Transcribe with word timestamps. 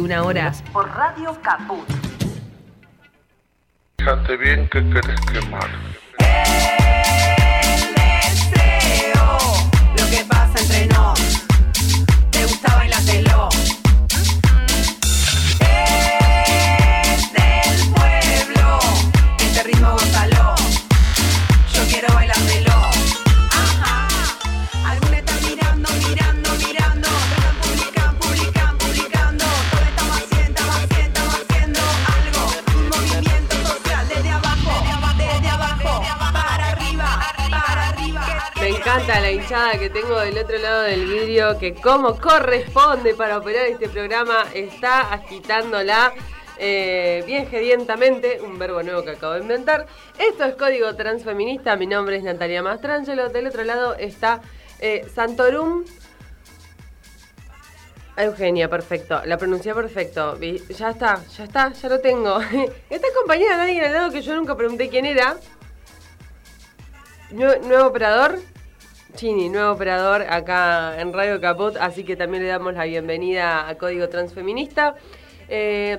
21 0.00 0.26
horas 0.26 0.62
por 0.72 0.88
Radio 0.88 1.36
Caput. 1.42 1.86
Fíjate 3.98 4.36
bien 4.38 4.66
que 4.68 4.80
querés 4.88 5.20
quemar. 5.32 5.68
El 6.18 7.94
deseo, 7.94 9.38
lo 9.98 10.06
que 10.10 10.24
pasa 10.26 10.58
entre 10.58 10.86
nos. 10.86 11.20
Te 12.30 12.42
gusta 12.44 12.74
bailártelo. 12.76 13.48
Que 39.50 39.90
tengo 39.90 40.16
del 40.20 40.38
otro 40.38 40.58
lado 40.58 40.82
del 40.82 41.06
vidrio, 41.06 41.58
que 41.58 41.74
como 41.74 42.16
corresponde 42.20 43.14
para 43.14 43.36
operar 43.38 43.66
este 43.66 43.88
programa, 43.88 44.44
está 44.54 45.12
agitándola 45.12 46.12
eh, 46.56 47.24
bien 47.26 47.48
gedientamente, 47.48 48.40
un 48.40 48.60
verbo 48.60 48.80
nuevo 48.84 49.02
que 49.02 49.10
acabo 49.10 49.32
de 49.34 49.40
inventar. 49.40 49.86
Esto 50.20 50.44
es 50.44 50.54
Código 50.54 50.94
Transfeminista, 50.94 51.74
mi 51.74 51.88
nombre 51.88 52.16
es 52.18 52.22
Natalia 52.22 52.62
Mastrangelo, 52.62 53.28
del 53.30 53.48
otro 53.48 53.64
lado 53.64 53.94
está 53.96 54.40
eh, 54.78 55.04
Santorum. 55.12 55.84
Eugenia, 58.16 58.70
perfecto, 58.70 59.20
la 59.24 59.36
pronuncié 59.36 59.74
perfecto. 59.74 60.38
Ya 60.38 60.90
está, 60.90 61.24
ya 61.36 61.42
está, 61.44 61.72
ya 61.72 61.88
lo 61.88 61.98
tengo. 62.00 62.38
Está 62.90 63.08
acompañada 63.08 63.56
de 63.56 63.62
alguien 63.62 63.84
al 63.84 63.92
lado 63.94 64.10
que 64.12 64.22
yo 64.22 64.32
nunca 64.36 64.54
pregunté 64.56 64.88
quién 64.88 65.06
era. 65.06 65.36
Nue- 67.32 67.60
nuevo 67.62 67.86
operador, 67.88 68.38
Chini, 69.14 69.48
nuevo 69.48 69.72
operador 69.72 70.22
acá 70.22 71.00
en 71.00 71.12
Radio 71.12 71.40
Caput, 71.40 71.76
así 71.76 72.04
que 72.04 72.16
también 72.16 72.42
le 72.42 72.48
damos 72.48 72.74
la 72.74 72.84
bienvenida 72.84 73.68
a 73.68 73.76
Código 73.76 74.08
Transfeminista. 74.08 74.94
Eh, 75.48 75.98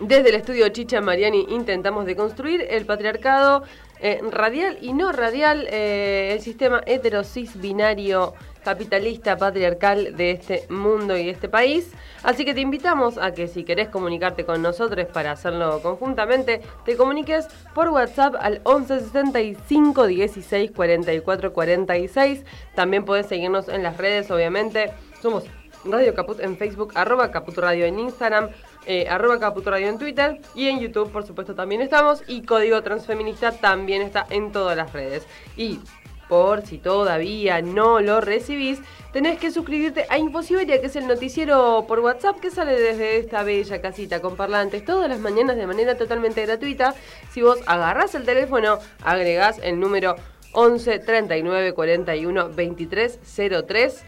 desde 0.00 0.28
el 0.30 0.34
estudio 0.36 0.68
Chicha 0.68 1.00
Mariani 1.00 1.46
intentamos 1.50 2.06
deconstruir 2.06 2.66
el 2.70 2.86
patriarcado 2.86 3.64
eh, 4.00 4.20
radial 4.30 4.78
y 4.80 4.92
no 4.92 5.12
radial, 5.12 5.66
eh, 5.70 6.32
el 6.32 6.40
sistema 6.40 6.82
heterosis 6.86 7.60
binario 7.60 8.34
capitalista 8.64 9.36
patriarcal 9.36 10.16
de 10.16 10.32
este 10.32 10.66
mundo 10.68 11.16
y 11.16 11.24
de 11.24 11.30
este 11.30 11.48
país. 11.48 11.92
Así 12.22 12.44
que 12.44 12.54
te 12.54 12.60
invitamos 12.60 13.18
a 13.18 13.32
que 13.32 13.48
si 13.48 13.64
querés 13.64 13.88
comunicarte 13.88 14.44
con 14.44 14.62
nosotros 14.62 15.06
para 15.06 15.32
hacerlo 15.32 15.80
conjuntamente, 15.82 16.60
te 16.84 16.96
comuniques 16.96 17.46
por 17.74 17.88
WhatsApp 17.88 18.34
al 18.40 18.60
11 18.64 19.00
65 19.00 20.06
16 20.06 20.70
44 20.72 21.52
46. 21.52 22.44
También 22.74 23.04
puedes 23.04 23.26
seguirnos 23.26 23.68
en 23.68 23.82
las 23.82 23.96
redes, 23.96 24.30
obviamente. 24.30 24.92
Somos 25.22 25.44
Radio 25.84 26.14
Caput 26.14 26.40
en 26.40 26.56
Facebook, 26.56 26.92
arroba 26.94 27.30
Caput 27.30 27.56
Radio 27.56 27.86
en 27.86 27.98
Instagram, 27.98 28.50
eh, 28.86 29.06
arroba 29.08 29.38
Caput 29.38 29.66
Radio 29.66 29.88
en 29.88 29.98
Twitter 29.98 30.40
y 30.54 30.68
en 30.68 30.80
YouTube, 30.80 31.10
por 31.10 31.24
supuesto, 31.24 31.54
también 31.54 31.80
estamos. 31.80 32.22
Y 32.26 32.42
Código 32.42 32.82
Transfeminista 32.82 33.52
también 33.52 34.02
está 34.02 34.26
en 34.30 34.50
todas 34.50 34.76
las 34.76 34.92
redes. 34.92 35.26
Y 35.56 35.80
por 36.28 36.66
si 36.66 36.78
todavía 36.78 37.62
no 37.62 38.00
lo 38.00 38.20
recibís, 38.20 38.80
tenés 39.12 39.38
que 39.38 39.50
suscribirte 39.50 40.06
a 40.08 40.18
Infosiberia, 40.18 40.80
que 40.80 40.86
es 40.86 40.96
el 40.96 41.06
noticiero 41.06 41.84
por 41.88 42.00
WhatsApp 42.00 42.40
que 42.40 42.50
sale 42.50 42.78
desde 42.78 43.18
esta 43.18 43.42
bella 43.42 43.80
casita 43.80 44.20
con 44.20 44.36
parlantes 44.36 44.84
todas 44.84 45.08
las 45.08 45.20
mañanas 45.20 45.56
de 45.56 45.66
manera 45.66 45.96
totalmente 45.96 46.44
gratuita. 46.44 46.94
Si 47.32 47.42
vos 47.42 47.58
agarrás 47.66 48.14
el 48.14 48.24
teléfono, 48.24 48.78
agregás 49.02 49.58
el 49.62 49.80
número 49.80 50.16
11 50.52 50.98
39 51.00 51.72
41 51.72 52.50
23 52.50 53.20
03 53.66 54.04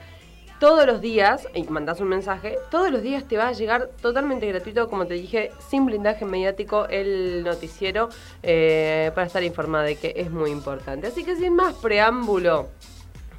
todos 0.60 0.87
los 0.87 1.00
días, 1.00 1.48
y 1.54 1.65
mandás 1.65 2.00
un 2.00 2.09
mensaje, 2.09 2.59
todos 2.71 2.91
los 2.93 3.03
días 3.03 3.25
te 3.26 3.38
va 3.38 3.48
a 3.48 3.53
llegar 3.53 3.88
totalmente 4.03 4.47
gratuito, 4.47 4.88
como 4.88 5.06
te 5.06 5.15
dije, 5.15 5.50
sin 5.71 5.87
blindaje 5.87 6.26
mediático, 6.26 6.87
el 6.87 7.43
noticiero, 7.43 8.10
eh, 8.43 9.10
para 9.15 9.26
estar 9.26 9.43
informada 9.43 9.84
de 9.84 9.97
que 9.97 10.12
es 10.16 10.31
muy 10.31 10.50
importante. 10.50 11.06
Así 11.06 11.25
que 11.25 11.34
sin 11.34 11.56
más 11.56 11.75
preámbulo, 11.75 12.69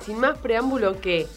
sin 0.03 0.19
más 0.19 0.37
preámbulo 0.39 0.99
que... 0.99 1.27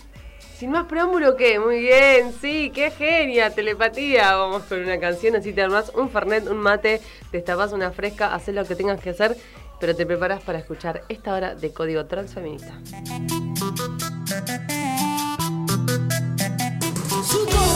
Sin 0.57 0.71
más 0.71 0.87
preámbulo 0.87 1.37
que, 1.37 1.59
muy 1.59 1.81
bien, 1.81 2.33
sí, 2.41 2.71
qué 2.73 2.93
genia, 2.93 3.51
telepatía. 3.51 4.37
Vamos 4.37 4.63
con 4.63 4.81
una 4.81 5.01
canción, 5.01 5.35
así 5.35 5.53
te 5.53 5.61
armás 5.61 5.91
un 5.95 6.09
fernet, 6.09 6.49
un 6.49 6.59
mate, 6.59 7.03
te 7.31 7.39
destapas 7.39 7.73
una 7.73 7.91
fresca, 7.91 8.33
haces 8.33 8.55
lo 8.55 8.65
que 8.65 8.77
tengas 8.77 9.01
que 9.01 9.11
hacer, 9.11 9.37
pero 9.81 9.97
te 9.97 10.07
preparas 10.07 10.43
para 10.45 10.61
escuchar 10.61 11.03
esta 11.09 11.35
hora 11.35 11.57
de 11.57 11.73
Código 11.73 12.07
Transfeminista. 12.07 12.79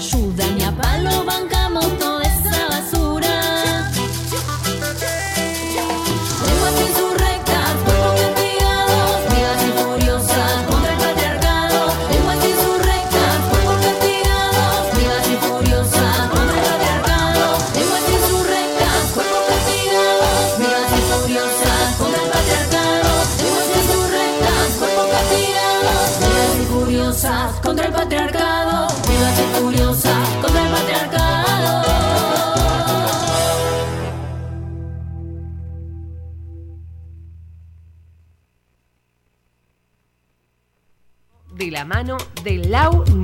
hit 0.00 0.36
de 0.36 0.42
la 0.58 0.66
autoayuda, 0.68 1.13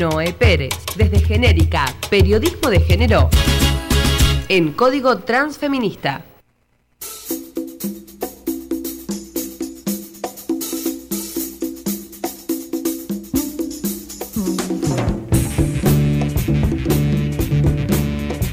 Noé 0.01 0.33
Pérez, 0.33 0.73
desde 0.97 1.21
Genérica, 1.21 1.85
Periodismo 2.09 2.71
de 2.71 2.81
Género, 2.81 3.29
en 4.49 4.73
Código 4.73 5.19
Transfeminista. 5.19 6.25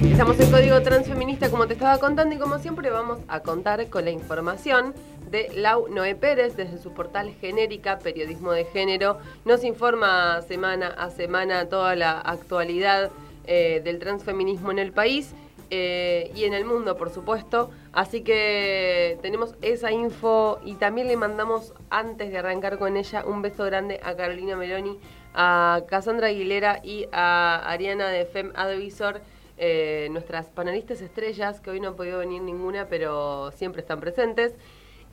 Estamos 0.01 0.37
en 0.41 0.51
Código 0.51 0.81
Transfeminista, 0.81 1.49
como 1.49 1.65
te 1.65 1.75
estaba 1.75 1.97
contando, 1.97 2.35
y 2.35 2.39
como 2.39 2.59
siempre 2.59 2.89
vamos 2.89 3.19
a 3.29 3.39
contar 3.39 3.89
con 3.89 4.03
la 4.03 4.11
información 4.11 4.93
de 5.29 5.49
Lau 5.55 5.87
Noé 5.89 6.15
Pérez 6.15 6.55
desde 6.55 6.77
su 6.77 6.93
portal 6.93 7.33
Genérica, 7.39 7.99
Periodismo 7.99 8.51
de 8.51 8.65
Género. 8.65 9.17
Nos 9.45 9.63
informa 9.63 10.41
semana 10.41 10.87
a 10.87 11.09
semana 11.09 11.69
toda 11.69 11.95
la 11.95 12.19
actualidad 12.19 13.11
eh, 13.45 13.81
del 13.83 13.99
transfeminismo 13.99 14.71
en 14.71 14.79
el 14.79 14.91
país 14.91 15.33
eh, 15.69 16.31
y 16.33 16.45
en 16.45 16.53
el 16.53 16.65
mundo, 16.65 16.95
por 16.97 17.09
supuesto. 17.09 17.71
Así 17.91 18.21
que 18.21 19.17
tenemos 19.21 19.55
esa 19.61 19.91
info 19.91 20.59
y 20.63 20.75
también 20.75 21.07
le 21.07 21.17
mandamos, 21.17 21.73
antes 21.89 22.31
de 22.31 22.37
arrancar 22.37 22.77
con 22.77 22.95
ella, 22.95 23.25
un 23.25 23.41
beso 23.41 23.65
grande 23.65 23.99
a 24.03 24.15
Carolina 24.15 24.55
Meloni, 24.55 24.97
a 25.33 25.81
Cassandra 25.87 26.27
Aguilera 26.27 26.79
y 26.83 27.07
a 27.11 27.69
Ariana 27.69 28.07
de 28.09 28.25
FEM 28.25 28.53
Advisor, 28.55 29.21
eh, 29.57 30.07
nuestras 30.11 30.47
panelistas 30.47 31.01
estrellas, 31.01 31.59
que 31.59 31.71
hoy 31.71 31.79
no 31.79 31.89
han 31.89 31.95
podido 31.95 32.19
venir 32.19 32.41
ninguna, 32.41 32.85
pero 32.87 33.51
siempre 33.51 33.81
están 33.81 33.99
presentes. 33.99 34.53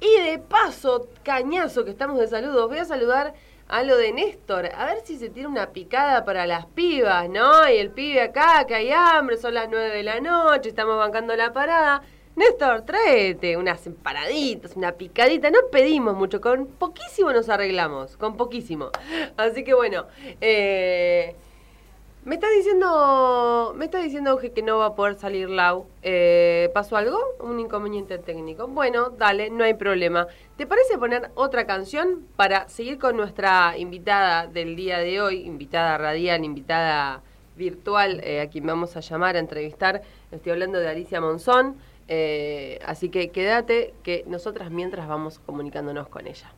Y 0.00 0.20
de 0.22 0.38
paso, 0.38 1.08
cañazo 1.22 1.84
que 1.84 1.90
estamos 1.90 2.18
de 2.18 2.28
saludos, 2.28 2.68
voy 2.68 2.78
a 2.78 2.84
saludar 2.84 3.34
a 3.68 3.82
lo 3.82 3.96
de 3.96 4.12
Néstor, 4.12 4.66
a 4.74 4.84
ver 4.86 4.98
si 5.04 5.16
se 5.16 5.30
tiene 5.30 5.48
una 5.48 5.70
picada 5.70 6.24
para 6.24 6.46
las 6.46 6.66
pibas, 6.66 7.28
¿no? 7.30 7.68
Y 7.68 7.78
el 7.78 7.90
pibe 7.90 8.20
acá, 8.20 8.64
que 8.66 8.74
hay 8.74 8.90
hambre, 8.90 9.36
son 9.38 9.54
las 9.54 9.68
9 9.70 9.96
de 9.96 10.02
la 10.02 10.20
noche, 10.20 10.68
estamos 10.68 10.98
bancando 10.98 11.34
la 11.34 11.52
parada. 11.52 12.02
Néstor, 12.36 12.82
tráete 12.82 13.56
unas 13.56 13.86
empanaditas, 13.86 14.74
una 14.74 14.92
picadita. 14.92 15.50
No 15.50 15.60
pedimos 15.70 16.16
mucho, 16.16 16.40
con 16.40 16.66
poquísimo 16.66 17.32
nos 17.32 17.48
arreglamos, 17.48 18.16
con 18.16 18.36
poquísimo. 18.36 18.90
Así 19.36 19.62
que 19.62 19.72
bueno, 19.72 20.06
eh, 20.40 21.36
me 22.24 22.36
está 22.36 22.48
diciendo, 22.48 23.74
me 23.76 23.84
está 23.84 23.98
diciendo 23.98 24.30
Auge, 24.30 24.52
que 24.52 24.62
no 24.62 24.78
va 24.78 24.86
a 24.86 24.94
poder 24.94 25.16
salir 25.16 25.50
Lau. 25.50 25.86
Eh, 26.02 26.70
¿Pasó 26.72 26.96
algo? 26.96 27.18
Un 27.40 27.60
inconveniente 27.60 28.18
técnico. 28.18 28.66
Bueno, 28.66 29.10
dale, 29.10 29.50
no 29.50 29.64
hay 29.64 29.74
problema. 29.74 30.26
¿Te 30.56 30.66
parece 30.66 30.96
poner 30.96 31.30
otra 31.34 31.66
canción 31.66 32.26
para 32.36 32.68
seguir 32.68 32.98
con 32.98 33.16
nuestra 33.16 33.76
invitada 33.76 34.46
del 34.46 34.74
día 34.74 34.98
de 34.98 35.20
hoy, 35.20 35.44
invitada 35.44 35.98
radial, 35.98 36.44
invitada 36.44 37.22
virtual, 37.56 38.20
eh, 38.24 38.40
a 38.40 38.48
quien 38.48 38.66
vamos 38.66 38.96
a 38.96 39.00
llamar 39.00 39.36
a 39.36 39.38
entrevistar? 39.38 40.02
Estoy 40.32 40.52
hablando 40.52 40.78
de 40.78 40.88
Alicia 40.88 41.20
Monzón. 41.20 41.76
Eh, 42.08 42.80
así 42.86 43.10
que 43.10 43.28
quédate 43.30 43.94
que 44.02 44.24
nosotras 44.26 44.70
mientras 44.70 45.08
vamos 45.08 45.38
comunicándonos 45.40 46.08
con 46.08 46.26
ella. 46.26 46.50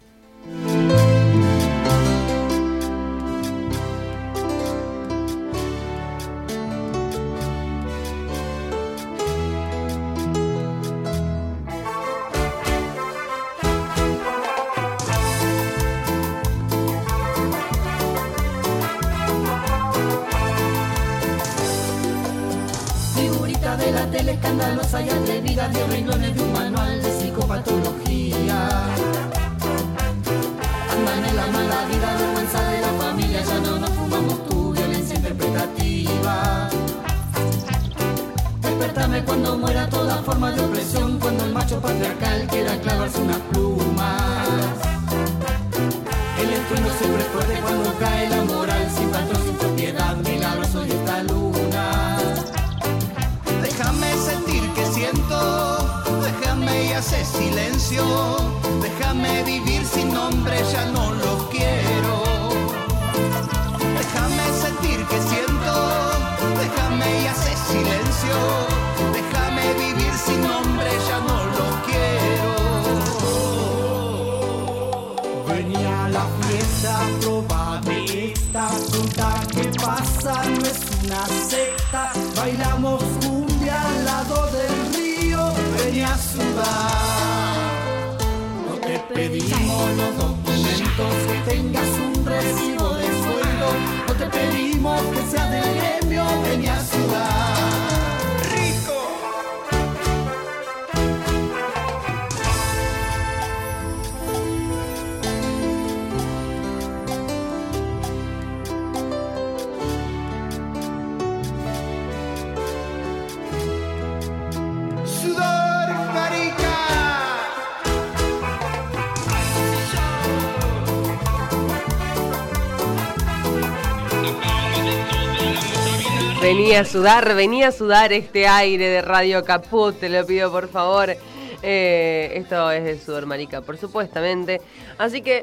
Venía 126.47 126.83
a 126.83 126.85
sudar, 126.85 127.35
venía 127.35 127.69
a 127.69 127.73
sudar 127.73 128.13
este 128.13 128.47
aire 128.47 128.87
de 128.89 129.03
Radio 129.03 129.45
Caput, 129.45 129.99
te 129.99 130.09
lo 130.09 130.25
pido 130.25 130.53
por 130.53 130.69
favor. 130.69 131.17
Eh, 131.61 132.33
esto 132.37 132.71
es 132.71 132.89
el 132.89 133.01
sudor 133.01 133.27
marica, 133.27 133.63
por 133.63 133.77
supuestamente. 133.77 134.61
Así 134.97 135.23
que 135.23 135.43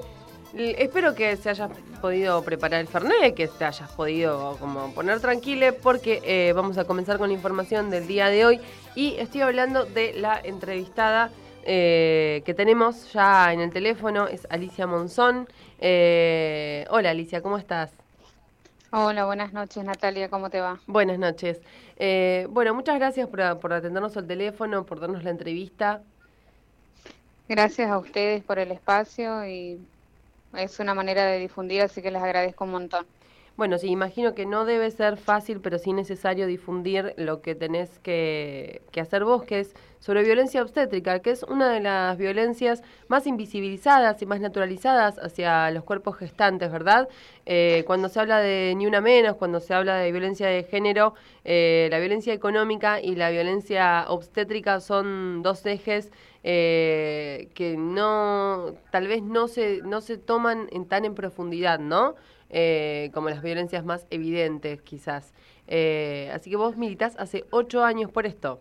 espero 0.56 1.14
que 1.14 1.36
se 1.36 1.50
hayas 1.50 1.70
podido 2.00 2.42
preparar 2.46 2.80
el 2.80 2.88
Fernet, 2.88 3.36
que 3.36 3.50
te 3.50 3.66
hayas 3.66 3.92
podido 3.92 4.56
como 4.62 4.94
poner 4.94 5.20
tranquile, 5.20 5.74
porque 5.74 6.22
eh, 6.24 6.54
vamos 6.54 6.78
a 6.78 6.86
comenzar 6.86 7.18
con 7.18 7.28
la 7.28 7.34
información 7.34 7.90
del 7.90 8.08
día 8.08 8.30
de 8.30 8.46
hoy. 8.46 8.62
Y 8.96 9.16
estoy 9.18 9.42
hablando 9.42 9.84
de 9.84 10.14
la 10.14 10.40
entrevistada 10.42 11.32
eh, 11.66 12.44
que 12.46 12.54
tenemos 12.54 13.12
ya 13.12 13.52
en 13.52 13.60
el 13.60 13.74
teléfono, 13.74 14.30
es 14.30 14.48
Alicia 14.50 14.88
Monzón. 14.88 15.50
Hola 15.82 17.10
Alicia, 17.10 17.42
¿cómo 17.42 17.58
estás? 17.58 18.03
Hola, 18.96 19.26
buenas 19.26 19.54
noches 19.54 19.84
Natalia, 19.84 20.30
¿cómo 20.30 20.52
te 20.52 20.62
va? 20.62 20.80
Buenas 20.86 21.18
noches. 21.18 21.60
Eh, 21.98 22.46
bueno, 22.52 22.76
muchas 22.76 23.00
gracias 23.00 23.28
por, 23.28 23.60
por 23.60 23.74
atendernos 23.74 24.16
al 24.18 24.28
teléfono, 24.28 24.86
por 24.86 25.00
darnos 25.00 25.24
la 25.24 25.32
entrevista. 25.32 26.04
Gracias 27.50 27.90
a 27.90 27.98
ustedes 27.98 28.44
por 28.44 28.60
el 28.60 28.72
espacio 28.72 29.48
y 29.48 29.80
es 30.56 30.80
una 30.80 30.94
manera 30.94 31.26
de 31.26 31.40
difundir, 31.40 31.82
así 31.82 32.04
que 32.04 32.12
les 32.12 32.22
agradezco 32.22 32.66
un 32.66 32.70
montón. 32.70 33.08
Bueno, 33.56 33.78
sí, 33.78 33.88
imagino 33.88 34.34
que 34.34 34.48
no 34.48 34.66
debe 34.66 34.90
ser 34.90 35.16
fácil, 35.16 35.62
pero 35.62 35.78
sí 35.78 35.94
necesario 35.94 36.48
difundir 36.48 37.14
lo 37.18 37.44
que 37.44 37.54
tenés 37.54 38.00
que, 38.00 38.82
que 38.92 39.00
hacer 39.00 39.24
vos, 39.26 39.44
que 39.44 39.60
es 39.60 39.76
sobre 40.00 40.24
violencia 40.24 40.64
obstétrica, 40.64 41.20
que 41.20 41.30
es 41.30 41.44
una 41.44 41.70
de 41.72 41.80
las 41.80 42.18
violencias 42.18 42.82
más 43.10 43.28
invisibilizadas 43.28 44.20
y 44.24 44.26
más 44.26 44.40
naturalizadas 44.42 45.20
hacia 45.20 45.70
los 45.70 45.84
cuerpos 45.84 46.18
gestantes, 46.18 46.72
¿verdad? 46.72 47.08
Eh, 47.46 47.84
cuando 47.86 48.10
se 48.10 48.20
habla 48.20 48.40
de 48.40 48.74
ni 48.76 48.88
una 48.88 49.02
menos, 49.02 49.36
cuando 49.36 49.60
se 49.60 49.76
habla 49.76 49.98
de 49.98 50.12
violencia 50.12 50.48
de 50.48 50.64
género, 50.64 51.14
eh, 51.44 51.90
la 51.92 52.00
violencia 52.00 52.34
económica 52.34 53.00
y 53.02 53.16
la 53.16 53.30
violencia 53.30 54.06
obstétrica 54.10 54.80
son 54.80 55.44
dos 55.44 55.64
ejes 55.68 56.12
eh, 56.44 57.50
que 57.54 57.78
no, 57.78 58.74
tal 58.90 59.08
vez 59.08 59.22
no 59.22 59.48
se, 59.48 59.82
no 59.84 60.02
se 60.02 60.18
toman 60.18 60.68
en, 60.72 60.88
tan 60.88 61.06
en 61.06 61.14
profundidad, 61.16 61.78
¿no? 61.80 62.16
Eh, 62.56 63.10
como 63.16 63.32
las 63.32 63.42
violencias 63.42 63.84
más 63.84 64.06
evidentes, 64.12 64.80
quizás. 64.84 65.34
Eh, 65.66 66.30
así 66.34 66.52
que 66.52 66.56
vos 66.56 66.78
militás 66.78 67.16
hace 67.18 67.46
ocho 67.50 67.84
años 67.84 68.12
por 68.12 68.28
esto. 68.28 68.60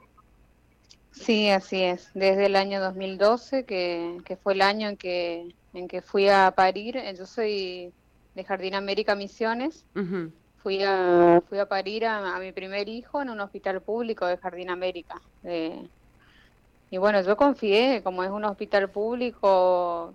Sí, 1.11 1.51
así 1.51 1.83
es. 1.83 2.11
Desde 2.15 2.47
el 2.47 2.57
año 2.57 2.81
2012, 2.81 3.67
que, 3.67 4.17
que 4.25 4.37
fue 4.39 4.55
el 4.55 4.63
año 4.63 4.89
en 4.89 4.97
que, 4.97 5.55
en 5.75 5.89
que 5.89 6.01
fui 6.01 6.31
a 6.31 6.53
parir, 6.53 6.97
eh, 6.97 7.15
yo 7.19 7.27
soy 7.27 7.93
de 8.35 8.45
Jardín 8.45 8.75
América 8.75 9.15
Misiones, 9.15 9.85
fui 10.63 10.83
a, 10.83 11.43
fui 11.47 11.59
a 11.59 11.69
parir 11.69 12.07
a, 12.07 12.35
a 12.35 12.41
mi 12.41 12.51
primer 12.53 12.89
hijo 12.89 13.21
en 13.21 13.29
un 13.29 13.41
hospital 13.41 13.83
público 13.83 14.25
de 14.25 14.39
Jardín 14.39 14.71
América. 14.71 15.21
Eh, 15.45 15.87
y 16.91 16.97
bueno, 16.97 17.21
yo 17.21 17.37
confié, 17.37 18.03
como 18.03 18.25
es 18.25 18.31
un 18.31 18.47
hospital 18.47 18.89
público, 18.91 20.15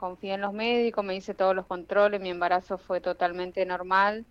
confié 0.00 0.34
en 0.34 0.42
los 0.42 0.54
médicos, 0.54 1.04
me 1.04 1.16
hice 1.16 1.34
todos 1.34 1.54
los 1.56 1.66
controles, 1.68 2.20
mi 2.20 2.30
embarazo 2.30 2.78
fue 2.78 3.00
totalmente 3.02 3.66
normal 3.66 4.26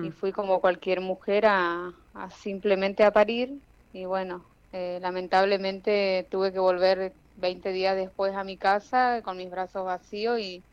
y 0.00 0.10
fui 0.12 0.32
como 0.32 0.60
cualquier 0.60 1.00
mujer 1.00 1.46
a, 1.46 1.92
a 2.14 2.30
simplemente 2.30 3.04
a 3.04 3.12
parir. 3.12 3.60
Y 3.92 4.04
bueno, 4.06 4.48
eh, 4.72 4.98
lamentablemente 5.02 6.28
tuve 6.30 6.52
que 6.52 6.58
volver 6.60 7.16
20 7.34 7.72
días 7.72 7.96
después 7.96 8.34
a 8.34 8.44
mi 8.44 8.58
casa 8.58 9.22
con 9.24 9.36
mis 9.38 9.50
brazos 9.50 9.84
vacíos 9.86 10.40
y 10.40 10.66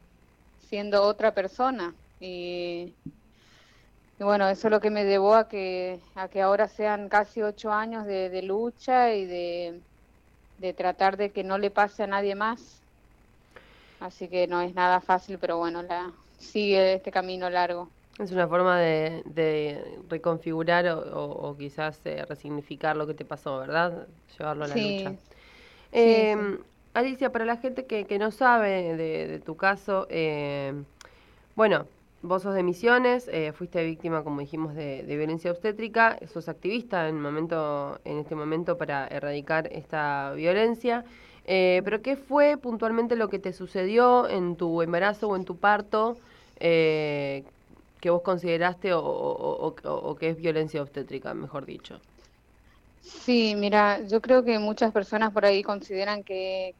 siendo 0.57 1.03
otra 1.03 1.33
persona. 1.35 1.97
Y, 2.19 2.97
y 4.17 4.23
bueno, 4.23 4.47
eso 4.47 4.67
es 4.67 4.71
lo 4.71 4.79
que 4.79 4.89
me 4.91 5.03
llevó 5.05 5.35
a 5.35 5.47
que, 5.47 6.01
a 6.15 6.29
que 6.29 6.41
ahora 6.41 6.67
sean 6.69 7.09
casi 7.09 7.41
ocho 7.41 7.71
años 7.71 8.05
de, 8.05 8.29
de 8.29 8.41
lucha 8.43 9.13
y 9.13 9.25
de, 9.25 9.83
de 10.57 10.73
tratar 10.75 11.17
de 11.17 11.33
que 11.33 11.43
no 11.45 11.59
le 11.59 11.71
pase 11.71 12.03
a 12.03 12.07
nadie 12.07 12.35
más. 12.35 12.84
Así 14.05 14.29
que 14.29 14.47
no 14.47 14.61
es 14.61 14.73
nada 14.75 15.01
fácil, 15.01 15.39
pero 15.39 15.57
bueno, 15.57 15.81
la, 15.83 16.13
sigue 16.37 16.95
este 16.95 17.11
camino 17.11 17.49
largo. 17.49 17.91
Es 18.19 18.31
una 18.31 18.47
forma 18.47 18.79
de, 18.79 19.23
de 19.25 19.99
reconfigurar 20.07 20.87
o, 20.87 20.99
o- 20.99 21.49
o 21.49 21.57
quizás 21.57 21.99
eh, 22.05 22.23
resignificar 22.27 22.95
lo 22.95 23.05
que 23.07 23.13
te 23.13 23.25
pasó, 23.25 23.59
¿verdad? 23.59 24.07
Llevarlo 24.37 24.63
a 24.65 24.67
la 24.69 24.77
Sí, 24.77 24.79
lucha. 24.79 25.15
sí, 25.93 26.25
Eh, 26.25 26.35
sí. 26.35 26.51
Alicia, 26.93 27.31
para 27.31 27.45
la 27.45 27.57
gente 27.57 27.85
que, 27.87 28.05
que 28.07 28.19
no 28.19 28.31
sabe 28.31 28.95
de, 28.97 29.27
de 29.27 29.39
tu 29.41 29.57
caso, 29.57 30.07
eh, 30.09 30.73
bueno, 31.55 31.87
vos 32.23 32.43
sos 32.43 32.55
de 32.55 32.63
Misiones, 32.63 33.29
eh, 33.33 33.53
fuiste 33.53 33.83
víctima, 33.85 34.23
como 34.23 34.41
dijimos, 34.41 34.75
de, 34.75 35.03
de 35.03 35.17
violencia 35.17 35.51
obstétrica, 35.51 36.17
sos 36.27 36.49
activista 36.49 37.09
en, 37.09 37.21
momento, 37.21 37.99
en 38.05 38.19
este 38.19 38.35
momento 38.35 38.77
para 38.77 39.07
erradicar 39.07 39.67
esta 39.73 40.33
violencia. 40.35 41.05
Eh, 41.45 41.81
pero 41.83 42.01
¿qué 42.01 42.15
fue 42.17 42.57
puntualmente 42.57 43.15
lo 43.15 43.29
que 43.29 43.39
te 43.39 43.53
sucedió 43.53 44.27
en 44.29 44.57
tu 44.57 44.81
embarazo 44.81 45.29
o 45.29 45.35
en 45.35 45.45
tu 45.45 45.57
parto 45.59 46.19
eh, 46.59 47.45
que 48.01 48.09
vos 48.09 48.21
consideraste 48.23 48.93
o, 48.93 48.99
o- 49.01 49.75
o- 49.83 50.15
que 50.15 50.29
es 50.29 50.37
violencia 50.37 50.81
obstétrica, 50.81 51.33
mejor 51.35 51.65
dicho? 51.65 52.01
Sí, 52.99 53.55
mira, 53.55 54.01
yo 54.07 54.19
creo 54.21 54.43
que 54.43 54.57
muchas 54.59 54.91
personas 54.91 55.31
por 55.31 55.45
ahí 55.45 55.61
consideran 55.63 56.23
que, 56.23 56.75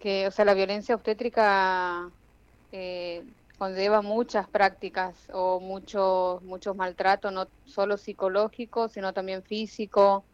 que 0.00 0.26
o 0.28 0.32
sea, 0.32 0.44
la 0.46 0.54
violencia 0.54 0.94
obstétrica 0.96 2.12
eh, 2.72 3.24
conlleva 3.58 4.02
muchas 4.02 4.48
prácticas 4.50 5.26
o 5.32 5.60
muchos 5.60 6.42
muchos 6.42 6.76
maltratos, 6.76 7.32
no 7.32 7.50
solo 7.64 7.96
psicológicos, 7.98 8.92
sino 8.92 9.12
también 9.14 9.44
físico. 9.44 10.28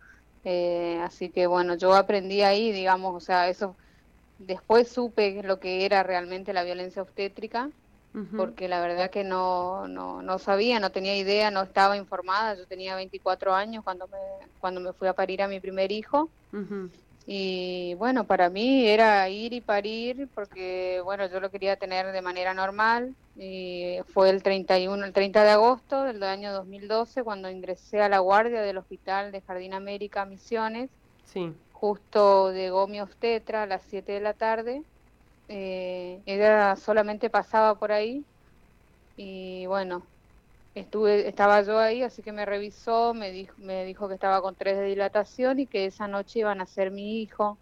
Eh, 0.51 0.99
así 1.03 1.31
que 1.31 1.47
bueno, 1.47 1.77
yo 1.77 1.95
aprendí 1.95 2.43
ahí, 2.43 2.73
digamos, 2.73 3.15
o 3.15 3.21
sea, 3.21 3.49
eso 3.51 3.77
después 4.39 4.89
supe 4.93 5.43
lo 5.45 5.61
que 5.61 5.85
era 5.87 6.03
realmente 6.05 6.53
la 6.55 6.65
violencia 6.65 7.03
obstétrica, 7.03 7.73
porque 8.35 8.69
la 8.69 8.81
verdad 8.81 9.11
que 9.11 9.25
no, 9.25 9.89
no, 9.89 10.23
no 10.23 10.39
sabía, 10.41 10.81
no 10.81 10.93
tenía 10.93 11.17
idea, 11.19 11.51
no 11.53 11.63
estaba 11.63 11.97
informada. 11.99 12.57
Yo 12.57 12.67
tenía 12.67 12.97
24 12.97 13.55
años 13.55 13.85
cuando 13.85 14.09
me, 14.09 14.19
cuando 14.59 14.81
me 14.81 14.93
fui 14.95 15.09
a 15.09 15.15
parir 15.15 15.43
a 15.43 15.49
mi 15.49 15.61
primer 15.61 15.93
hijo. 15.93 16.33
ujú. 16.53 16.91
Y 17.31 17.93
bueno, 17.97 18.25
para 18.25 18.49
mí 18.49 18.89
era 18.89 19.29
ir 19.29 19.53
y 19.53 19.61
parir 19.61 20.31
porque, 20.35 21.03
bueno, 21.05 21.29
yo 21.29 21.41
lo 21.41 21.51
quería 21.51 21.77
tener 21.77 22.11
de 22.11 22.23
manera 22.23 22.55
normal. 22.55 23.15
Y 23.37 23.99
fue 24.15 24.31
el 24.31 24.43
31, 24.43 25.05
el 25.05 25.13
30 25.13 25.45
de 25.45 25.51
agosto 25.51 26.05
del 26.05 26.23
año 26.23 26.55
2012 26.55 27.23
cuando 27.23 27.51
ingresé 27.51 28.01
a 28.01 28.09
la 28.09 28.21
guardia 28.21 28.63
del 28.63 28.79
hospital 28.79 29.31
de 29.31 29.43
Jardín 29.43 29.75
América 29.75 30.25
Misiones. 30.25 30.89
Sí. 31.27 31.53
Justo 31.75 32.51
llegó 32.55 32.87
mi 32.87 32.99
obstetra 32.99 33.65
a 33.65 33.67
las 33.67 33.83
7 33.83 34.13
de 34.13 34.21
la 34.21 34.33
tarde. 34.33 34.83
Eh, 35.49 36.23
ella 36.25 36.77
solamente 36.77 37.29
pasaba 37.29 37.75
por 37.75 37.93
ahí 37.93 38.25
y 39.19 39.67
bueno, 39.67 40.03
estuve, 40.79 41.29
estaba 41.29 41.63
yo 41.63 41.79
ahí, 41.79 42.03
así 42.03 42.23
que 42.23 42.33
me 42.33 42.47
revisó, 42.47 43.15
me 43.15 43.31
dijo, 43.31 43.55
me 43.59 43.85
dijo 43.85 44.09
que 44.09 44.15
estaba 44.15 44.43
con 44.43 44.57
tres 44.57 44.79
de 44.79 44.85
dilatación 44.87 45.61
y 45.61 45.67
que 45.67 45.87
esa 45.87 46.09
noche 46.09 46.41
iban 46.41 46.61
a 46.61 46.67
ser 46.67 46.91
mi 46.91 47.23
hijo, 47.23 47.59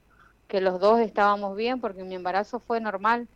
que 0.49 0.61
los 0.61 0.81
dos 0.81 1.01
estábamos 1.01 1.57
bien 1.57 1.81
porque 1.81 2.05
mi 2.05 2.15
embarazo 2.15 2.61
fue 2.61 2.81
normal. 2.81 3.29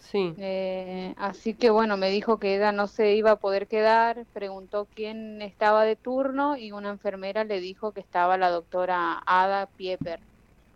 Sí. 0.00 0.34
Eh, 0.38 1.14
así 1.16 1.54
que 1.54 1.70
bueno, 1.70 1.96
me 1.96 2.10
dijo 2.10 2.38
que 2.38 2.56
ella 2.56 2.72
no 2.72 2.86
se 2.86 3.14
iba 3.14 3.32
a 3.32 3.40
poder 3.40 3.66
quedar, 3.68 4.26
preguntó 4.32 4.88
quién 4.94 5.42
estaba 5.42 5.84
de 5.84 5.96
turno 5.96 6.56
y 6.56 6.72
una 6.72 6.90
enfermera 6.90 7.44
le 7.44 7.60
dijo 7.60 7.92
que 7.92 8.00
estaba 8.00 8.36
la 8.36 8.50
doctora 8.50 9.22
Ada 9.26 9.66
Pieper. 9.66 10.20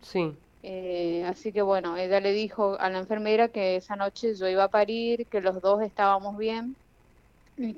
Sí. 0.01 0.33
Eh, 0.63 1.23
así 1.25 1.51
que 1.51 1.61
bueno, 1.61 1.97
ella 1.97 2.19
le 2.19 2.31
dijo 2.33 2.77
a 2.79 2.89
la 2.89 2.99
enfermera 2.99 3.49
que 3.49 3.75
esa 3.77 3.95
noche 3.95 4.35
yo 4.35 4.47
iba 4.47 4.65
a 4.65 4.69
parir, 4.69 5.27
que 5.27 5.41
los 5.41 5.61
dos 5.61 5.81
estábamos 5.81 6.37
bien 6.37 6.75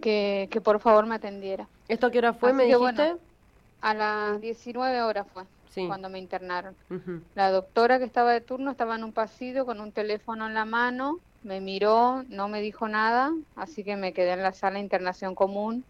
que, 0.01 0.47
que 0.51 0.61
por 0.61 0.79
favor 0.79 1.05
me 1.05 1.15
atendiera. 1.15 1.69
¿Esto 1.87 2.07
a 2.07 2.11
qué 2.11 2.19
hora 2.19 2.33
fue, 2.33 2.49
Así 2.49 2.57
me 2.57 2.63
dijiste? 2.65 3.03
bueno. 3.03 3.19
A 3.81 3.93
las 3.93 4.41
19 4.41 5.01
horas 5.01 5.27
fue 5.33 5.43
Sí. 5.69 5.87
cuando 5.87 6.09
me 6.09 6.19
internaron. 6.19 6.77
La 7.33 7.49
doctora 7.51 7.97
que 7.99 8.05
estaba 8.05 8.31
de 8.31 8.41
turno 8.41 8.71
estaba 8.71 8.95
en 8.95 9.03
un 9.03 9.13
pasillo 9.13 9.65
con 9.65 9.81
un 9.81 9.91
teléfono 9.91 10.45
en 10.47 10.53
la 10.53 10.65
mano, 10.65 11.19
me 11.41 11.59
miró, 11.61 12.23
no 12.29 12.47
me 12.47 12.61
dijo 12.61 12.87
nada, 12.87 13.31
así 13.55 13.83
que 13.83 13.95
me 13.97 14.13
quedé 14.13 14.31
en 14.33 14.43
la 14.43 14.53
sala 14.53 14.75
de 14.75 14.81
internación 14.83 15.35
común. 15.35 15.85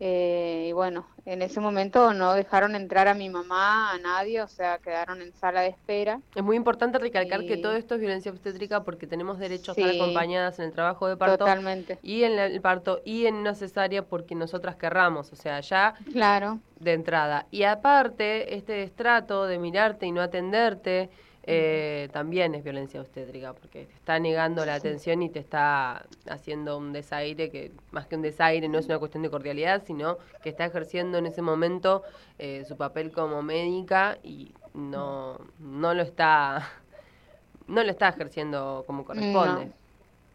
Eh, 0.00 0.66
y 0.68 0.72
bueno, 0.72 1.06
en 1.24 1.42
ese 1.42 1.58
momento 1.60 2.14
no 2.14 2.32
dejaron 2.34 2.76
entrar 2.76 3.08
a 3.08 3.14
mi 3.14 3.28
mamá, 3.28 3.92
a 3.92 3.98
nadie, 3.98 4.40
o 4.42 4.46
sea, 4.48 4.78
quedaron 4.78 5.20
en 5.22 5.32
sala 5.34 5.62
de 5.62 5.68
espera. 5.68 6.20
Es 6.34 6.42
muy 6.44 6.56
importante 6.56 6.98
recalcar 6.98 7.44
que 7.44 7.56
todo 7.56 7.74
esto 7.74 7.94
es 7.96 8.00
violencia 8.00 8.30
obstétrica 8.30 8.84
porque 8.84 9.06
tenemos 9.08 9.38
derecho 9.38 9.72
a 9.72 9.74
estar 9.74 9.90
acompañadas 9.90 10.58
en 10.60 10.66
el 10.66 10.72
trabajo 10.72 11.08
de 11.08 11.16
parto 11.16 11.38
Totalmente. 11.38 11.98
y 12.02 12.22
en 12.22 12.36
la- 12.36 12.46
el 12.46 12.60
parto 12.60 13.02
y 13.04 13.26
en 13.26 13.34
una 13.36 13.54
cesárea 13.54 14.02
porque 14.06 14.34
nosotras 14.36 14.76
querramos, 14.76 15.32
o 15.32 15.36
sea, 15.36 15.60
ya 15.60 15.94
Claro, 16.12 16.60
de 16.78 16.92
entrada. 16.92 17.46
Y 17.50 17.64
aparte, 17.64 18.54
este 18.56 18.74
destrato 18.74 19.46
de 19.46 19.58
mirarte 19.58 20.06
y 20.06 20.12
no 20.12 20.20
atenderte 20.20 21.10
eh, 21.50 22.08
también 22.12 22.54
es 22.54 22.62
violencia 22.62 23.00
obstétrica 23.00 23.54
porque 23.54 23.86
te 23.86 23.94
está 23.94 24.18
negando 24.18 24.66
la 24.66 24.74
atención 24.74 25.22
y 25.22 25.30
te 25.30 25.38
está 25.38 26.06
haciendo 26.28 26.76
un 26.76 26.92
desaire 26.92 27.50
que 27.50 27.72
más 27.90 28.06
que 28.06 28.16
un 28.16 28.22
desaire 28.22 28.68
no 28.68 28.78
es 28.78 28.84
una 28.84 28.98
cuestión 28.98 29.22
de 29.22 29.30
cordialidad, 29.30 29.82
sino 29.86 30.18
que 30.42 30.50
está 30.50 30.66
ejerciendo 30.66 31.16
en 31.16 31.24
ese 31.24 31.40
momento 31.40 32.02
eh, 32.38 32.64
su 32.68 32.76
papel 32.76 33.12
como 33.12 33.42
médica 33.42 34.18
y 34.22 34.52
no 34.74 35.40
no 35.58 35.94
lo 35.94 36.02
está 36.02 36.68
no 37.66 37.82
lo 37.82 37.90
está 37.90 38.08
ejerciendo 38.10 38.84
como 38.86 39.06
corresponde. 39.06 39.72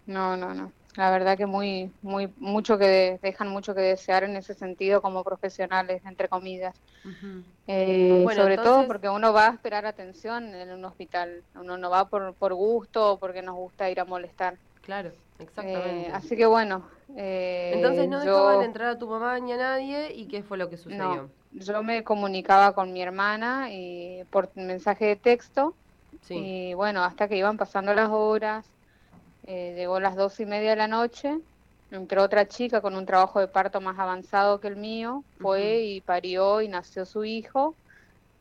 no, 0.07 0.35
no, 0.35 0.53
no. 0.55 0.71
La 0.95 1.11
verdad 1.11 1.37
que 1.37 1.45
muy, 1.47 1.91
muy, 2.01 2.33
mucho 2.37 2.77
que 2.77 2.85
de- 2.85 3.19
dejan 3.21 3.49
mucho 3.49 3.73
que 3.75 3.81
desear 3.81 4.23
en 4.23 4.35
ese 4.35 4.53
sentido 4.53 5.01
como 5.01 5.23
profesionales, 5.23 6.01
entre 6.05 6.29
comillas. 6.29 6.75
Eh, 7.67 8.21
Bueno, 8.23 8.43
sobre 8.43 8.57
todo 8.57 8.87
porque 8.87 9.09
uno 9.09 9.33
va 9.33 9.47
a 9.49 9.53
esperar 9.53 9.85
atención 9.85 10.53
en 10.55 10.71
un 10.71 10.85
hospital. 10.85 11.45
Uno 11.55 11.77
no 11.77 11.89
va 11.89 12.09
por, 12.09 12.35
por 12.35 12.53
gusto 12.53 13.13
o 13.13 13.19
porque 13.19 13.41
nos 13.41 13.55
gusta 13.55 13.89
ir 13.89 13.99
a 13.99 14.05
molestar. 14.05 14.59
Claro, 14.81 15.11
Eh, 15.39 15.39
exactamente. 15.39 16.11
así 16.13 16.35
que 16.37 16.45
bueno. 16.45 16.89
eh, 17.17 17.73
Entonces 17.75 18.09
no 18.09 18.19
yo, 18.25 18.25
dejaban 18.25 18.61
entrar 18.61 18.89
a 18.89 18.97
tu 18.99 19.07
mamá 19.07 19.39
ni 19.39 19.51
a 19.53 19.57
nadie 19.57 20.13
y 20.13 20.27
qué 20.27 20.43
fue 20.43 20.57
lo 20.57 20.69
que 20.69 20.77
sucedió. 20.77 21.29
no, 21.29 21.31
yo 21.51 21.83
me 21.83 22.03
comunicaba 22.03 22.73
con 22.75 22.93
mi 22.93 23.01
hermana 23.01 23.69
y 23.71 24.23
por 24.31 24.51
mensaje 24.55 25.05
de 25.05 25.15
texto 25.15 25.77
Sí. 26.21 26.35
y 26.35 26.73
bueno, 26.75 27.03
hasta 27.03 27.27
que 27.29 27.37
iban 27.37 27.57
pasando 27.57 27.93
las 27.95 28.09
horas, 28.11 28.72
eh, 29.43 29.73
llegó 29.75 29.99
las 29.99 30.15
dos 30.15 30.39
y 30.39 30.45
media 30.45 30.71
de 30.71 30.75
la 30.77 30.87
noche, 30.87 31.37
entró 31.91 32.23
otra 32.23 32.47
chica 32.47 32.81
con 32.81 32.95
un 32.95 33.05
trabajo 33.05 33.39
de 33.39 33.47
parto 33.47 33.81
más 33.81 33.99
avanzado 33.99 34.59
que 34.59 34.67
el 34.69 34.77
mío, 34.77 35.25
fue 35.41 35.81
y 35.83 36.01
parió 36.01 36.61
y 36.61 36.67
nació 36.69 37.05
su 37.05 37.25
hijo. 37.25 37.77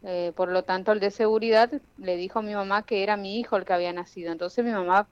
eh, 0.02 0.32
por 0.36 0.50
lo 0.50 0.64
tanto, 0.64 0.92
el 0.92 1.00
de 1.00 1.10
seguridad 1.10 1.70
le 1.96 2.16
dijo 2.16 2.40
a 2.40 2.42
mi 2.42 2.54
mamá 2.54 2.84
que 2.84 3.02
era 3.04 3.16
mi 3.16 3.38
hijo 3.40 3.56
el 3.56 3.64
que 3.64 3.72
había 3.74 3.92
nacido. 3.92 4.32
Entonces 4.32 4.64
mi 4.64 4.72
mamá 4.72 5.10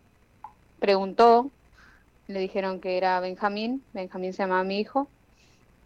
preguntó, 0.78 1.54
le 2.26 2.40
dijeron 2.40 2.80
que 2.80 2.96
era 2.98 3.20
Benjamín, 3.20 3.86
Benjamín 3.92 4.32
se 4.32 4.42
llamaba 4.44 4.64
mi 4.64 4.80
hijo, 4.80 5.12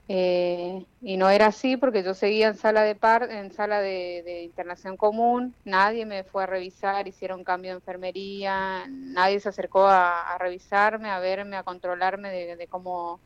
eh, 0.09 0.87
y 1.01 1.17
no 1.17 1.31
era 1.31 1.47
así 1.47 1.77
porque 1.77 2.03
yo 2.03 2.15
seguía 2.15 2.49
en 2.49 2.57
sala 2.57 2.83
de 2.83 2.95
par 2.97 3.31
en 3.31 3.53
sala 3.53 3.81
de, 3.81 4.23
de 4.25 4.43
internación 4.45 4.97
común, 4.97 5.57
nadie 5.65 6.07
me 6.07 6.25
fue 6.25 6.45
a 6.45 6.47
revisar, 6.47 7.09
hicieron 7.09 7.45
cambio 7.45 7.73
de 7.73 7.77
enfermería, 7.79 8.87
nadie 8.91 9.41
se 9.41 9.49
acercó 9.51 9.87
a, 9.87 10.35
a 10.35 10.39
revisarme, 10.39 11.11
a 11.11 11.21
verme, 11.21 11.57
a 11.57 11.65
controlarme 11.65 12.31
de, 12.31 12.57
de 12.57 12.69
cómo, 12.69 13.23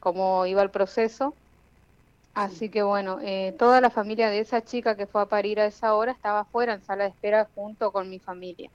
cómo 0.00 0.46
iba 0.46 0.62
el 0.62 0.70
proceso. 0.70 1.38
Así 2.34 2.70
que 2.70 2.82
bueno, 2.82 3.18
eh, 3.22 3.54
toda 3.58 3.80
la 3.80 3.90
familia 3.90 4.30
de 4.30 4.40
esa 4.40 4.62
chica 4.64 4.96
que 4.96 5.06
fue 5.06 5.22
a 5.22 5.26
parir 5.28 5.60
a 5.60 5.66
esa 5.66 5.94
hora 5.94 6.12
estaba 6.12 6.40
afuera 6.40 6.74
en 6.74 6.82
sala 6.82 7.04
de 7.04 7.10
espera 7.10 7.50
junto 7.54 7.92
con 7.92 8.08
mi 8.10 8.20
familia. 8.20 8.70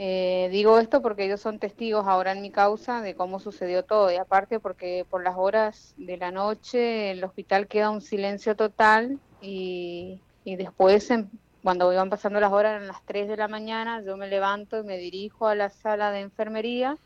Eh, 0.00 0.48
digo 0.52 0.78
esto 0.78 1.02
porque 1.02 1.24
ellos 1.24 1.40
son 1.40 1.58
testigos 1.58 2.06
ahora 2.06 2.30
en 2.32 2.40
mi 2.40 2.52
causa 2.52 3.02
de 3.02 3.16
cómo 3.16 3.40
sucedió 3.40 3.84
todo 3.84 4.12
y 4.12 4.16
aparte 4.16 4.60
porque 4.60 5.04
por 5.10 5.24
las 5.24 5.34
horas 5.36 5.92
de 5.96 6.16
la 6.16 6.30
noche 6.30 7.10
el 7.10 7.24
hospital 7.24 7.66
queda 7.66 7.90
un 7.90 8.00
silencio 8.00 8.54
total 8.54 9.20
y, 9.40 10.24
y 10.44 10.54
después 10.56 11.10
en- 11.10 11.30
cuando 11.62 11.92
iban 11.92 12.10
pasando 12.10 12.38
las 12.40 12.52
horas, 12.52 12.74
eran 12.76 12.86
las 12.86 13.04
3 13.04 13.26
de 13.28 13.36
la 13.36 13.48
mañana, 13.48 14.00
yo 14.06 14.16
me 14.16 14.28
levanto 14.28 14.78
y 14.78 14.84
me 14.84 14.98
dirijo 14.98 15.48
a 15.48 15.56
la 15.56 15.68
sala 15.68 16.12
de 16.12 16.20
enfermería 16.20 16.96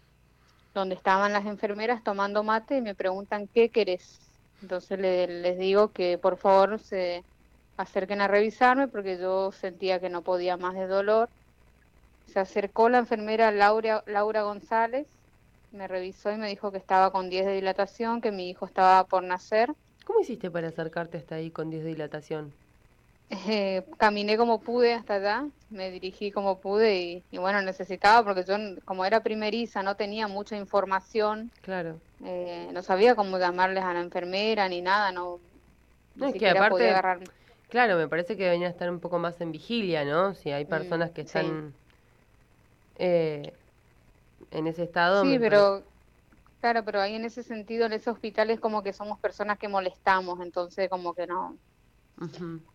donde 0.75 0.94
estaban 0.96 1.32
las 1.32 1.46
enfermeras 1.46 2.02
tomando 2.04 2.42
mate 2.44 2.76
y 2.78 2.82
me 2.82 2.94
preguntan 2.94 3.49
qué 3.49 3.70
querés. 3.70 4.30
Entonces 4.61 4.99
le- 4.99 5.26
les 5.28 5.58
digo 5.58 5.92
que 5.92 6.18
por 6.18 6.38
favor 6.38 6.78
se 6.80 7.26
acerquen 7.76 8.20
a 8.22 8.28
revisarme 8.28 8.88
porque 8.88 9.18
yo 9.18 9.52
sentía 9.52 10.00
que 10.00 10.11
no 10.11 10.22
podía 10.25 10.56
más 10.58 10.75
de 10.75 10.87
dolor. 10.87 11.30
Se 12.33 12.41
acercó 12.41 12.89
la 12.89 12.99
enfermera 12.99 13.53
Laura, 13.53 14.03
Laura 14.07 14.43
González, 14.43 15.07
me 15.71 15.87
revisó 15.89 16.33
y 16.33 16.37
me 16.37 16.49
dijo 16.49 16.73
que 16.73 16.79
estaba 16.79 17.12
con 17.12 17.31
10 17.31 17.47
de 17.47 17.55
dilatación, 17.55 18.21
que 18.21 18.33
mi 18.33 18.51
hijo 18.51 18.67
estaba 18.67 19.07
por 19.07 19.23
nacer. 19.25 19.73
¿Cómo 20.07 20.21
hiciste 20.21 20.49
para 20.49 20.69
acercarte 20.69 21.19
hasta 21.19 21.35
ahí 21.35 21.51
con 21.51 21.69
10 21.69 21.83
de 21.83 21.89
dilatación? 21.91 22.55
Eh, 23.49 23.85
caminé 23.99 24.37
como 24.37 24.62
pude 24.62 24.93
hasta 24.95 25.15
allá, 25.15 25.49
me 25.71 25.91
dirigí 25.91 26.31
como 26.31 26.61
pude 26.61 26.97
y, 27.01 27.27
y 27.31 27.39
bueno, 27.39 27.62
necesitaba 27.62 28.23
porque 28.25 28.45
yo 28.45 28.57
como 28.85 29.05
era 29.07 29.23
primeriza 29.23 29.83
no 29.83 29.97
tenía 29.97 30.29
mucha 30.29 30.57
información, 30.57 31.51
Claro. 31.62 32.03
eh, 32.25 32.71
no 32.73 32.83
sabía 32.83 33.17
cómo 33.17 33.39
llamarles 33.39 33.85
a 33.85 33.95
la 33.95 34.01
enfermera 34.03 34.69
ni 34.69 34.83
nada, 34.83 35.12
no, 35.12 35.41
ni 36.15 36.25
No, 36.25 36.29
es 36.29 36.37
que 36.37 36.49
aparte, 36.49 36.67
podía 36.67 36.91
agarrar. 36.93 37.21
claro, 37.69 37.97
me 37.97 38.09
parece 38.09 38.37
que 38.37 38.45
deberían 38.45 38.71
estar 38.71 38.91
un 38.91 39.01
poco 39.01 39.19
más 39.19 39.41
en 39.41 39.53
vigilia, 39.53 40.05
¿no? 40.05 40.35
Si 40.35 40.51
hay 40.53 40.65
personas 40.67 41.12
que 41.12 41.23
Mm, 41.23 41.23
están 41.23 41.77
eh, 43.04 43.52
en 44.52 44.66
ese 44.68 44.85
estado. 44.85 45.25
Sí, 45.25 45.37
pero 45.40 45.82
claro, 46.61 46.85
pero 46.85 47.00
ahí 47.00 47.16
en 47.16 47.25
ese 47.25 47.42
sentido, 47.42 47.87
en 47.87 47.94
ese 47.94 48.11
hospital 48.11 48.50
es 48.50 48.61
como 48.61 48.85
que 48.85 48.92
somos 48.92 49.18
personas 49.18 49.59
que 49.59 49.66
molestamos, 49.66 50.40
entonces 50.40 50.88
como 50.88 51.12
que 51.12 51.26
no. 51.26 51.56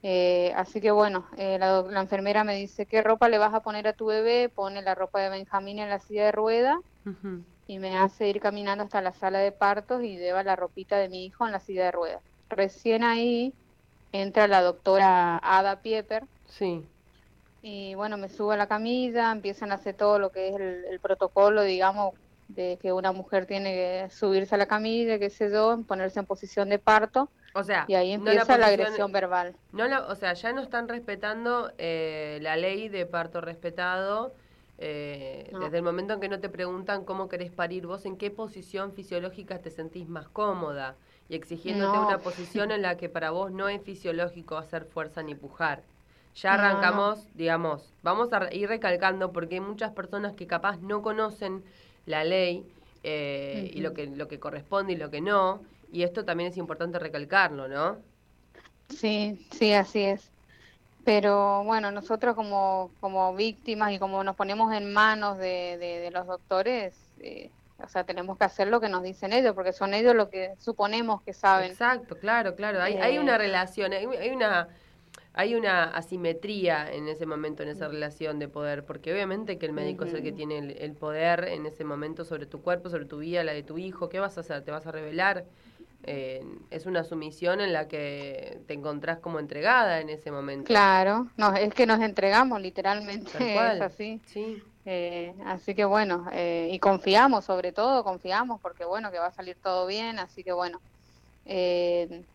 Eh, 0.04 0.52
así 0.58 0.82
que 0.82 0.92
bueno, 0.92 1.26
eh, 1.38 1.58
la, 1.58 2.02
enfermera 2.02 2.44
me 2.44 2.56
dice, 2.56 2.86
¿qué 2.86 3.02
ropa 3.02 3.30
le 3.30 3.38
vas 3.38 3.54
a 3.54 3.62
poner 3.62 3.88
a 3.88 3.94
tu 3.94 4.08
bebé? 4.08 4.50
Pone 4.54 4.82
la 4.82 4.96
ropa 4.96 5.22
de 5.22 5.30
Benjamín 5.30 5.80
en 5.80 5.90
la 5.90 6.00
silla 6.00 6.26
de 6.26 6.32
rueda 6.34 6.78
y 7.66 7.80
me 7.80 7.98
hace 7.98 8.28
ir 8.28 8.42
caminando 8.42 8.84
hasta 8.84 9.02
la 9.02 9.14
sala 9.14 9.40
de 9.40 9.54
partos 9.54 10.04
y 10.04 10.18
lleva 10.18 10.44
la 10.44 10.58
ropita 10.58 10.98
de 10.98 11.08
mi 11.08 11.26
hijo 11.26 11.46
en 11.46 11.54
la 11.54 11.62
silla 11.62 11.86
de 11.86 11.92
ruedas. 11.92 12.22
Recién 12.50 13.06
ahí 13.06 13.54
entra 14.12 14.48
la 14.48 14.62
doctora 14.62 15.40
Ada 15.42 15.82
Pieper 15.82 16.26
Sí. 16.50 16.86
Y 17.62 17.96
bueno, 17.96 18.18
me 18.18 18.30
sube 18.30 18.54
a 18.54 18.58
la 18.58 18.68
camilla, 18.68 19.32
empiezan 19.32 19.72
a 19.72 19.76
hacer 19.76 19.96
todo 19.96 20.20
lo 20.20 20.32
que 20.32 20.50
es 20.50 20.56
el, 20.56 20.86
el 20.86 21.00
protocolo, 21.00 21.64
digamos, 21.64 22.14
de 22.48 22.78
que 22.82 22.94
una 22.94 23.12
mujer 23.12 23.46
tiene 23.46 23.74
que 23.74 24.10
subirse 24.10 24.56
a 24.56 24.58
la 24.58 24.68
camilla, 24.68 25.20
qué 25.20 25.30
sé 25.30 25.52
yo, 25.52 25.84
ponerse 25.88 26.20
en 26.20 26.26
posición 26.26 26.70
de 26.70 26.80
parto 26.80 27.30
O 27.56 27.64
sea, 27.64 27.86
y 27.88 27.96
ahí 27.96 28.18
no 28.18 28.26
la 28.26 28.32
empieza 28.32 28.58
la, 28.58 28.68
agresión 28.68 29.12
verbal. 29.12 29.56
No 29.72 29.88
la- 29.88 30.08
o 30.08 30.16
sea, 30.16 30.34
ya 30.34 30.54
no 30.54 30.62
están 30.62 30.88
respetando 30.88 31.72
eh, 31.78 32.40
la 32.42 32.56
ley 32.56 32.90
de 32.90 33.06
parto 33.06 33.42
respetado. 33.42 34.34
eh, 34.78 35.50
No. 35.52 35.60
Desde 35.60 35.78
el 35.78 35.84
momento 35.84 36.14
en 36.14 36.20
que 36.20 36.30
no 36.30 36.40
te 36.40 36.50
preguntan 36.50 37.04
cómo 37.04 37.28
querés 37.28 37.52
parir, 37.52 37.88
vos 37.88 38.06
en 38.06 38.16
qué 38.18 38.32
posición 38.32 38.94
fisiológica 38.94 39.60
te 39.62 39.72
sentís 39.72 40.08
más 40.08 40.30
cómoda 40.30 40.96
y 41.28 41.36
exigiéndote 41.36 41.98
No. 41.98 42.04
una 42.04 42.20
posición 42.20 42.72
en 42.72 42.82
la 42.84 42.96
que 42.96 43.10
para 43.10 43.32
vos 43.32 43.52
no 43.52 43.68
es 43.70 43.82
fisiológico 43.82 44.56
hacer 44.58 44.86
fuerza 44.86 45.22
ni 45.24 45.36
pujar. 45.36 45.84
Ya 46.42 46.54
No, 46.54 46.86
no. 46.86 47.04
arrancamos, 47.04 47.30
digamos, 47.34 47.94
vamos 48.04 48.32
a 48.34 48.54
ir 48.54 48.70
recalcando 48.70 49.34
porque 49.34 49.56
hay 49.56 49.62
muchas 49.62 49.92
personas 49.94 50.34
que 50.34 50.48
capaz 50.48 50.78
no 50.80 51.02
conocen 51.02 51.66
la 52.06 52.24
ley 52.24 52.72
eh, 53.04 53.70
y 53.74 53.82
lo 53.82 53.94
que, 53.94 54.08
lo 54.08 54.28
que 54.28 54.40
corresponde 54.40 54.94
y 54.94 54.98
lo 54.98 55.10
que 55.12 55.22
no, 55.22 55.66
y 55.90 56.04
esto 56.04 56.26
también 56.26 56.50
es 56.52 56.58
importante 56.58 57.00
recalcarlo, 57.00 57.68
¿no? 57.68 58.04
Sí, 58.90 59.48
sí, 59.52 59.74
así 59.74 60.02
es. 60.04 60.34
Pero 61.04 61.64
bueno, 61.66 61.92
nosotros 61.92 62.36
como, 62.36 62.96
como 63.00 63.36
víctimas 63.36 63.94
y 63.94 64.00
como 64.00 64.24
nos 64.24 64.36
ponemos 64.38 64.74
en 64.74 64.94
manos 64.94 65.38
de, 65.40 65.78
de, 65.80 66.00
de 66.02 66.12
los 66.12 66.28
doctores, 66.28 67.14
eh, 67.20 67.54
o 67.78 67.90
sea, 67.90 68.06
tenemos 68.06 68.38
que 68.38 68.46
hacer 68.46 68.68
lo 68.70 68.82
que 68.82 68.90
nos 68.90 69.04
dicen 69.04 69.34
ellos, 69.34 69.56
porque 69.56 69.74
son 69.74 69.94
ellos 69.96 70.16
lo 70.16 70.30
que 70.30 70.56
suponemos 70.60 71.24
que 71.24 71.34
saben. 71.34 71.80
Exacto, 71.80 72.20
claro, 72.20 72.56
claro. 72.56 72.82
Hay, 72.82 72.98
hay 73.00 73.18
Eh, 73.18 73.20
una 73.20 73.38
relación, 73.38 73.94
hay, 73.94 74.06
hay 74.06 74.30
una 74.30 74.70
hay 75.38 75.56
una 75.56 75.86
asimetría 75.86 76.92
en 76.92 77.08
ese 77.08 77.26
momento, 77.26 77.64
en 77.64 77.70
esa 77.70 77.88
relación 77.88 78.40
de 78.40 78.50
poder, 78.50 78.86
porque 78.86 79.14
obviamente 79.14 79.58
que 79.58 79.66
el 79.68 79.74
médico 79.74 80.06
es 80.06 80.14
el 80.14 80.24
que 80.24 80.34
tiene 80.34 80.58
el, 80.60 80.72
el 80.72 80.96
poder 80.96 81.46
en 81.46 81.66
ese 81.66 81.84
momento 81.86 82.26
sobre 82.26 82.48
tu 82.48 82.62
cuerpo, 82.62 82.90
sobre 82.90 83.06
tu 83.06 83.20
vida, 83.20 83.44
la 83.44 83.54
de 83.54 83.64
tu 83.64 83.78
hijo. 83.78 84.10
¿Qué 84.10 84.20
vas 84.20 84.38
a 84.38 84.42
hacer? 84.42 84.64
¿Te 84.64 84.72
vas 84.72 84.88
a 84.88 84.92
revelar? 84.92 85.46
Eh, 86.04 86.44
es 86.70 86.86
una 86.86 87.04
sumisión 87.04 87.62
en 87.62 87.74
la 87.74 87.88
que 87.88 88.62
te 88.68 88.74
encontrás 88.74 89.20
como 89.20 89.40
entregada 89.40 90.00
en 90.00 90.10
ese 90.10 90.32
momento. 90.32 90.68
Claro, 90.68 91.32
no, 91.38 91.54
es 91.56 91.74
que 91.74 91.86
nos 91.86 92.02
entregamos 92.02 92.62
literalmente, 92.62 93.32
es 93.74 93.82
así. 93.82 94.22
Sí, 94.26 94.62
Eh, 94.86 95.36
así 95.46 95.76
que 95.76 95.84
bueno, 95.86 96.26
eh, 96.32 96.70
y 96.72 96.80
confiamos, 96.80 97.46
sobre 97.46 97.74
todo 97.74 98.04
confiamos, 98.06 98.62
porque 98.62 98.86
bueno, 98.86 99.12
que 99.12 99.20
va 99.20 99.28
a 99.28 99.32
salir 99.32 99.58
todo 99.62 99.86
bien, 99.86 100.18
así 100.20 100.44
que 100.44 100.54
bueno, 100.54 100.82
eh, 101.46 102.26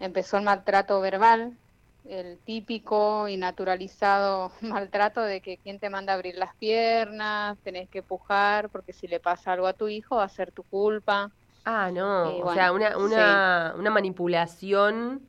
empezó 0.00 0.38
el 0.38 0.44
maltrato 0.44 1.00
verbal, 1.00 1.59
el 2.04 2.40
típico 2.42 3.28
y 3.28 3.36
naturalizado 3.36 4.52
maltrato 4.62 5.20
de 5.22 5.40
que 5.42 5.58
quién 5.58 5.78
te 5.80 5.90
manda 5.90 6.12
a 6.12 6.16
abrir 6.16 6.36
las 6.36 6.54
piernas, 6.56 7.58
tenés 7.62 7.88
que 7.90 8.02
pujar, 8.02 8.70
porque 8.70 8.92
si 8.92 9.06
le 9.08 9.20
pasa 9.20 9.52
algo 9.52 9.66
a 9.66 9.74
tu 9.74 9.88
hijo 9.88 10.16
va 10.16 10.24
a 10.24 10.28
ser 10.28 10.52
tu 10.52 10.64
culpa. 10.64 11.32
Ah, 11.64 11.90
no, 11.92 12.38
o 12.40 12.42
bueno, 12.42 12.48
sea, 12.48 12.72
una, 12.72 12.96
una, 12.98 13.74
una 13.76 13.90
manipulación 13.90 15.28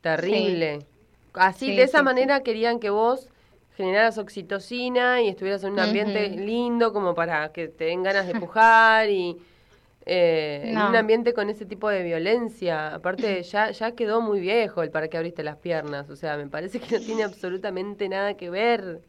terrible. 0.00 0.86
Así, 1.34 1.66
Sí, 1.66 1.72
de 1.72 1.84
esa 1.84 2.02
manera 2.02 2.42
querían 2.42 2.80
que 2.80 2.90
vos 2.90 3.30
generaras 3.76 4.18
oxitocina 4.18 5.22
y 5.22 5.28
estuvieras 5.28 5.64
en 5.64 5.72
un 5.74 5.80
ambiente 5.80 6.30
lindo 6.30 6.92
como 6.92 7.14
para 7.14 7.52
que 7.52 7.68
te 7.68 7.84
den 7.86 8.02
ganas 8.02 8.26
de 8.26 8.34
pujar 8.34 9.10
y 9.10 9.38
eh, 10.08 10.62
en 10.72 10.82
un 10.82 10.96
ambiente 10.96 11.34
con 11.34 11.50
ese 11.50 11.66
tipo 11.66 11.88
de 11.90 12.02
violencia. 12.02 12.94
Aparte, 12.94 13.42
ya, 13.44 13.70
ya 13.70 13.92
quedó 13.94 14.20
muy 14.22 14.40
viejo 14.40 14.82
el 14.82 14.90
para 14.90 15.08
qué 15.08 15.18
abriste 15.18 15.44
las 15.44 15.58
piernas. 15.58 16.08
O 16.10 16.16
sea, 16.16 16.36
me 16.36 16.48
parece 16.48 16.80
que 16.80 16.98
no 16.98 17.04
tiene 17.04 17.24
absolutamente 17.24 18.08
nada 18.08 18.34
que 18.34 18.50
ver. 18.50 19.02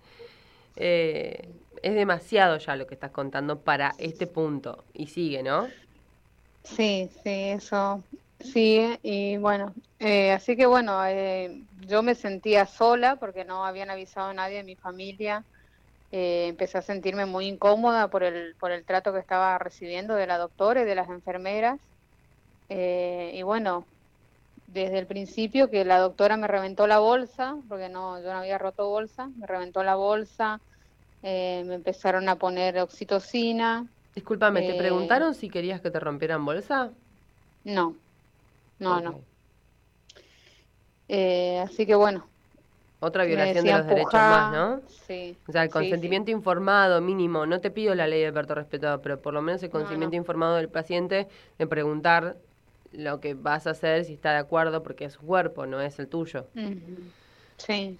Eh, 0.75 1.55
es 1.81 1.95
demasiado 1.95 2.57
ya 2.57 2.75
lo 2.75 2.85
que 2.87 2.95
estás 2.95 3.11
contando 3.11 3.61
para 3.61 3.95
este 3.97 4.27
punto. 4.27 4.85
Y 4.93 5.07
sigue, 5.07 5.43
¿no? 5.43 5.73
Sí, 6.63 7.09
sí, 7.23 7.29
eso 7.51 8.03
sigue 8.39 8.99
y 9.03 9.37
bueno, 9.37 9.73
eh, 9.99 10.31
así 10.31 10.55
que 10.55 10.65
bueno, 10.65 11.05
eh, 11.05 11.63
yo 11.81 12.03
me 12.03 12.15
sentía 12.15 12.65
sola 12.65 13.17
porque 13.17 13.45
no 13.45 13.65
habían 13.65 13.89
avisado 13.89 14.29
a 14.29 14.33
nadie 14.33 14.57
de 14.57 14.63
mi 14.63 14.75
familia, 14.75 15.45
eh, 16.11 16.47
empecé 16.49 16.77
a 16.79 16.81
sentirme 16.81 17.25
muy 17.25 17.47
incómoda 17.47 18.09
por 18.09 18.23
el, 18.23 18.55
por 18.57 18.71
el 18.71 18.85
trato 18.85 19.13
que 19.13 19.19
estaba 19.19 19.57
recibiendo 19.59 20.15
de 20.15 20.27
la 20.27 20.37
doctora 20.37 20.81
y 20.81 20.85
de 20.85 20.95
las 20.95 21.09
enfermeras, 21.09 21.79
eh, 22.69 23.31
y 23.35 23.43
bueno, 23.43 23.87
desde 24.67 24.99
el 24.99 25.07
principio 25.07 25.69
que 25.69 25.85
la 25.85 25.99
doctora 25.99 26.37
me 26.37 26.47
reventó 26.47 26.87
la 26.87 26.99
bolsa, 26.99 27.57
porque 27.69 27.89
no, 27.89 28.19
yo 28.21 28.25
no 28.33 28.39
había 28.39 28.57
roto 28.57 28.89
bolsa, 28.89 29.29
me 29.35 29.47
reventó 29.47 29.83
la 29.83 29.95
bolsa, 29.95 30.61
eh, 31.23 31.63
me 31.65 31.75
empezaron 31.75 32.29
a 32.29 32.37
poner 32.37 32.79
oxitocina, 32.79 33.93
Discúlpame, 34.13 34.61
¿te 34.61 34.75
Eh, 34.75 34.75
preguntaron 34.75 35.33
si 35.33 35.49
querías 35.49 35.81
que 35.81 35.89
te 35.89 35.99
rompieran 35.99 36.45
bolsa? 36.45 36.93
no, 37.63 38.01
no, 38.79 39.01
no. 39.01 39.21
Eh, 41.07 41.59
así 41.59 41.85
que 41.85 41.95
bueno, 41.95 42.31
Otra 42.99 43.25
violación 43.25 43.65
de 43.65 43.73
los 43.73 43.85
derechos 43.87 44.23
más, 44.23 44.47
¿no? 44.47 44.83
Sí. 44.87 45.37
O 45.47 45.51
sea, 45.51 45.63
el 45.63 45.69
sí, 45.69 45.71
consentimiento 45.71 46.31
informado 46.31 47.01
mínimo, 47.01 47.45
no 47.45 47.59
te 47.61 47.71
pido 47.71 47.95
la 47.95 48.07
ley 48.07 48.21
de 48.23 48.33
parto 48.33 48.55
respetado, 48.55 49.01
pero 49.01 49.21
por 49.21 49.33
lo 49.33 49.41
menos 49.41 49.63
el 49.63 49.69
No, 49.71 49.97
no. 49.97 50.09
consentimiento 50.09 50.15
informado 50.17 50.55
del 50.57 50.69
paciente 50.69 51.27
de 51.57 51.67
preguntar 51.67 52.39
lo 52.91 53.19
que 53.19 53.33
vas 53.35 53.67
a 53.67 53.71
hacer, 53.71 54.05
si 54.05 54.13
está 54.13 54.31
de 54.33 54.37
acuerdo, 54.39 54.83
porque 54.83 55.05
es 55.05 55.13
su 55.13 55.21
cuerpo, 55.21 55.65
no 55.65 55.81
es 55.81 55.99
el 55.99 56.09
tuyo. 56.09 56.51
sí. 57.57 57.99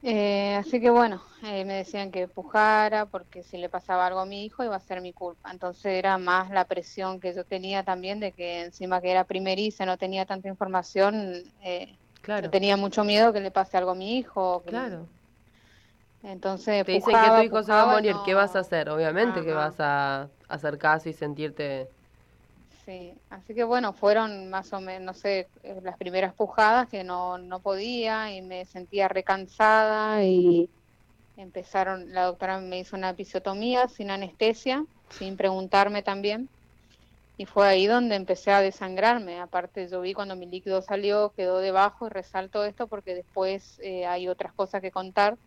Eh, 0.00 0.54
así 0.54 0.80
que 0.80 0.90
bueno, 0.90 1.24
eh, 1.42 1.64
me 1.64 1.74
decían 1.74 2.12
que 2.12 2.28
pujara 2.28 3.06
porque 3.06 3.42
si 3.42 3.58
le 3.58 3.68
pasaba 3.68 4.06
algo 4.06 4.20
a 4.20 4.26
mi 4.26 4.44
hijo 4.44 4.62
iba 4.62 4.76
a 4.76 4.80
ser 4.80 5.00
mi 5.00 5.12
culpa. 5.12 5.50
Entonces 5.50 5.92
era 5.94 6.18
más 6.18 6.50
la 6.50 6.66
presión 6.66 7.18
que 7.18 7.34
yo 7.34 7.44
tenía 7.44 7.82
también 7.84 8.20
de 8.20 8.32
que 8.32 8.60
encima 8.62 9.00
que 9.00 9.10
era 9.10 9.24
primeriza, 9.24 9.86
no 9.86 9.98
tenía 9.98 10.24
tanta 10.24 10.48
información, 10.48 11.42
eh, 11.64 11.98
Claro, 12.28 12.44
yo 12.46 12.50
tenía 12.50 12.76
mucho 12.76 13.04
miedo 13.04 13.32
que 13.32 13.40
le 13.40 13.50
pase 13.50 13.76
algo 13.78 13.92
a 13.92 13.94
mi 13.94 14.18
hijo. 14.18 14.62
que- 14.64 14.70
claro. 14.70 15.08
Entonces 16.22 16.84
Te 16.84 16.92
dicen 16.92 17.14
que 17.22 17.30
tu 17.30 17.40
hijo 17.40 17.62
se 17.62 17.72
va 17.72 17.82
a 17.82 17.86
morir, 17.86 18.14
¿qué 18.22 18.32
no- 18.32 18.36
vas 18.36 18.54
a 18.54 18.58
hacer? 18.60 18.90
Obviamente 18.90 19.42
que 19.44 19.52
Ajá. 19.52 19.68
vas 19.68 19.80
a 19.80 20.30
hacer 20.48 20.76
caso 20.78 21.08
y 21.08 21.12
sentirte... 21.14 21.88
Sí, 22.84 23.14
así 23.30 23.54
que 23.54 23.64
bueno, 23.64 23.92
fueron 23.92 24.48
más 24.50 24.72
o 24.72 24.80
menos, 24.80 25.04
no 25.04 25.14
sé, 25.14 25.50
eh, 25.62 25.78
las 25.82 25.96
primeras 25.98 26.34
pujadas 26.34 26.88
que 26.88 27.04
no, 27.04 27.36
no 27.38 27.60
podía 27.60 28.34
y 28.34 28.40
me 28.42 28.64
sentía 28.64 29.08
recansada 29.08 30.24
y, 30.24 30.70
empezaron, 31.36 32.12
la 32.12 32.24
doctora 32.24 32.58
me 32.60 32.78
hizo 32.80 32.96
una 32.96 33.10
episiotomía 33.10 33.88
sin 33.88 34.10
anestesia, 34.10 34.84
sin 35.10 35.36
preguntarme 35.36 36.02
también. 36.02 36.50
Y 37.38 37.46
fue 37.46 37.66
ahí 37.66 37.86
donde 37.86 38.16
empecé 38.16 38.50
a 38.50 38.60
desangrarme. 38.60 39.40
Aparte, 39.40 39.88
yo 39.88 40.00
vi 40.00 40.12
cuando 40.12 40.34
mi 40.34 40.46
líquido 40.46 40.82
salió, 40.82 41.32
quedó 41.36 41.60
debajo 41.60 42.06
y 42.06 42.10
resalto 42.10 42.64
esto 42.64 42.88
porque 42.88 43.14
después 43.14 43.78
eh, 43.82 44.06
hay 44.06 44.28
otras 44.28 44.52
cosas 44.52 44.82
que 44.82 44.90
contar. 44.90 45.38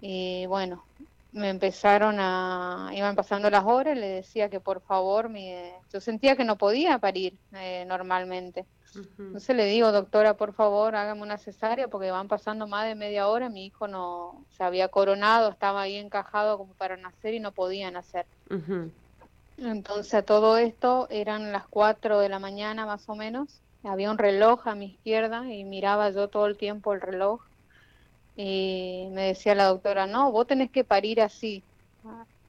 Y 0.00 0.46
bueno, 0.46 0.84
me 1.32 1.50
empezaron 1.50 2.16
a, 2.18 2.90
iban 2.94 3.16
pasando 3.16 3.50
las 3.50 3.64
horas, 3.64 3.96
le 3.96 4.06
decía 4.06 4.48
que 4.48 4.60
por 4.60 4.82
favor, 4.82 5.28
mi, 5.28 5.52
yo 5.92 6.00
sentía 6.00 6.36
que 6.36 6.44
no 6.44 6.56
podía 6.56 6.98
parir 6.98 7.36
eh, 7.52 7.84
normalmente. 7.86 8.66
Entonces 9.16 9.54
le 9.54 9.66
digo, 9.66 9.92
doctora, 9.92 10.36
por 10.36 10.54
favor, 10.54 10.96
hágame 10.96 11.22
una 11.22 11.38
cesárea 11.38 11.86
porque 11.86 12.10
van 12.10 12.26
pasando 12.26 12.66
más 12.66 12.86
de 12.86 12.96
media 12.96 13.28
hora, 13.28 13.48
mi 13.48 13.66
hijo 13.66 13.86
no 13.86 14.44
se 14.50 14.64
había 14.64 14.88
coronado, 14.88 15.50
estaba 15.50 15.82
ahí 15.82 15.96
encajado 15.96 16.58
como 16.58 16.74
para 16.74 16.96
nacer 16.96 17.34
y 17.34 17.40
no 17.40 17.52
podía 17.52 17.90
nacer. 17.90 18.26
Entonces 19.60 20.14
a 20.14 20.22
todo 20.22 20.56
esto 20.56 21.06
eran 21.10 21.52
las 21.52 21.68
4 21.68 22.18
de 22.18 22.28
la 22.28 22.38
mañana 22.38 22.86
más 22.86 23.08
o 23.08 23.14
menos, 23.14 23.62
había 23.82 24.10
un 24.10 24.18
reloj 24.18 24.66
a 24.66 24.74
mi 24.74 24.94
izquierda 24.94 25.52
y 25.52 25.64
miraba 25.64 26.10
yo 26.10 26.28
todo 26.28 26.46
el 26.46 26.56
tiempo 26.56 26.94
el 26.94 27.00
reloj 27.00 27.42
y 28.36 29.08
me 29.12 29.26
decía 29.26 29.54
la 29.54 29.66
doctora, 29.66 30.06
no, 30.06 30.32
vos 30.32 30.46
tenés 30.46 30.70
que 30.70 30.84
parir 30.84 31.20
así. 31.20 31.62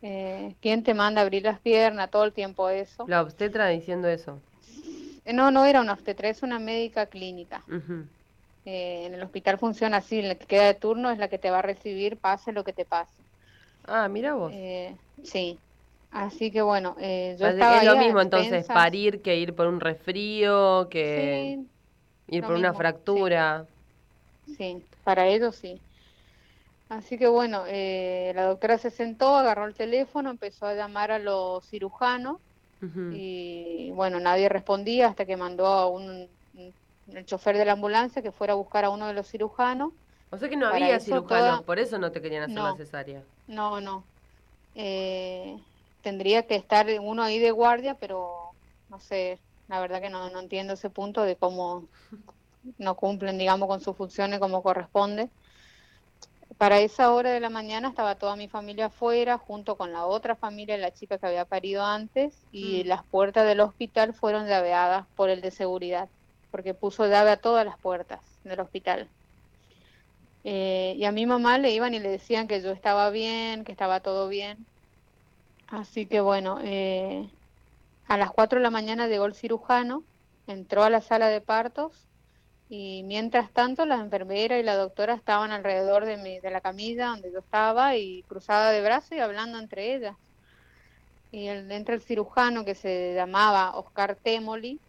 Eh, 0.02 0.56
¿Quién 0.62 0.84
te 0.84 0.94
manda 0.94 1.22
a 1.22 1.24
abrir 1.24 1.44
las 1.44 1.60
piernas? 1.60 2.10
Todo 2.10 2.24
el 2.24 2.34
tiempo 2.34 2.70
eso. 2.70 3.06
La 3.08 3.22
obstetra 3.22 3.68
diciendo 3.68 4.08
eso. 4.08 4.40
No, 5.26 5.52
no 5.52 5.66
era 5.66 5.82
una 5.82 5.94
obstetra, 5.94 6.30
es 6.30 6.44
una 6.44 6.60
médica 6.60 7.08
clínica. 7.08 7.66
Eh, 8.66 9.06
en 9.06 9.16
el 9.16 9.24
hospital 9.24 9.60
funciona 9.60 9.98
así, 9.98 10.22
la 10.22 10.36
que 10.36 10.46
queda 10.46 10.66
de 10.68 10.76
turno 10.76 11.12
es 11.12 11.18
la 11.18 11.28
que 11.28 11.38
te 11.40 11.52
va 11.52 11.60
a 11.60 11.64
recibir, 11.64 12.20
pase 12.20 12.52
lo 12.52 12.64
que 12.64 12.74
te 12.74 12.86
pase. 12.86 13.24
Ah, 13.84 14.08
mira 14.08 14.34
vos. 14.36 14.52
Eh, 14.54 14.96
sí. 15.24 15.60
Así 16.12 16.52
que 16.52 16.62
bueno, 16.62 16.96
eh, 17.00 17.36
yo 17.40 17.48
estaba 17.48 17.80
es 17.80 17.84
lo 17.84 17.96
mismo 17.98 18.22
entonces 18.22 18.66
expensas. 18.66 18.68
parir 18.70 19.22
que 19.22 19.38
ir 19.38 19.56
por 19.56 19.68
un 19.68 19.80
resfrío, 19.80 20.88
que 20.90 21.56
Sí, 21.56 21.70
ir 22.28 22.46
por 22.46 22.56
una 22.56 22.74
mismo, 22.74 22.78
fractura. 22.78 23.68
Sí, 24.46 24.86
para 25.04 25.28
ellos 25.28 25.56
sí. 25.56 25.82
Así 26.90 27.18
que 27.18 27.28
bueno, 27.28 27.64
eh, 27.68 28.34
la 28.36 28.46
doctora 28.48 28.78
se 28.78 28.92
sentó, 28.92 29.38
agarró 29.38 29.66
el 29.66 29.76
teléfono, 29.76 30.30
empezó 30.30 30.66
a 30.66 30.74
llamar 30.76 31.12
a 31.12 31.20
los 31.20 31.66
cirujanos 31.70 32.38
y 33.10 33.92
bueno, 33.94 34.20
nadie 34.20 34.50
respondía 34.50 35.08
hasta 35.10 35.26
que 35.26 35.38
mandó 35.38 35.68
a 35.68 35.90
un, 35.90 36.30
el 37.08 37.26
chofer 37.26 37.58
de 37.58 37.66
la 37.66 37.74
ambulancia 37.74 38.22
que 38.22 38.32
fuera 38.34 38.54
a 38.54 38.58
buscar 38.58 38.86
a 38.86 38.90
uno 38.92 39.08
de 39.08 39.14
los 39.14 39.28
cirujanos. 39.30 39.94
O 40.32 40.38
sea 40.38 40.50
que 40.50 40.58
no 40.58 40.66
para 40.70 40.86
había 40.86 41.00
cirujanos, 41.00 41.62
toda- 41.62 41.66
por 41.66 41.78
eso 41.80 41.98
no 42.00 42.12
te 42.12 42.22
querían 42.22 42.44
hacer 42.44 42.64
la 42.64 42.74
No. 42.74 42.78
cesárea. 42.78 43.24
No, 43.48 43.80
no. 43.82 44.10
Eh, 44.76 45.58
tendría 46.02 46.48
que 46.48 46.56
estar 46.56 46.88
uno 47.02 47.24
ahí 47.24 47.40
de 47.40 47.52
guardia, 47.52 47.96
pero 47.96 48.56
no 48.90 49.00
sé, 49.00 49.42
la 49.68 49.80
verdad 49.82 50.02
que 50.02 50.10
no, 50.10 50.30
no 50.30 50.40
entiendo 50.40 50.74
ese 50.74 50.90
punto 50.90 51.24
de 51.24 51.38
cómo 51.38 51.90
no 52.78 52.96
cumplen, 52.98 53.38
digamos, 53.38 53.68
con 53.70 53.82
sus 53.82 53.98
funciones 53.98 54.40
como 54.40 54.64
corresponde. 54.64 55.32
Para 56.58 56.80
esa 56.80 57.12
hora 57.14 57.32
de 57.32 57.40
la 57.42 57.50
mañana 57.50 57.90
estaba 57.90 58.16
toda 58.18 58.36
mi 58.38 58.48
familia 58.48 58.86
afuera, 58.88 59.38
junto 59.38 59.78
con 59.78 59.92
la 59.92 60.06
otra 60.06 60.36
familia, 60.36 60.78
la 60.78 60.92
chica 60.94 61.18
que 61.18 61.26
había 61.28 61.46
parido 61.46 61.84
antes, 61.84 62.46
y 62.52 62.84
Mm. 62.84 62.88
las 62.88 63.06
puertas 63.08 63.46
del 63.48 63.60
hospital 63.62 64.14
fueron 64.14 64.48
llaveadas 64.48 65.08
por 65.16 65.30
el 65.30 65.42
de 65.42 65.52
seguridad, 65.52 66.10
porque 66.50 66.74
puso 66.74 67.06
llave 67.08 67.32
a 67.32 67.38
todas 67.38 67.66
las 67.66 67.78
puertas 67.80 68.40
del 68.44 68.60
hospital. 68.62 69.12
Eh, 70.44 70.96
y 70.98 71.06
a 71.06 71.12
mi 71.12 71.26
mamá 71.26 71.58
le 71.58 71.72
iban 71.74 71.94
y 71.94 72.00
le 72.00 72.10
decían 72.10 72.48
que 72.48 72.62
yo 72.62 72.72
estaba 72.72 73.10
bien, 73.12 73.64
que 73.64 73.72
estaba 73.72 74.02
todo 74.02 74.28
bien. 74.28 74.68
Así 75.72 76.06
que 76.08 76.20
bueno, 76.22 76.60
eh, 76.64 77.32
a 78.06 78.18
las 78.18 78.32
4 78.32 78.60
de 78.60 78.64
la 78.64 78.72
mañana 78.72 79.08
llegó 79.08 79.26
el 79.26 79.36
cirujano, 79.36 80.06
entró 80.48 80.84
a 80.84 80.90
la 80.92 81.02
sala 81.02 81.30
de 81.30 81.42
partos 81.42 82.10
y 82.70 83.04
mientras 83.06 83.54
tanto 83.54 83.86
la 83.86 83.96
enfermera 83.98 84.60
y 84.60 84.64
la 84.64 84.76
doctora 84.78 85.16
estaban 85.16 85.52
alrededor 85.52 86.06
de, 86.06 86.18
mi, 86.18 86.40
de 86.42 86.52
la 86.52 86.62
camilla 86.62 87.08
donde 87.10 87.32
yo 87.34 87.40
estaba 87.40 87.98
y 87.98 88.24
cruzada 88.26 88.72
de 88.72 88.82
brazos 88.82 89.14
y 89.14 89.20
hablando 89.22 89.60
entre 89.60 89.96
ellas. 89.96 90.16
Y 91.32 91.48
el- 91.48 91.72
entra 91.72 91.96
el 91.96 92.02
cirujano 92.02 92.66
que 92.66 92.76
se 92.76 93.14
llamaba 93.16 93.76
Oscar 93.78 94.18
Temoli 94.22 94.82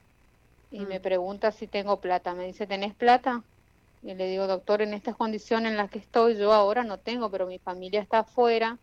y 0.70 0.80
Mm. 0.80 0.88
me 0.88 1.00
pregunta 1.00 1.52
si 1.52 1.68
tengo 1.68 2.00
plata. 2.00 2.34
Me 2.34 2.46
dice, 2.46 2.66
¿tenés 2.66 2.94
plata? 2.96 3.44
Y 4.02 4.14
le 4.14 4.28
digo, 4.28 4.46
doctor, 4.48 4.82
en 4.82 4.94
estas 4.94 5.16
condiciones 5.16 5.72
en 5.72 5.78
las 5.78 5.90
que 5.90 5.98
estoy, 6.00 6.36
yo 6.38 6.52
ahora 6.52 6.84
no 6.84 7.00
tengo, 7.00 7.30
pero 7.30 7.46
mi 7.46 7.58
familia 7.60 8.00
está 8.02 8.20
afuera. 8.20 8.80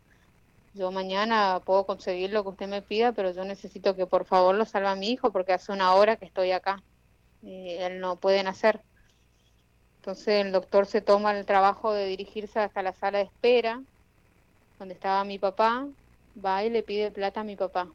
Yo 0.73 0.91
mañana 0.91 1.61
puedo 1.65 1.85
conseguir 1.85 2.31
lo 2.31 2.43
que 2.43 2.49
usted 2.49 2.67
me 2.67 2.81
pida, 2.81 3.11
pero 3.11 3.31
yo 3.31 3.43
necesito 3.43 3.95
que 3.95 4.05
por 4.07 4.25
favor 4.25 4.55
lo 4.55 4.65
salve 4.65 4.87
a 4.87 4.95
mi 4.95 5.09
hijo 5.09 5.31
porque 5.31 5.53
hace 5.53 5.71
una 5.71 5.93
hora 5.95 6.15
que 6.17 6.25
estoy 6.25 6.51
acá. 6.51 6.83
Y 7.41 7.71
él 7.71 7.99
no 7.99 8.19
puede 8.19 8.43
nacer. 8.43 8.81
Entonces 9.97 10.45
el 10.45 10.51
doctor 10.51 10.85
se 10.85 11.01
toma 11.01 11.37
el 11.37 11.45
trabajo 11.45 11.93
de 11.93 12.05
dirigirse 12.05 12.59
hasta 12.59 12.81
la 12.81 12.93
sala 12.93 13.19
de 13.19 13.25
espera, 13.25 13.83
donde 14.77 14.93
estaba 14.93 15.23
mi 15.25 15.39
papá, 15.39 15.87
va 16.43 16.63
y 16.63 16.69
le 16.69 16.83
pide 16.83 17.11
plata 17.11 17.41
a 17.41 17.43
mi 17.43 17.55
papá. 17.55 17.91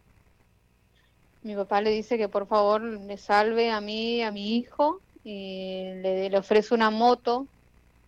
Mi 1.42 1.54
papá 1.54 1.80
le 1.80 1.90
dice 1.90 2.18
que 2.18 2.28
por 2.28 2.46
favor 2.46 2.82
me 2.82 3.18
salve 3.18 3.70
a 3.70 3.80
mí, 3.80 4.22
a 4.22 4.32
mi 4.32 4.56
hijo, 4.56 5.00
y 5.22 5.84
le, 6.02 6.28
le 6.28 6.38
ofrece 6.38 6.74
una 6.74 6.90
moto 6.90 7.48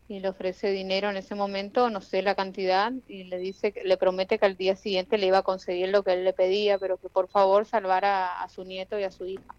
y 0.09 0.21
le 0.21 0.29
ofrece 0.29 0.71
dinero 0.71 1.11
en 1.11 1.17
ese 1.17 1.35
momento, 1.35 1.91
no 1.91 2.01
sé 2.01 2.23
la 2.23 2.35
cantidad, 2.37 2.93
y 3.07 3.25
le 3.25 3.39
dice, 3.39 3.75
le 3.85 3.97
promete 3.97 4.39
que 4.39 4.47
al 4.47 4.57
día 4.57 4.77
siguiente 4.77 5.19
le 5.19 5.27
iba 5.27 5.39
a 5.39 5.43
conseguir 5.43 5.89
lo 5.91 6.05
que 6.05 6.13
él 6.15 6.25
le 6.25 6.33
pedía, 6.33 6.79
pero 6.79 6.99
que 6.99 7.09
por 7.11 7.29
favor 7.29 7.67
salvara 7.67 8.41
a 8.43 8.49
su 8.49 8.65
nieto 8.65 8.99
y 8.99 9.05
a 9.05 9.11
su 9.11 9.27
hija. 9.27 9.57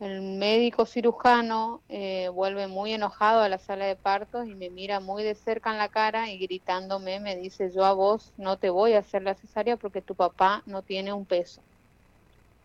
El 0.00 0.22
médico 0.22 0.86
cirujano 0.86 1.84
eh, 1.88 2.28
vuelve 2.30 2.66
muy 2.66 2.92
enojado 2.92 3.42
a 3.42 3.48
la 3.48 3.58
sala 3.58 3.86
de 3.86 3.96
partos 3.96 4.46
y 4.48 4.56
me 4.56 4.70
mira 4.70 4.98
muy 5.00 5.22
de 5.24 5.34
cerca 5.36 5.70
en 5.70 5.78
la 5.78 5.88
cara 5.90 6.30
y 6.30 6.38
gritándome 6.38 7.20
me 7.20 7.36
dice, 7.36 7.70
yo 7.72 7.84
a 7.84 7.92
vos 7.92 8.32
no 8.36 8.58
te 8.58 8.70
voy 8.70 8.94
a 8.94 8.98
hacer 9.00 9.22
la 9.22 9.34
cesárea 9.36 9.76
porque 9.76 10.02
tu 10.02 10.16
papá 10.16 10.62
no 10.66 10.82
tiene 10.82 11.12
un 11.12 11.26
peso. 11.26 11.64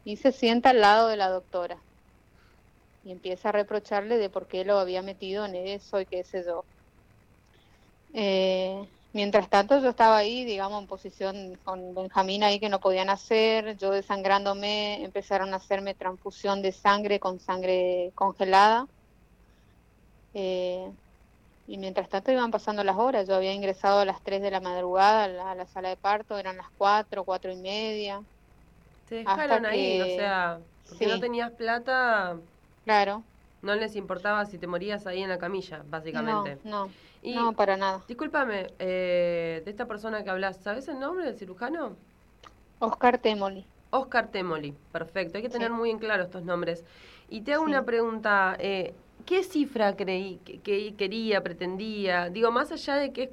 Y 0.05 0.15
se 0.15 0.31
sienta 0.31 0.69
al 0.69 0.79
lado 0.79 1.09
de 1.09 1.17
la 1.17 1.27
doctora 1.27 1.83
y 3.03 3.13
empieza 3.13 3.47
a 3.49 3.51
reprocharle 3.53 4.17
de 4.17 4.29
por 4.29 4.47
qué 4.47 4.65
lo 4.65 4.77
había 4.79 5.01
metido 5.01 5.45
en 5.45 5.55
eso 5.55 6.01
y 6.01 6.05
qué 6.05 6.25
sé 6.25 6.43
yo. 6.45 6.67
Eh, 8.17 8.87
mientras 9.11 9.49
tanto 9.49 9.79
yo 9.81 9.89
estaba 9.89 10.17
ahí, 10.17 10.45
digamos, 10.45 10.81
en 10.81 10.87
posición 10.87 11.55
con 11.63 11.93
Benjamín 11.93 12.43
ahí 12.43 12.59
que 12.61 12.69
no 12.69 12.79
podían 12.79 13.09
hacer, 13.09 13.77
yo 13.77 13.91
desangrándome, 13.91 15.03
empezaron 15.03 15.53
a 15.53 15.57
hacerme 15.57 15.95
transfusión 15.95 16.61
de 16.61 16.71
sangre 16.71 17.19
con 17.19 17.39
sangre 17.41 18.13
congelada. 18.15 18.87
Eh, 20.33 20.93
y 21.67 21.77
mientras 21.77 22.09
tanto 22.09 22.31
iban 22.31 22.51
pasando 22.51 22.83
las 22.83 22.97
horas, 22.97 23.27
yo 23.27 23.35
había 23.35 23.53
ingresado 23.53 23.99
a 23.99 24.05
las 24.05 24.23
3 24.23 24.41
de 24.41 24.51
la 24.51 24.61
madrugada 24.61 25.25
a 25.25 25.27
la, 25.27 25.51
a 25.51 25.55
la 25.55 25.67
sala 25.67 25.89
de 25.89 25.97
parto, 25.97 26.37
eran 26.37 26.57
las 26.57 26.67
4, 26.77 27.25
4 27.25 27.51
y 27.51 27.57
media, 27.57 28.21
Te 29.05 29.15
dejaron 29.15 29.65
ahí, 29.65 30.01
o 30.01 30.05
sea, 30.05 30.61
porque 30.87 31.07
no 31.07 31.19
tenías 31.19 31.51
plata, 31.51 32.39
claro. 32.83 33.23
no 33.61 33.75
les 33.75 33.95
importaba 33.95 34.45
si 34.45 34.57
te 34.59 34.67
morías 34.67 35.07
ahí 35.07 35.23
en 35.23 35.29
la 35.29 35.37
camilla, 35.37 35.83
básicamente. 35.87 36.59
No, 36.63 36.87
no, 36.87 36.97
Y 37.25 37.35
no, 37.35 37.53
para 37.53 37.75
nada. 37.75 38.03
discúlpame, 38.07 38.67
eh, 38.79 39.61
de 39.65 39.71
esta 39.71 39.87
persona 39.87 40.23
que 40.23 40.29
hablas, 40.29 40.57
¿sabes 40.61 40.87
el 40.87 40.99
nombre 40.99 41.25
del 41.25 41.37
cirujano? 41.37 41.97
Oscar 42.79 43.17
Temoli. 43.17 43.65
Oscar 43.89 44.27
Temoli, 44.29 44.73
perfecto, 44.91 45.37
hay 45.37 45.43
que 45.43 45.49
tener 45.49 45.69
Sí. 45.69 45.75
muy 45.75 45.89
en 45.89 45.99
claro 45.99 46.23
estos 46.23 46.43
nombres. 46.43 46.85
Y 47.29 47.41
te 47.41 47.53
hago 47.53 47.65
Sí. 47.65 47.69
una 47.71 47.83
pregunta, 47.85 48.55
eh, 48.59 48.93
¿qué 49.25 49.43
cifra 49.43 49.95
creí 49.95 50.37
que, 50.45 50.59
que 50.59 50.95
quería, 50.95 51.41
pretendía? 51.43 52.29
Digo, 52.29 52.51
más 52.51 52.71
allá 52.71 52.95
de 52.97 53.11
que 53.13 53.23
es 53.23 53.31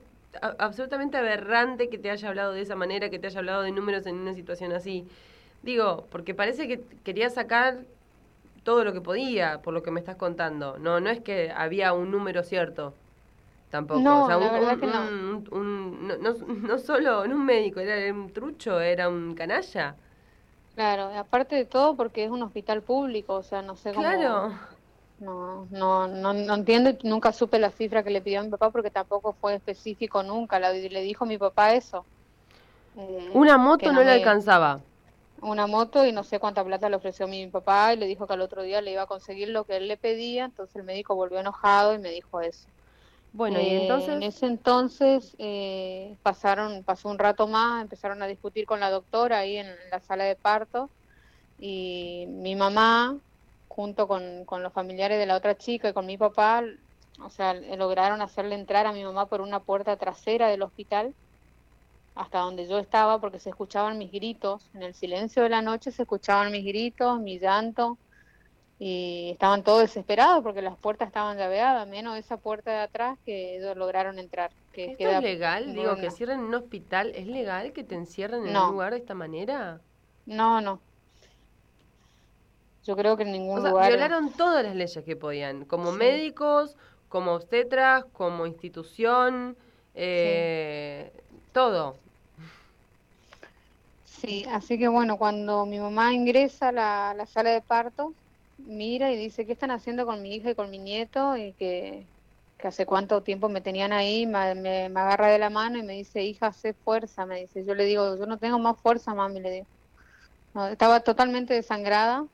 absolutamente 0.59 1.19
aberrante 1.19 1.91
que 1.91 1.99
te 1.99 2.11
haya 2.11 2.29
hablado 2.29 2.53
de 2.53 2.63
esa 2.63 2.77
manera, 2.77 3.11
que 3.11 3.19
te 3.19 3.27
haya 3.27 3.39
hablado 3.41 3.63
de 3.63 3.73
números 3.73 4.07
en 4.07 4.17
una 4.17 4.35
situación 4.35 4.73
así. 4.73 5.07
Digo, 5.63 6.07
porque 6.11 6.35
parece 6.35 6.67
que 6.69 6.81
quería 7.05 7.29
sacar 7.31 7.85
todo 8.65 8.85
lo 8.85 8.93
que 8.93 9.01
podía, 9.01 9.61
por 9.63 9.75
lo 9.75 9.83
que 9.83 9.91
me 9.91 10.01
estás 10.01 10.17
contando. 10.17 10.79
No, 10.79 11.01
no 11.01 11.11
es 11.11 11.21
que 11.21 11.51
había 11.51 11.93
un 11.93 12.11
número 12.11 12.43
cierto. 12.45 12.95
Tampoco. 13.73 14.09
No, 14.09 14.19
o 14.19 14.23
sea, 14.23 14.39
la 14.39 14.51
un- 14.51 14.53
verdad 14.53 14.77
un- 14.77 14.79
que 14.79 14.87
no. 14.89 15.15
un- 15.15 15.49
un- 15.53 16.07
no, 16.09 16.17
no, 16.19 16.33
no 16.69 16.79
solo 16.79 17.25
en 17.25 17.33
un 17.33 17.45
médico, 17.47 17.81
era 17.81 18.13
un 18.15 18.33
trucho, 18.33 18.81
era 18.81 19.09
un 19.09 19.35
canalla. 19.35 19.97
Claro, 20.75 21.05
aparte 21.19 21.55
de 21.57 21.67
todo 21.67 21.97
porque 21.97 22.25
es 22.25 22.31
un 22.31 22.43
hospital 22.43 22.83
público, 22.83 23.35
o 23.35 23.43
sea, 23.43 23.61
no 23.63 23.77
sé 23.77 23.95
cómo... 23.95 24.43
Claro. 24.43 24.59
No, 25.19 25.67
no, 25.71 26.09
no, 26.09 26.33
no 26.35 26.55
entiendo 26.55 26.91
nunca 27.05 27.33
supe 27.33 27.59
la 27.61 27.71
cifra 27.71 28.03
que 28.05 28.11
le 28.11 28.23
pidió 28.23 28.41
a 28.41 28.45
mi 28.45 28.51
papá 28.51 28.71
porque 28.73 28.91
tampoco 28.91 29.35
fue 29.41 29.55
específico 29.57 30.23
nunca. 30.25 30.59
La- 30.61 30.73
le 30.73 31.03
dijo 31.03 31.27
mi 31.27 31.39
papá 31.39 31.75
eso. 31.75 32.09
eh, 32.97 33.41
Una 33.41 33.57
moto 33.59 33.93
no, 33.93 34.05
le 34.05 34.05
me- 34.05 34.13
alcanzaba. 34.13 34.85
Una 35.43 35.67
moto 35.67 36.07
y 36.07 36.13
no 36.13 36.25
sé 36.25 36.41
cuánta 36.41 36.65
plata 36.65 36.89
le 36.89 36.97
ofreció 36.97 37.29
mi 37.29 37.47
papá 37.49 37.93
y 37.93 37.99
le 37.99 38.07
dijo 38.07 38.27
que 38.27 38.33
al 38.35 38.41
otro 38.41 38.63
día 38.63 38.81
le 38.81 38.93
iba 38.93 39.03
a 39.03 39.07
conseguir 39.07 39.49
lo 39.51 39.67
que 39.67 39.77
él 39.77 39.87
le 39.89 39.99
pedía. 39.99 40.45
Entonces 40.47 40.75
el 40.77 40.85
médico 40.85 41.15
volvió 41.15 41.39
enojado 41.41 41.95
y 41.95 41.99
me 41.99 42.11
dijo 42.11 42.41
eso. 42.41 42.71
Bueno, 43.33 43.61
y 43.61 43.65
Eh, 43.65 43.83
entonces... 43.83 44.09
En 44.11 44.23
ese 44.23 44.47
entonces 44.47 45.35
eh, 45.39 46.17
pasaron, 46.23 46.85
pasó 46.85 47.09
un 47.09 47.19
rato 47.19 47.49
más, 47.49 47.83
empezaron 47.83 48.23
a 48.23 48.27
discutir 48.27 48.67
con 48.67 48.81
la 48.81 48.91
doctora 48.91 49.39
ahí 49.39 49.57
en, 49.57 49.69
la 49.91 50.01
sala 50.01 50.25
de 50.25 50.37
parto 50.37 50.91
y 51.59 52.27
mi 52.29 52.55
mamá, 52.57 53.19
junto 53.69 54.07
con, 54.07 54.45
con 54.45 54.63
los 54.63 54.73
familiares 54.73 55.19
de 55.19 55.27
la 55.27 55.37
otra 55.37 55.57
chica 55.57 55.89
y 55.89 55.93
con 55.93 56.07
mi 56.07 56.19
papá, 56.19 56.63
o 57.21 57.31
sea, 57.31 57.55
lograron 57.55 58.21
hacerle 58.21 58.55
entrar 58.55 58.87
a 58.87 58.93
mi 58.93 59.05
mamá 59.05 59.27
por 59.27 59.41
una 59.41 59.61
puerta 59.61 59.97
trasera 59.97 60.49
del 60.49 60.63
hospital 60.63 61.15
hasta 62.15 62.41
donde 62.41 62.67
yo 62.67 62.79
estaba 62.79 63.21
porque 63.21 63.39
se 63.39 63.51
escuchaban 63.51 63.99
mis 63.99 64.13
gritos, 64.13 64.71
en 64.75 64.83
el 64.83 64.95
silencio 64.95 65.43
de 65.43 65.49
la 65.49 65.63
noche 65.63 65.91
se 65.91 66.03
escuchaban 66.03 66.53
mis 66.53 66.65
gritos, 66.65 67.21
mi 67.21 67.39
llanto 67.39 67.99
y 68.85 69.31
estaban 69.31 69.63
todos 69.63 69.83
desesperados 69.83 70.43
porque 70.43 70.61
las 70.61 70.77
puertas 70.77 71.07
estaban 71.07 71.39
llaveadas, 71.39 71.87
menos 71.87 72.19
esa 72.19 72.37
puerta 72.39 72.73
de 72.73 72.79
atrás 72.79 73.17
que 73.25 73.57
ellos 73.57 73.77
lograron 73.77 74.19
entrar. 74.19 74.51
Que 74.73 74.91
¿Esto 74.91 74.99
queda 74.99 75.19
es 75.19 75.23
legal? 75.23 75.73
Digo, 75.75 75.97
que 75.97 76.11
cierren 76.11 76.41
un 76.41 76.55
hospital. 76.55 77.13
¿Es 77.15 77.27
legal 77.29 77.73
que 77.73 77.85
te 77.85 77.95
encierren 77.95 78.45
en 78.47 78.55
No. 78.55 78.67
un 78.67 78.73
lugar 78.73 78.93
de 78.93 78.99
esta 78.99 79.15
manera? 79.15 79.81
No, 80.27 80.61
no. 80.61 80.83
Yo 82.85 82.97
creo 82.97 83.17
que 83.17 83.23
en 83.23 83.33
ningún 83.33 83.59
O 83.59 83.61
sea, 83.61 83.71
lugar. 83.71 83.91
violaron 83.91 84.33
todas 84.33 84.65
las 84.65 84.75
leyes 84.75 85.05
que 85.05 85.17
podían, 85.17 85.65
como 85.67 85.93
Sí. 85.93 85.99
médicos, 85.99 86.77
como 87.09 87.33
obstetras, 87.35 88.05
como 88.13 88.47
institución, 88.47 89.57
eh, 89.95 91.13
todo. 91.53 92.01
Sí, 94.05 94.45
así 94.49 94.79
que 94.79 94.89
bueno, 94.89 95.19
cuando 95.19 95.67
mi 95.67 95.79
mamá 95.81 96.13
ingresa 96.15 96.69
a 96.69 96.73
la, 96.73 97.11
a 97.11 97.15
la 97.15 97.27
sala 97.27 97.51
de 97.51 97.63
parto, 97.63 98.15
mira 98.67 99.13
y 99.13 99.17
dice, 99.17 99.47
¿qué 99.47 99.53
están 99.53 99.71
haciendo 99.71 100.07
con 100.07 100.23
mi 100.23 100.35
hija 100.35 100.51
y 100.51 100.55
con 100.55 100.71
mi 100.71 100.79
nieto? 100.79 101.37
Y 101.37 101.53
que, 101.55 102.07
que 102.59 102.69
hace 102.69 102.87
cuánto 102.87 103.23
tiempo 103.23 103.49
me 103.49 103.61
tenían 103.61 103.93
ahí, 103.93 104.27
me, 104.27 104.39
agarra 104.87 105.29
de 105.29 105.39
la 105.39 105.51
mano 105.51 105.79
y 105.79 105.83
me 105.83 105.95
dice, 105.95 106.23
hija, 106.23 106.49
hace 106.49 106.75
fuerza, 106.75 107.27
me 107.27 107.41
dice. 107.41 107.65
Yo 107.65 107.75
le 107.75 107.85
digo, 107.85 108.17
yo 108.17 108.27
no 108.27 108.39
tengo 108.39 108.59
más 108.59 108.81
fuerza, 108.81 109.15
mami, 109.15 109.41
le 109.41 109.51
digo. 109.51 109.67
Estaba 110.71 111.01
totalmente 111.01 111.55
desangrada, 111.55 112.27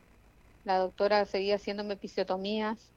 la 0.64 0.78
doctora 0.78 1.24
seguía 1.24 1.56
haciéndome 1.56 1.94
episiotomías 1.94 2.92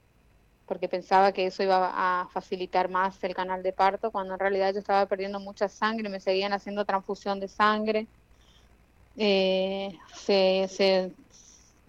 porque 0.65 0.87
pensaba 0.89 1.31
que 1.33 1.47
eso 1.47 1.63
iba 1.63 1.91
a 1.93 2.27
facilitar 2.29 2.89
más 2.89 3.23
el 3.23 3.35
canal 3.35 3.61
de 3.61 3.73
parto, 3.73 4.11
cuando 4.11 4.33
en 4.35 4.39
realidad 4.39 4.73
yo 4.73 4.79
estaba 4.79 5.05
perdiendo 5.05 5.39
mucha 5.39 5.67
sangre, 5.67 6.09
me 6.09 6.19
seguían 6.21 6.53
haciendo 6.53 6.85
transfusión 6.85 7.39
de 7.39 7.49
sangre 7.49 8.07
eh, 9.17 9.97
se, 10.13 10.67
se, 10.69 11.11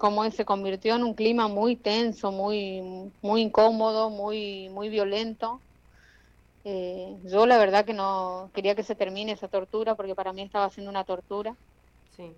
como 0.03 0.25
es, 0.25 0.35
se 0.35 0.45
convirtió 0.45 0.97
en 0.97 1.05
un 1.05 1.15
clima 1.15 1.47
muy 1.47 1.77
tenso, 1.77 2.33
muy, 2.33 2.83
muy 3.23 3.41
incómodo, 3.41 4.11
muy, 4.11 4.69
muy 4.71 4.89
violento. 4.89 5.61
Eh, 6.65 7.17
yo 7.23 7.47
la 7.47 7.57
verdad 7.57 7.85
que 7.85 7.95
no 7.95 8.51
quería 8.53 8.75
que 8.75 8.83
se 8.83 8.97
termine 8.97 9.31
esa 9.31 9.47
tortura 9.47 9.95
porque 9.95 10.17
para 10.17 10.33
mí 10.33 10.43
estaba 10.43 10.71
siendo 10.71 10.91
una 10.91 11.05
tortura. 11.05 11.55
Sí. 12.17 12.35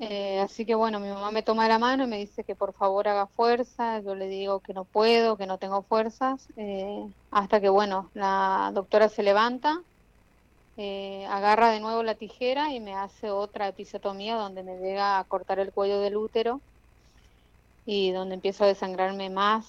Eh, 0.00 0.40
así 0.40 0.66
que 0.66 0.74
bueno, 0.74 0.98
mi 0.98 1.08
mamá 1.08 1.30
me 1.30 1.44
toma 1.44 1.68
la 1.68 1.78
mano 1.78 2.02
y 2.02 2.08
me 2.08 2.18
dice 2.18 2.42
que 2.42 2.56
por 2.56 2.74
favor 2.74 3.06
haga 3.06 3.28
fuerza. 3.28 4.00
Yo 4.00 4.16
le 4.16 4.26
digo 4.26 4.58
que 4.58 4.74
no 4.74 4.84
puedo, 4.84 5.36
que 5.36 5.46
no 5.46 5.58
tengo 5.58 5.84
fuerzas. 5.84 6.48
eh, 6.56 7.06
hasta 7.30 7.60
que 7.60 7.68
bueno, 7.68 8.10
la 8.14 8.72
doctora 8.74 9.08
se 9.08 9.22
levanta, 9.22 9.84
eh, 10.76 11.26
agarra 11.26 11.70
de 11.70 11.78
nuevo 11.78 12.02
la 12.02 12.16
tijera 12.16 12.72
y 12.72 12.80
me 12.80 12.94
hace 12.96 13.30
otra 13.30 13.68
episiotomía 13.68 14.34
donde 14.34 14.64
me 14.64 14.78
llega 14.78 15.20
a 15.20 15.24
cortar 15.28 15.60
el 15.60 15.72
cuello 15.72 16.00
del 16.00 16.16
útero 16.16 16.60
y 17.86 18.12
donde 18.12 18.34
empiezo 18.36 18.64
a 18.64 18.68
desangrarme 18.68 19.30
más. 19.30 19.66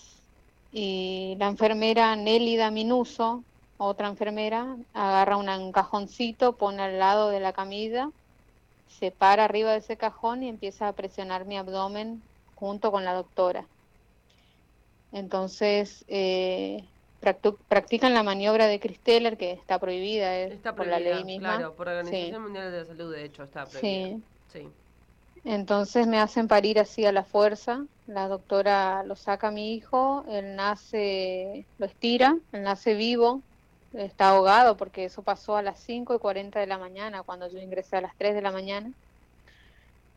Y 0.71 1.36
la 1.39 1.47
enfermera 1.47 2.15
Nélida 2.15 2.71
Minuso, 2.71 3.43
otra 3.78 4.08
enfermera, 4.08 4.76
agarra 4.93 5.38
un 5.38 5.71
cajoncito, 5.71 6.54
pone 6.54 6.82
al 6.82 6.99
lado 6.99 7.30
de 7.30 7.39
la 7.39 7.54
camilla 7.54 8.10
se 8.99 9.12
para 9.12 9.45
arriba 9.45 9.71
de 9.71 9.80
ese 9.80 9.97
cajón 9.97 10.43
y 10.43 10.49
empieza 10.49 10.88
a 10.88 10.93
presionar 10.93 11.45
mi 11.45 11.58
abdomen 11.58 12.21
junto 12.56 12.91
con 12.91 13.04
la 13.04 13.13
doctora. 13.13 13.65
Entonces, 15.12 16.06
eh, 16.08 16.84
practican 17.67 18.13
la 18.13 18.23
maniobra 18.23 18.67
de 18.67 18.80
Christeller, 18.80 19.38
que 19.38 19.52
está 19.52 19.80
prohibida 19.80 20.38
eh, 20.38 20.54
Está 20.54 20.76
por 20.76 20.88
la 20.88 20.99
ley 20.99 21.23
misma. 21.23 21.58
claro, 21.58 21.73
por 21.76 21.88
la 21.88 21.99
Organización 21.99 22.36
Sí. 22.36 22.39
Mundial 22.39 22.71
de 22.71 22.80
la 22.80 22.86
Salud, 22.86 23.13
de 23.13 23.26
hecho, 23.26 23.43
está 23.43 23.65
prohibida. 23.65 24.17
Sí. 24.17 24.23
Sí. 24.52 24.67
Entonces 25.46 26.08
me 26.08 26.20
hacen 26.20 26.48
parir 26.48 26.80
así 26.80 27.06
a 27.06 27.12
la 27.12 27.24
fuerza. 27.24 27.86
La 28.08 28.28
doctora 28.28 29.04
lo 29.04 29.16
saca 29.16 29.48
a 29.48 29.52
mi 29.52 29.74
hijo, 29.74 30.26
él 30.30 30.56
nace, 30.56 31.66
lo 31.78 31.86
estira, 31.86 32.38
él 32.52 32.64
nace 32.64 32.94
vivo, 32.96 33.42
está 33.94 34.30
ahogado 34.30 34.76
porque 34.76 35.06
eso 35.06 35.22
pasó 35.22 35.56
a 35.56 35.62
las 35.62 35.80
5 35.80 36.16
y 36.16 36.20
40 36.20 36.60
de 36.60 36.68
la 36.68 36.78
mañana, 36.78 37.24
cuando 37.24 37.48
yo 37.50 37.60
ingresé 37.60 37.98
a 37.98 38.02
las 38.02 38.16
3 38.18 38.36
de 38.36 38.42
la 38.42 38.52
mañana. 38.52 38.92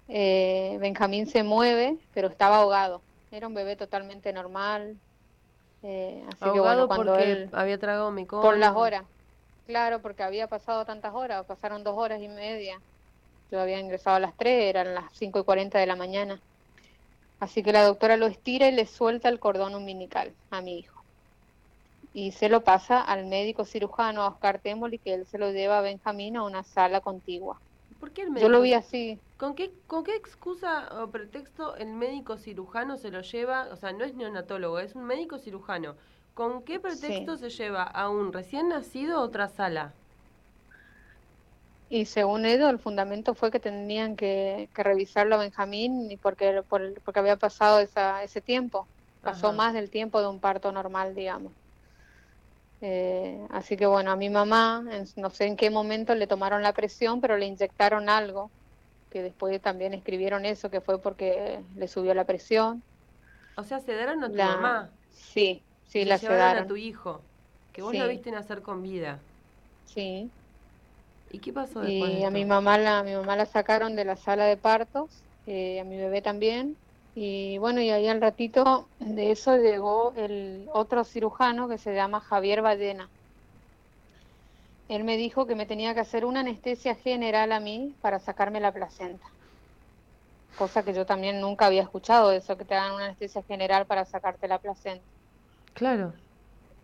Eh, 0.09 0.79
Benjamín 0.81 1.27
se 1.27 1.43
mueve, 1.43 1.97
pero 2.13 2.29
estaba 2.29 2.59
ahogado. 2.59 3.03
Era 3.31 3.47
un 3.49 3.55
bebé 3.55 3.77
totalmente 3.77 4.33
normal. 4.33 4.97
Eh, 5.83 6.25
así 6.29 6.39
que 6.39 6.47
bueno, 6.47 6.63
Ahogado 6.63 6.87
cuando 6.89 7.13
porque 7.13 7.33
él... 7.33 7.51
había 7.53 7.79
tragado 7.79 8.11
mi 8.11 8.25
Por 8.25 8.57
las 8.57 8.75
horas. 8.75 9.05
Claro, 9.67 10.01
porque 10.01 10.23
había 10.23 10.47
pasado 10.47 10.85
tantas 10.85 11.13
horas, 11.15 11.45
pasaron 11.47 11.83
dos 11.83 11.97
horas 11.97 12.21
y 12.21 12.29
media. 12.29 12.81
Yo 13.51 13.61
había 13.61 13.79
ingresado 13.79 14.17
a 14.17 14.21
las 14.21 14.37
3, 14.37 14.65
eran 14.71 14.95
las 14.95 15.13
5 15.15 15.41
y 15.41 15.45
40 15.45 15.79
de 15.79 15.87
la 15.87 15.97
mañana. 15.97 16.41
Así 17.39 17.63
que 17.63 17.73
la 17.73 17.85
doctora 17.85 18.17
lo 18.17 18.27
estira 18.27 18.69
y 18.69 18.73
le 18.73 18.87
suelta 18.87 19.29
el 19.29 19.39
cordón 19.39 19.75
umbilical 19.75 20.35
a 20.51 20.61
mi 20.61 20.79
hijo. 20.79 21.03
Y 22.15 22.33
se 22.33 22.49
lo 22.49 22.63
pasa 22.65 23.01
al 23.01 23.27
médico 23.27 23.65
cirujano, 23.65 24.23
a 24.23 24.29
Oscar 24.29 24.59
Temoli, 24.61 24.99
que 24.99 25.15
él 25.15 25.27
se 25.27 25.39
lo 25.39 25.53
lleva 25.53 25.79
a 25.79 25.83
Benjamín 25.83 26.37
a 26.37 26.45
una 26.45 26.63
sala 26.63 27.01
contigua. 27.01 27.61
¿Por 28.01 28.11
qué 28.13 28.23
el 28.23 28.29
Yo 28.29 28.33
médico? 28.33 28.49
lo 28.49 28.61
vi 28.63 28.73
así. 28.73 29.19
¿Con 29.37 29.55
qué, 29.55 29.71
¿Con 29.87 30.03
qué 30.03 30.17
excusa 30.17 30.89
o 31.03 31.11
pretexto 31.11 31.77
el 31.77 31.89
médico 31.93 32.39
cirujano 32.39 32.97
se 32.97 33.11
lo 33.11 33.21
lleva? 33.21 33.69
O 33.71 33.77
sea, 33.77 33.93
no 33.93 34.05
es 34.05 34.15
neonatólogo, 34.15 34.79
es 34.79 34.95
un 34.95 35.05
médico 35.05 35.39
cirujano. 35.39 35.95
¿Con 36.33 36.63
qué 36.63 36.81
pretexto 36.81 37.37
se 37.37 37.51
lleva 37.51 37.83
a 37.83 38.09
un 38.09 38.33
recién 38.33 38.69
nacido 38.69 39.19
a 39.19 39.23
otra 39.23 39.49
sala? 39.49 39.93
Y 41.89 42.07
según 42.07 42.47
ellos, 42.47 42.71
el 42.71 42.79
fundamento 42.81 43.35
fue 43.35 43.51
que 43.51 43.61
tenían 43.61 44.17
que, 44.17 44.71
que 44.75 44.83
revisarlo 44.83 45.37
a 45.37 45.39
Benjamín 45.39 46.11
y 46.11 46.17
porque, 46.19 46.63
por 46.69 47.01
porque 47.03 47.21
había 47.21 47.37
pasado 47.39 47.79
esa, 47.81 48.23
ese 48.25 48.43
tiempo. 48.43 48.91
Pasó 49.23 49.53
Ajá. 49.53 49.53
más 49.53 49.73
del 49.75 49.91
tiempo 49.91 50.21
de 50.21 50.29
un 50.29 50.41
parto 50.41 50.73
normal, 50.73 51.15
digamos. 51.15 51.55
Eh, 52.81 53.41
así 53.51 53.77
que 53.77 53.87
bueno, 53.87 54.11
a 54.13 54.17
mi 54.17 54.29
mamá, 54.31 54.85
en- 54.91 55.07
no 55.17 55.31
sé 55.31 55.47
en 55.47 55.57
qué 55.57 55.71
momento 55.71 56.15
le 56.15 56.27
tomaron 56.27 56.63
la 56.63 56.75
presión, 56.75 57.21
pero 57.21 57.37
le 57.39 57.47
inyectaron 57.47 58.09
algo, 58.11 58.53
que 59.11 59.23
después 59.23 59.61
también 59.63 59.95
escribieron 59.95 60.45
eso, 60.47 60.71
que 60.71 60.81
fue 60.83 61.01
porque 61.03 61.65
le 61.75 61.89
subió 61.89 62.15
la 62.15 62.27
presión. 62.27 62.85
O 63.55 63.65
sea, 63.65 63.81
sedaron 63.81 64.23
a 64.25 64.33
tu 64.33 64.41
La- 64.41 64.43
mamá. 64.43 64.99
Sí, 65.09 65.67
sí, 65.83 66.05
la 66.05 66.19
se 66.19 66.21
llevaron 66.21 66.57
a 66.57 66.67
sedaron. 66.67 66.67
tu 66.67 66.77
hijo, 66.77 67.31
que 67.73 67.83
vos 67.83 67.95
Sí. 67.95 67.97
lo 67.97 68.09
viste 68.09 68.31
nacer 68.31 68.63
con 68.63 68.83
vida. 68.83 69.27
Sí. 69.85 70.33
¿Y 71.37 71.39
qué 71.39 71.53
pasó 71.53 71.81
después 71.81 72.15
de 72.15 72.21
Y 72.21 72.25
a 72.25 72.31
mi 72.31 72.47
mamá 72.47 72.79
la, 72.79 73.01
a 73.01 73.03
mi 73.03 73.15
mamá 73.15 73.37
la 73.37 73.45
sacaron 73.45 73.95
de 73.95 74.07
la 74.07 74.17
sala 74.17 74.47
de 74.47 74.57
partos, 74.57 75.23
eh, 75.47 75.79
a 75.81 75.85
mi 75.85 75.99
bebé 75.99 76.23
también. 76.23 76.77
Y 77.15 77.59
bueno, 77.59 77.83
y 77.83 77.91
ahí 77.91 78.09
al 78.09 78.23
ratito 78.23 78.89
de 78.99 79.33
eso 79.33 79.57
llegó 79.59 80.15
el 80.17 80.67
otro 80.73 81.05
cirujano 81.05 81.69
que 81.69 81.77
se 81.77 81.95
llama 81.95 82.21
Javier 82.21 82.63
Ballena. 82.63 83.11
Él 84.89 85.05
me 85.05 85.19
dijo 85.19 85.47
que 85.47 85.55
me 85.55 85.67
tenía 85.67 85.93
que 85.93 86.01
hacer 86.01 86.25
una 86.25 86.41
anestesia 86.41 86.95
general 86.95 87.53
a 87.53 87.61
mí 87.61 87.95
para 88.01 88.19
sacarme 88.19 88.61
la 88.61 88.73
placenta. 88.73 89.27
Cosa 90.57 90.83
que 90.83 90.95
yo 90.95 91.05
también 91.05 91.41
nunca 91.41 91.67
había 91.67 91.83
escuchado, 91.83 92.33
eso 92.33 92.57
que 92.57 92.65
te 92.65 92.75
hagan 92.75 92.95
una 92.95 93.05
anestesia 93.07 93.43
general 93.43 93.85
para 93.85 94.07
sacarte 94.07 94.49
la 94.49 94.59
placenta. 94.59 95.05
Claro. 95.75 96.15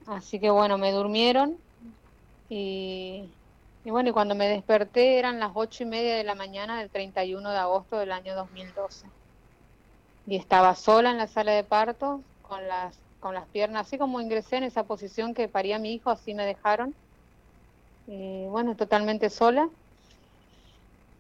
Así 0.07 0.39
que 0.39 0.51
bueno, 0.51 0.77
me 0.77 0.93
durmieron 0.93 1.57
y, 2.51 3.31
y 3.85 3.91
bueno, 3.91 4.11
y 4.11 4.13
cuando 4.13 4.35
me 4.35 4.49
desperté 4.49 5.19
eran 5.19 5.41
las 5.41 5.53
ocho 5.55 5.83
y 5.83 5.87
media 5.87 6.17
de 6.17 6.25
la 6.25 6.35
mañana 6.35 6.79
del 6.79 6.91
31 6.91 7.51
de 7.51 7.59
agosto 7.59 7.99
del 7.99 8.13
año 8.13 8.35
2012. 8.37 9.07
Y 10.27 10.37
estaba 10.37 10.75
sola 10.77 11.11
en 11.11 11.19
la 11.19 11.27
sala 11.27 11.53
de 11.53 11.65
parto, 11.65 12.23
con 12.43 12.67
las, 12.69 12.97
con 13.19 13.35
las 13.35 13.49
piernas, 13.49 13.87
así 13.87 13.99
como 13.99 14.21
ingresé 14.21 14.57
en 14.57 14.65
esa 14.65 14.85
posición 14.85 15.35
que 15.35 15.49
paría 15.49 15.81
mi 15.81 15.93
hijo, 15.95 16.11
así 16.11 16.33
me 16.33 16.47
dejaron. 16.47 16.95
Y 18.07 18.47
bueno, 18.47 18.77
totalmente 18.77 19.31
sola. 19.31 19.69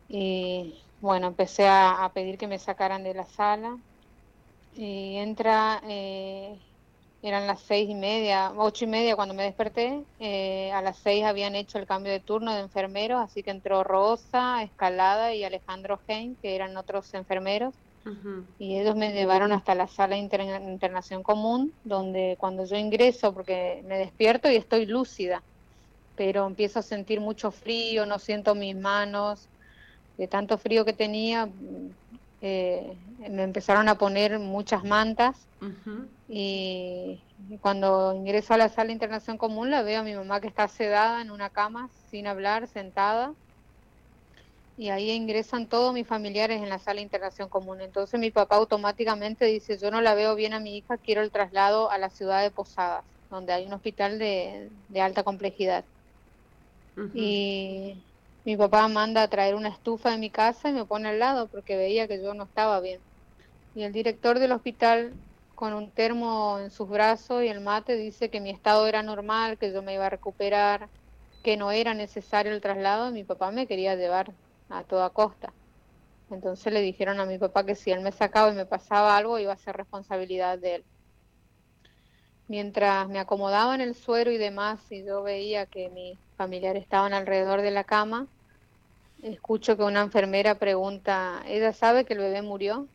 Y 0.08 0.84
bueno, 1.00 1.28
empecé 1.28 1.66
a, 1.68 2.10
pedir 2.14 2.38
que 2.38 2.46
me 2.46 2.58
sacaran 2.58 3.02
de 3.02 3.14
la 3.14 3.26
sala. 3.26 3.76
Y 4.74 5.16
entra, 5.16 5.80
eh, 5.84 6.58
eran 7.22 7.46
las 7.46 7.62
seis 7.62 7.88
y 7.90 7.94
media, 7.94 8.52
ocho 8.56 8.84
y 8.84 8.88
media 8.88 9.16
cuando 9.16 9.34
me 9.34 9.44
desperté. 9.44 10.04
eh, 10.18 10.72
a 10.72 10.82
las 10.82 10.98
seis 11.00 11.24
habían 11.24 11.54
hecho 11.56 11.78
el 11.78 11.86
cambio 11.86 12.12
de 12.12 12.20
turno 12.20 12.54
de 12.54 12.60
enfermeros, 12.60 13.20
así 13.22 13.42
que 13.42 13.50
entró 13.52 13.84
Rosa, 13.84 14.62
Escalada 14.64 15.34
y 15.34 15.44
Alejandro 15.44 16.00
Hein, 16.08 16.38
que 16.42 16.54
eran 16.56 16.76
otros 16.76 17.14
enfermeros. 17.14 17.76
Y 18.58 18.78
ellos 18.78 18.96
me 18.96 19.12
llevaron 19.12 19.52
hasta 19.52 19.74
la 19.74 19.88
sala 19.88 20.16
de 20.16 20.22
inter- 20.22 20.42
internación 20.62 21.22
común, 21.22 21.74
donde 21.82 22.36
cuando 22.38 22.64
yo 22.64 22.76
ingreso, 22.76 23.34
porque 23.34 23.82
me 23.84 23.98
despierto 23.98 24.50
y 24.50 24.56
estoy 24.56 24.86
lúcida, 24.86 25.44
pero 26.16 26.46
empiezo 26.46 26.80
a 26.80 26.82
sentir 26.82 27.20
mucho 27.20 27.50
frío, 27.52 28.06
no 28.06 28.18
siento 28.18 28.54
mis 28.54 28.76
manos, 28.76 29.50
de 30.16 30.28
tanto 30.28 30.58
frío 30.58 30.84
que 30.84 30.92
tenía, 30.94 31.52
eh, 32.42 32.98
me 33.18 33.44
empezaron 33.44 33.88
a 33.88 33.98
poner 33.98 34.38
muchas 34.40 34.84
mantas 34.84 35.48
y 36.28 37.24
cuando 37.60 38.14
ingreso 38.14 38.54
a 38.54 38.58
la 38.58 38.68
sala 38.68 38.88
de 38.88 38.94
internación 38.94 39.38
común 39.38 39.70
la 39.70 39.82
veo 39.82 40.00
a 40.00 40.04
mi 40.04 40.14
mamá 40.14 40.40
que 40.40 40.48
está 40.48 40.68
sedada 40.68 41.22
en 41.22 41.30
una 41.30 41.50
cama, 41.50 41.90
sin 42.10 42.26
hablar, 42.26 42.68
sentada. 42.68 43.36
Y 44.76 44.90
ahí 44.90 45.10
ingresan 45.10 45.68
todos 45.68 45.94
mis 45.94 46.08
familiares 46.08 46.62
en 46.62 46.68
la 46.70 46.78
sala 46.78 46.96
de 46.96 47.02
internación 47.04 47.48
común. 47.48 47.80
Entonces 47.82 48.18
mi 48.18 48.30
papá 48.32 48.56
automáticamente 48.56 49.44
dice, 49.46 49.78
yo 49.78 49.90
no 49.90 50.00
la 50.00 50.14
veo 50.14 50.34
bien 50.34 50.54
a 50.54 50.60
mi 50.60 50.78
hija, 50.78 50.98
quiero 50.98 51.22
el 51.22 51.30
traslado 51.30 51.90
a 51.90 51.98
la 51.98 52.10
ciudad 52.10 52.42
de 52.42 52.50
Posadas, 52.50 53.04
donde 53.30 53.52
hay 53.52 53.66
un 53.66 53.74
hospital 53.74 54.18
de, 54.18 54.72
de 54.88 55.00
alta 55.00 55.22
complejidad. 55.24 55.86
Y 57.12 58.06
mi 58.44 58.56
papá 58.56 58.88
manda 58.88 59.22
a 59.22 59.28
traer 59.28 59.54
una 59.54 59.68
estufa 59.68 60.10
de 60.10 60.18
mi 60.18 60.30
casa 60.30 60.68
y 60.70 60.72
me 60.72 60.86
pone 60.86 61.08
al 61.10 61.18
lado 61.18 61.48
porque 61.48 61.76
veía 61.76 62.08
que 62.08 62.22
yo 62.22 62.34
no 62.34 62.44
estaba 62.44 62.80
bien. 62.80 63.04
Y 63.74 63.84
el 63.84 63.92
director 63.92 64.38
del 64.40 64.52
hospital, 64.52 65.20
con 65.54 65.74
un 65.74 65.92
termo 65.92 66.58
en 66.60 66.70
sus 66.70 66.88
brazos 66.88 67.44
y 67.44 67.48
el 67.48 67.60
mate, 67.60 67.96
dice 67.96 68.30
que 68.30 68.40
mi 68.40 68.50
estado 68.50 68.86
era 68.88 69.02
normal, 69.02 69.58
que 69.58 69.72
yo 69.72 69.82
me 69.82 69.94
iba 69.94 70.06
a 70.06 70.10
recuperar, 70.10 70.90
que 71.42 71.56
no 71.56 71.72
era 71.72 71.94
necesario 71.94 72.52
el 72.52 72.60
traslado. 72.62 73.10
y 73.10 73.12
Mi 73.14 73.24
papá 73.24 73.52
me 73.52 73.66
quería 73.68 73.96
llevar 73.96 74.36
a 74.68 74.84
toda 74.84 75.10
costa. 75.10 75.54
Entonces 76.30 76.72
le 76.72 76.80
dijeron 76.82 77.20
a 77.20 77.26
mi 77.26 77.38
papá 77.38 77.66
que 77.66 77.76
si 77.76 77.92
él 77.92 78.00
me 78.02 78.12
sacaba 78.12 78.52
y 78.52 78.56
me 78.56 78.66
pasaba 78.66 79.16
algo, 79.16 79.38
iba 79.38 79.52
a 79.52 79.58
ser 79.58 79.76
responsabilidad 79.76 80.58
de 80.58 80.76
él. 80.76 80.86
Mientras 82.46 83.08
me 83.08 83.18
acomodaba 83.18 83.74
en 83.74 83.80
el 83.80 83.94
suero 83.96 84.30
y 84.30 84.38
demás, 84.38 84.90
y 84.92 85.04
yo 85.04 85.22
veía 85.22 85.66
que 85.66 85.90
mis 85.90 86.20
familiares 86.36 86.82
estaban 86.82 87.14
alrededor 87.14 87.62
de 87.62 87.70
la 87.72 87.84
cama, 87.84 88.28
escucho 89.22 89.76
que 89.78 89.84
una 89.84 90.02
enfermera 90.02 90.58
pregunta, 90.58 91.42
¿ella 91.46 91.72
sabe 91.72 92.04
que 92.04 92.12
el 92.12 92.18
bebé 92.20 92.42
murió? 92.42 92.90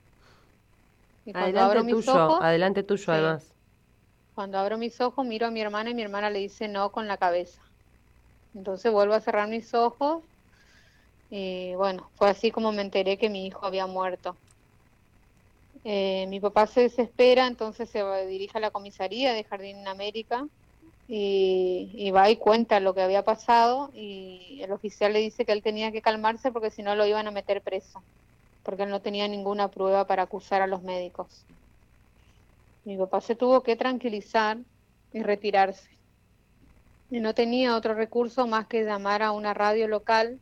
Y 1.26 1.36
cuando 1.36 1.60
abro 1.62 1.84
Adelante 1.84 1.84
mis 1.84 2.08
tuyo, 2.08 2.10
ojos, 2.10 2.40
adelante 2.42 2.84
tuyo 2.84 3.14
Sí. 3.14 3.14
además. 3.14 3.56
cuando 4.34 4.58
abro 4.60 4.78
mis 4.78 5.02
ojos, 5.02 5.26
miro 5.26 5.48
a 5.48 5.52
mi 5.52 5.62
hermana 5.62 5.90
y 5.92 5.94
mi 5.96 6.04
hermana 6.04 6.30
le 6.30 6.40
dice 6.40 6.68
no 6.70 6.92
con 6.94 7.08
la 7.08 7.18
cabeza. 7.18 7.62
Entonces 8.54 8.92
vuelvo 8.92 9.14
a 9.16 9.22
cerrar 9.22 9.48
mis 9.50 9.74
ojos 9.74 10.26
y 11.30 11.74
bueno, 11.76 12.12
fue 12.16 12.30
así 12.30 12.52
como 12.52 12.72
me 12.74 12.82
enteré 12.82 13.18
que 13.18 13.30
mi 13.30 13.46
hijo 13.48 13.66
había 13.66 13.88
muerto. 13.88 14.42
Eh, 15.84 16.26
mi 16.28 16.40
papá 16.40 16.68
se 16.68 16.82
desespera, 16.82 17.48
entonces 17.48 17.90
se 17.90 18.04
dirige 18.28 18.58
a 18.58 18.62
la 18.62 18.72
comisaría 18.72 19.34
de 19.34 19.44
Jardín 19.44 19.88
América 19.88 20.48
y, 21.08 22.12
va 22.12 22.30
y 22.30 22.38
cuenta 22.38 22.80
lo 22.80 22.94
que 22.94 23.02
había 23.02 23.24
pasado 23.24 23.90
y 23.94 24.60
el 24.62 24.72
oficial 24.72 25.14
le 25.14 25.20
dice 25.20 25.46
que 25.46 25.54
él 25.54 25.64
tenía 25.64 25.92
que 25.92 26.02
calmarse 26.02 26.52
porque 26.52 26.70
si 26.72 26.84
no 26.84 26.96
lo 26.96 27.06
iban 27.06 27.28
a 27.28 27.32
meter 27.32 27.62
preso, 27.64 28.04
porque 28.64 28.84
él 28.84 28.90
no 28.90 29.02
tenía 29.02 29.28
ninguna 29.28 29.72
prueba 29.72 30.06
para 30.06 30.24
acusar 30.24 30.62
a 30.62 30.68
los 30.68 30.84
médicos. 30.84 31.46
Mi 32.84 32.98
papá 32.98 33.22
se 33.22 33.36
tuvo 33.36 33.64
que 33.64 33.76
tranquilizar 33.76 34.60
y 35.12 35.24
retirarse. 35.24 35.90
Y 37.10 37.20
no 37.22 37.34
tenía 37.34 37.76
otro 37.78 37.94
recurso 37.94 38.48
más 38.48 38.68
que 38.68 38.84
llamar 38.84 39.24
a 39.24 39.32
una 39.32 39.54
radio 39.54 39.88
local 39.88 40.42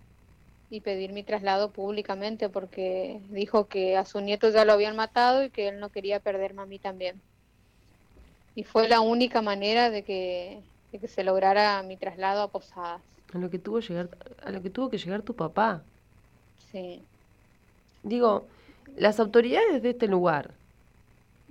y 0.69 0.82
pedir 0.82 1.13
mi 1.13 1.23
traslado 1.23 1.71
públicamente 1.71 2.49
porque 2.49 3.21
dijo 3.30 3.67
que 3.67 3.97
a 3.97 4.06
su 4.06 4.19
nieto 4.21 4.49
ya 4.49 4.65
lo 4.65 4.73
habían 4.73 4.95
matado 4.95 5.43
y 5.43 5.51
que 5.51 5.67
él 5.69 5.80
no 5.80 5.91
quería 5.91 6.19
perderme 6.19 6.63
a 6.63 6.65
mí 6.65 6.80
también. 6.80 7.23
Y 8.55 8.63
fue 8.63 8.87
la 8.87 9.01
única 9.01 9.41
manera 9.41 9.89
de 9.89 10.03
que, 10.03 10.61
de 10.91 10.99
que 10.99 11.07
se 11.07 11.23
lograra 11.23 11.83
mi 11.83 11.97
traslado 11.97 12.41
a 12.41 12.47
Posadas. 12.47 13.01
A 13.33 13.37
lo 13.37 13.49
que 13.49 13.59
tuvo 13.59 13.81
llegar, 13.81 14.09
a 14.43 14.51
lo 14.51 14.61
que 14.61 14.69
tuvo 14.69 14.89
que 14.89 14.97
llegar 14.97 15.21
tu 15.21 15.35
papá. 15.35 15.83
Sí. 16.71 17.01
Digo, 18.03 18.45
las 18.95 19.19
autoridades 19.19 19.81
de 19.81 19.89
este 19.89 20.07
lugar, 20.07 20.51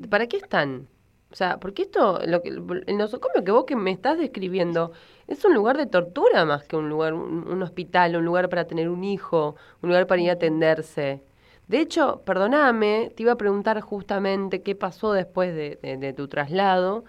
¿para 0.09 0.27
qué 0.27 0.39
están? 0.39 0.89
O 1.31 1.37
sea, 1.37 1.59
porque 1.59 1.83
esto, 1.83 2.21
lo 2.27 2.43
que, 2.43 2.51
el 2.51 2.97
nosocomio 2.97 3.45
que 3.45 3.51
vos 3.51 3.65
que 3.65 3.77
me 3.77 3.91
estás 3.91 4.19
describiendo, 4.19 4.93
es 5.27 5.45
un 5.45 5.53
lugar 5.53 5.77
de 5.77 5.87
tortura 5.87 6.45
más 6.45 6.65
que 6.65 6.77
un 6.77 6.89
lugar, 6.89 7.13
un, 7.13 7.47
un 7.49 7.63
hospital, 7.63 8.17
un 8.17 8.25
lugar 8.25 8.49
para 8.49 8.67
tener 8.67 8.89
un 8.89 9.05
hijo, 9.05 9.57
un 9.83 9.89
lugar 9.89 10.07
para 10.07 10.23
ir 10.23 10.31
a 10.31 10.35
atenderse. 10.35 11.23
De 11.69 11.81
hecho, 11.81 12.23
perdóname, 12.25 13.13
te 13.17 13.23
iba 13.23 13.33
a 13.33 13.37
preguntar 13.39 13.81
justamente 13.81 14.63
qué 14.63 14.75
pasó 14.75 15.13
después 15.13 15.55
de, 15.55 15.79
de- 15.83 15.97
de 15.97 16.13
tu 16.13 16.29
traslado 16.29 17.05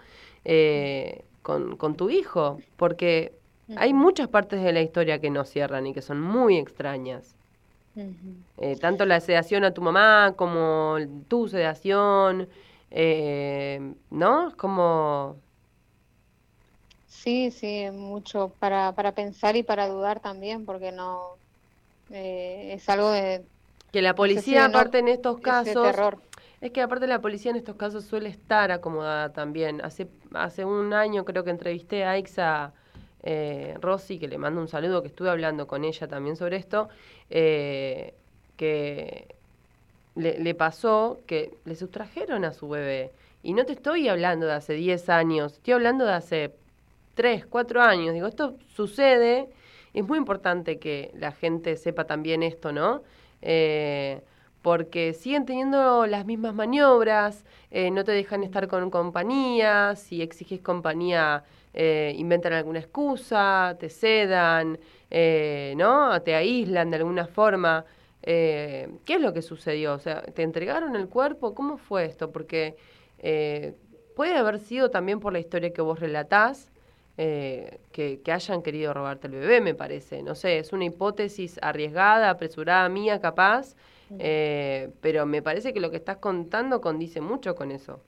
eh, 0.46 1.26
con, 1.42 1.76
con 1.78 1.96
tu 1.98 2.10
hijo, 2.10 2.64
porque 2.78 3.38
hay 3.76 3.94
muchas 3.94 4.30
partes 4.30 4.64
de 4.64 4.72
la 4.74 4.82
historia 4.82 5.20
que 5.20 5.30
no 5.30 5.44
cierran 5.46 5.88
y 5.88 5.94
que 5.94 6.02
son 6.02 6.22
muy 6.22 6.58
extrañas. 6.58 7.36
Eh, 8.58 8.78
tanto 8.78 9.06
la 9.06 9.20
sedación 9.20 9.66
a 9.66 9.74
tu 9.74 9.82
mamá 9.82 10.34
como 10.38 10.98
tu 11.28 11.48
sedación, 11.50 12.48
eh, 12.92 13.96
¿no? 14.10 14.48
Es 14.50 14.56
Como, 14.56 15.42
Sí, 17.08 17.52
sí, 17.52 17.90
mucho 17.92 18.56
para, 18.60 18.94
para 18.96 19.14
pensar 19.16 19.56
y 19.56 19.64
para 19.64 19.88
dudar 19.88 20.20
también, 20.22 20.66
porque 20.66 20.92
no 20.92 21.40
eh, 22.10 22.74
es 22.74 22.90
algo 22.90 23.12
de, 23.12 23.48
que 23.96 24.02
la 24.02 24.14
policía, 24.14 24.66
aparte 24.66 25.00
en 25.00 25.08
estos 25.08 25.40
casos, 25.40 25.96
es 26.60 26.72
que 26.72 26.82
aparte 26.82 27.08
la 27.08 27.22
policía 27.22 27.52
en 27.52 27.56
estos 27.56 27.78
casos 27.78 28.04
suele 28.04 28.28
estar 28.28 28.70
acomodada 28.70 29.32
también. 29.32 29.80
Hace, 29.80 30.10
hace 30.34 30.66
un 30.66 30.94
año 30.94 31.24
creo 31.24 31.46
que 31.46 31.50
entrevisté 31.50 32.04
a 32.04 32.12
Aixa 32.12 32.74
eh, 33.24 33.78
Rossi, 33.80 34.20
que 34.20 34.28
le 34.28 34.38
mando 34.38 34.60
un 34.60 34.68
saludo, 34.68 35.02
que 35.02 35.08
estuve 35.08 35.30
hablando 35.30 35.66
con 35.66 35.86
ella 35.86 36.10
también 36.10 36.36
sobre 36.36 36.58
esto, 36.58 36.90
eh, 37.30 38.16
que 38.58 39.34
le, 40.16 40.40
le 40.40 40.56
pasó 40.56 41.22
que 41.26 41.56
le 41.64 41.78
sustrajeron 41.78 42.44
a 42.44 42.52
su 42.52 42.68
bebé. 42.68 43.14
Y 43.44 43.54
no 43.54 43.66
te 43.66 43.72
estoy 43.72 44.10
hablando 44.10 44.46
de 44.46 44.56
hace 44.56 44.74
10 44.74 45.08
años, 45.08 45.54
estoy 45.54 45.74
hablando 45.74 46.04
de 46.04 46.12
hace 46.12 46.54
3, 47.14 47.46
4 47.46 47.82
años. 47.82 48.14
Digo, 48.14 48.28
esto 48.28 48.58
sucede. 48.76 49.48
Es 49.94 50.06
muy 50.06 50.18
importante 50.18 50.80
que 50.80 51.12
la 51.18 51.32
gente 51.32 51.78
sepa 51.78 52.04
también 52.04 52.44
esto, 52.44 52.74
¿no? 52.74 53.02
Eh, 53.42 54.22
porque 54.62 55.14
siguen 55.14 55.46
teniendo 55.46 56.08
las 56.08 56.26
mismas 56.26 56.56
maniobras, 56.56 57.46
eh, 57.70 57.92
no 57.92 58.04
te 58.04 58.14
dejan 58.14 58.44
estar 58.44 58.68
con 58.68 58.90
compañía, 58.90 59.96
si 59.96 60.24
exiges 60.24 60.60
compañía 60.62 61.44
eh, 61.78 62.16
inventan 62.18 62.54
alguna 62.54 62.80
excusa, 62.80 63.76
te 63.80 63.90
sedan, 63.90 64.80
eh, 65.12 65.74
¿no? 65.78 66.20
Te 66.24 66.34
aíslan 66.34 66.90
de 66.90 66.98
alguna 66.98 67.28
forma. 67.28 67.86
Eh, 68.24 68.90
¿Qué 69.06 69.16
es 69.16 69.22
lo 69.22 69.34
que 69.34 69.44
sucedió? 69.44 69.94
O 69.94 70.00
sea, 70.00 70.24
¿te 70.24 70.42
entregaron 70.42 70.96
el 70.96 71.10
cuerpo? 71.10 71.54
¿Cómo 71.54 71.78
fue 71.78 72.06
esto? 72.06 72.32
Porque 72.32 72.76
puede 74.16 74.36
haber 74.36 74.60
sido 74.60 74.90
también 74.90 75.20
por 75.20 75.34
la 75.34 75.40
historia 75.40 75.74
que 75.74 75.82
vos 75.82 76.00
relatás, 76.00 76.72
eh, 77.18 77.82
que, 77.92 78.22
que 78.22 78.32
hayan 78.32 78.62
querido 78.62 78.94
robarte 78.94 79.28
el 79.28 79.34
bebé, 79.34 79.62
me 79.62 79.76
parece. 79.76 80.22
No 80.24 80.36
sé, 80.36 80.60
es 80.60 80.74
una 80.74 80.86
hipótesis 80.86 81.60
arriesgada, 81.62 82.30
apresurada 82.30 82.90
mía, 82.90 83.20
capaz, 83.20 83.76
eh, 84.18 84.92
pero 85.02 85.26
me 85.26 85.42
parece 85.42 85.74
que 85.74 85.80
lo 85.80 85.92
que 85.92 85.98
estás 85.98 86.18
contando 86.18 86.82
condice 86.82 87.22
mucho 87.22 87.56
con 87.56 87.72
eso. 87.72 88.04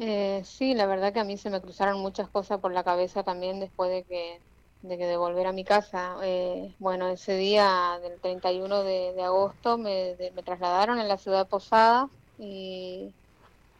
Eh, 0.00 0.42
sí, 0.44 0.74
la 0.74 0.86
verdad 0.86 1.12
que 1.12 1.18
a 1.20 1.24
mí 1.24 1.36
se 1.36 1.50
me 1.50 1.60
cruzaron 1.60 2.00
muchas 2.00 2.30
cosas 2.30 2.60
por 2.60 2.72
la 2.72 2.84
cabeza 2.84 3.24
también 3.24 3.58
después 3.60 3.90
de 3.90 4.04
que 4.04 4.42
de 4.80 4.96
que 4.96 5.06
de 5.06 5.16
volver 5.16 5.46
a 5.48 5.52
mi 5.52 5.64
casa. 5.64 6.16
Eh, 6.22 6.76
bueno, 6.78 7.08
ese 7.08 7.36
día 7.36 7.98
del 8.00 8.20
31 8.20 8.84
de, 8.84 9.12
de 9.14 9.22
agosto 9.24 9.76
me, 9.76 10.14
de- 10.16 10.30
me 10.32 10.44
trasladaron 10.44 11.00
en 11.00 11.08
la 11.08 11.18
ciudad 11.18 11.40
de 11.40 11.46
Posadas 11.46 12.08
y 12.36 13.16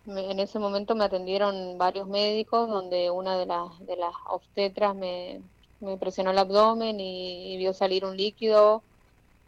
en 0.09 0.40
ese 0.40 0.59
momento 0.59 0.94
me 0.94 1.05
atendieron 1.05 1.78
varios 1.78 2.09
médicos 2.09 2.68
donde 2.68 3.11
una 3.11 3.39
de 3.39 3.47
las 3.47 3.78
de 3.87 3.97
las 3.97 4.12
obstetras 4.26 4.95
me, 4.97 5.43
me 5.80 5.99
presionó 5.99 6.30
el 6.30 6.39
abdomen 6.39 7.01
y, 7.01 7.55
y 7.55 7.59
vio 7.59 7.72
salir 7.74 8.05
un 8.05 8.16
líquido 8.16 8.85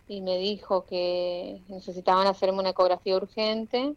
y 0.06 0.22
me 0.22 0.38
dijo 0.38 0.86
que 0.86 1.62
necesitaban 1.68 2.26
hacerme 2.26 2.60
una 2.60 2.70
ecografía 2.70 3.16
urgente. 3.16 3.96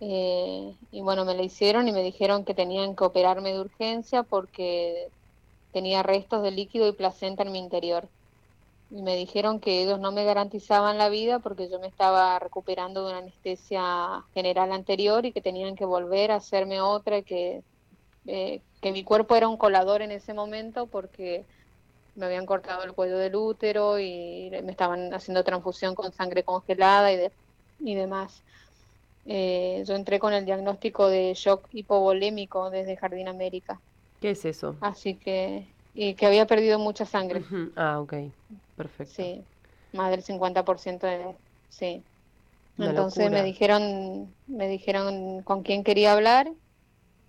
Eh, 0.00 0.76
y 0.90 1.02
bueno, 1.02 1.24
me 1.24 1.34
la 1.36 1.42
hicieron 1.42 1.88
y 1.88 1.92
me 1.92 2.02
dijeron 2.02 2.44
que 2.44 2.54
tenían 2.54 2.96
que 2.96 3.04
operarme 3.04 3.52
de 3.52 3.60
urgencia 3.60 4.22
porque 4.24 5.12
tenía 5.72 6.02
restos 6.02 6.42
de 6.42 6.50
líquido 6.52 6.88
y 6.88 6.92
placenta 6.92 7.44
en 7.44 7.52
mi 7.52 7.58
interior. 7.60 8.10
Y 8.92 9.02
me 9.02 9.14
dijeron 9.16 9.60
que 9.60 9.82
ellos 9.82 10.00
no 10.00 10.10
me 10.12 10.24
garantizaban 10.24 10.98
la 10.98 11.08
vida 11.08 11.38
porque 11.40 11.70
yo 11.70 11.78
me 11.78 11.86
estaba 11.88 12.38
recuperando 12.40 13.04
de 13.04 13.10
una 13.10 13.18
anestesia 13.18 14.26
general 14.34 14.72
anterior 14.72 15.24
y 15.26 15.32
que 15.32 15.40
tenían 15.42 15.76
que 15.76 15.84
volver 15.84 16.32
a 16.32 16.36
hacerme 16.36 16.80
otra 16.80 17.18
y 17.18 17.24
que, 17.24 17.64
eh, 18.26 18.64
que 18.80 18.92
mi 18.92 19.04
cuerpo 19.04 19.36
era 19.36 19.48
un 19.48 19.58
colador 19.58 20.02
en 20.02 20.12
ese 20.12 20.34
momento 20.34 20.88
porque 20.90 21.48
me 22.14 22.26
habían 22.26 22.46
cortado 22.46 22.84
el 22.84 22.94
cuello 22.94 23.18
del 23.18 23.36
útero 23.36 24.00
y 24.00 24.50
me 24.64 24.72
estaban 24.72 25.14
haciendo 25.14 25.44
transfusión 25.44 25.94
con 25.94 26.12
sangre 26.12 26.44
congelada 26.44 27.12
y 27.12 27.16
de- 27.18 27.34
y 27.78 27.94
demás. 27.96 28.44
Eh, 29.24 29.84
yo 29.86 29.94
entré 29.96 30.18
con 30.20 30.32
el 30.34 30.44
diagnóstico 30.46 31.08
de 31.08 31.34
shock 31.34 31.68
hipovolémico 31.72 32.70
desde 32.70 32.96
Jardín 32.98 33.28
América, 33.28 33.82
¿Qué 34.18 34.30
es 34.30 34.44
eso? 34.44 34.78
así 34.80 35.18
que, 35.18 35.76
y 35.94 36.14
que 36.16 36.26
había 36.26 36.46
perdido 36.46 36.78
mucha 36.78 37.06
sangre. 37.06 37.48
Ah, 37.76 38.00
ok. 38.00 38.14
Perfecto. 38.76 39.30
sí, 39.32 39.46
más 39.92 40.10
del 40.10 40.22
50% 40.22 41.06
de, 41.06 41.36
sí. 41.68 42.06
Una 42.78 42.92
Entonces 42.92 42.92
locura. 42.92 43.30
me 43.30 43.44
dijeron, 43.44 44.36
me 44.46 44.68
dijeron 44.68 45.42
con 45.44 45.62
quién 45.62 45.84
quería 45.84 46.12
hablar, 46.14 46.52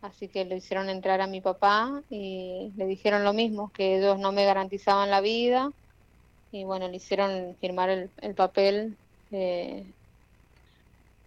así 0.01 0.30
que 0.30 0.45
lo 0.45 0.55
hicieron 0.55 0.89
entrar 0.89 1.22
a 1.22 1.28
mi 1.28 1.41
papá 1.41 2.03
y 2.09 2.74
le 2.78 2.88
dijeron 2.88 3.24
lo 3.26 3.34
mismo, 3.34 3.72
que 3.74 3.97
ellos 3.97 4.20
no 4.20 4.32
me 4.34 4.45
garantizaban 4.45 5.12
la 5.12 5.22
vida 5.22 5.72
y 6.51 6.66
bueno, 6.66 6.88
le 6.89 6.97
hicieron 6.97 7.57
firmar 7.59 7.89
el, 7.91 8.14
el 8.18 8.36
papel 8.36 8.99
eh, 9.32 9.93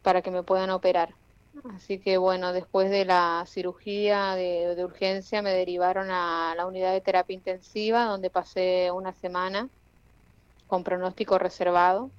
para 0.03 0.22
que 0.22 0.30
me 0.30 0.45
puedan 0.45 0.70
operar. 0.70 1.16
Así 1.74 1.98
que 1.98 2.18
bueno, 2.18 2.52
después 2.52 2.90
de 2.90 3.05
la 3.05 3.44
cirugía 3.46 4.34
de, 4.34 4.82
urgencia 4.84 5.42
me 5.42 5.52
derivaron 5.52 6.11
a 6.11 6.55
la 6.57 6.66
unidad 6.66 6.92
de 6.92 7.00
terapia 7.00 7.34
intensiva 7.34 8.05
donde 8.05 8.30
pasé 8.30 8.90
una 8.90 9.12
semana 9.12 9.68
con 10.66 10.82
pronóstico 10.82 11.38
reservado. 11.38 12.11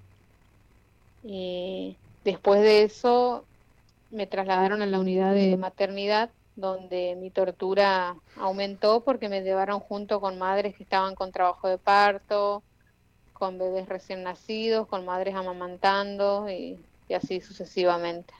Y 1.23 1.97
después 2.23 2.61
de 2.61 2.83
eso 2.83 3.45
me 4.11 4.27
trasladaron 4.27 4.81
a 4.81 4.85
la 4.85 4.99
unidad 4.99 5.33
de 5.33 5.57
maternidad 5.57 6.29
donde 6.55 7.17
mi 7.19 7.31
tortura 7.31 8.15
aumentó 8.37 9.03
porque 9.03 9.27
me 9.27 9.41
llevaron 9.41 9.79
junto 9.79 10.21
con 10.21 10.37
madres 10.37 10.75
que 10.75 10.83
estaban 10.83 11.15
con 11.15 11.31
trabajo 11.31 11.67
de 11.67 11.77
parto, 11.77 12.63
con 13.33 13.57
bebés 13.57 13.89
recién 13.89 14.23
nacidos, 14.23 14.87
con 14.87 15.05
madres 15.05 15.35
amamantando 15.35 16.47
y 16.49 16.77
así 17.13 17.41
sucesivamente. 17.41 18.33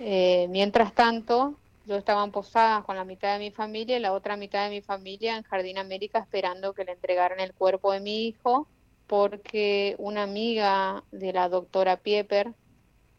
Eh, 0.00 0.46
mientras 0.50 0.94
tanto, 0.94 1.54
yo 1.86 1.96
estaba 1.96 2.24
en 2.24 2.30
Posadas 2.30 2.84
con 2.84 2.96
la 2.96 3.04
mitad 3.04 3.32
de 3.34 3.38
mi 3.38 3.50
familia 3.50 3.96
y 3.96 4.00
la 4.00 4.12
otra 4.12 4.36
mitad 4.36 4.64
de 4.64 4.70
mi 4.70 4.80
familia 4.80 5.36
en 5.36 5.42
Jardín 5.42 5.78
América 5.78 6.18
esperando 6.18 6.74
que 6.74 6.84
le 6.84 6.92
entregaran 6.92 7.40
el 7.40 7.52
cuerpo 7.52 7.92
de 7.92 8.00
mi 8.00 8.26
hijo 8.26 8.66
porque 9.06 9.94
una 9.98 10.22
amiga 10.22 11.04
de 11.10 11.32
la 11.32 11.48
doctora 11.48 11.98
Pieper, 11.98 12.52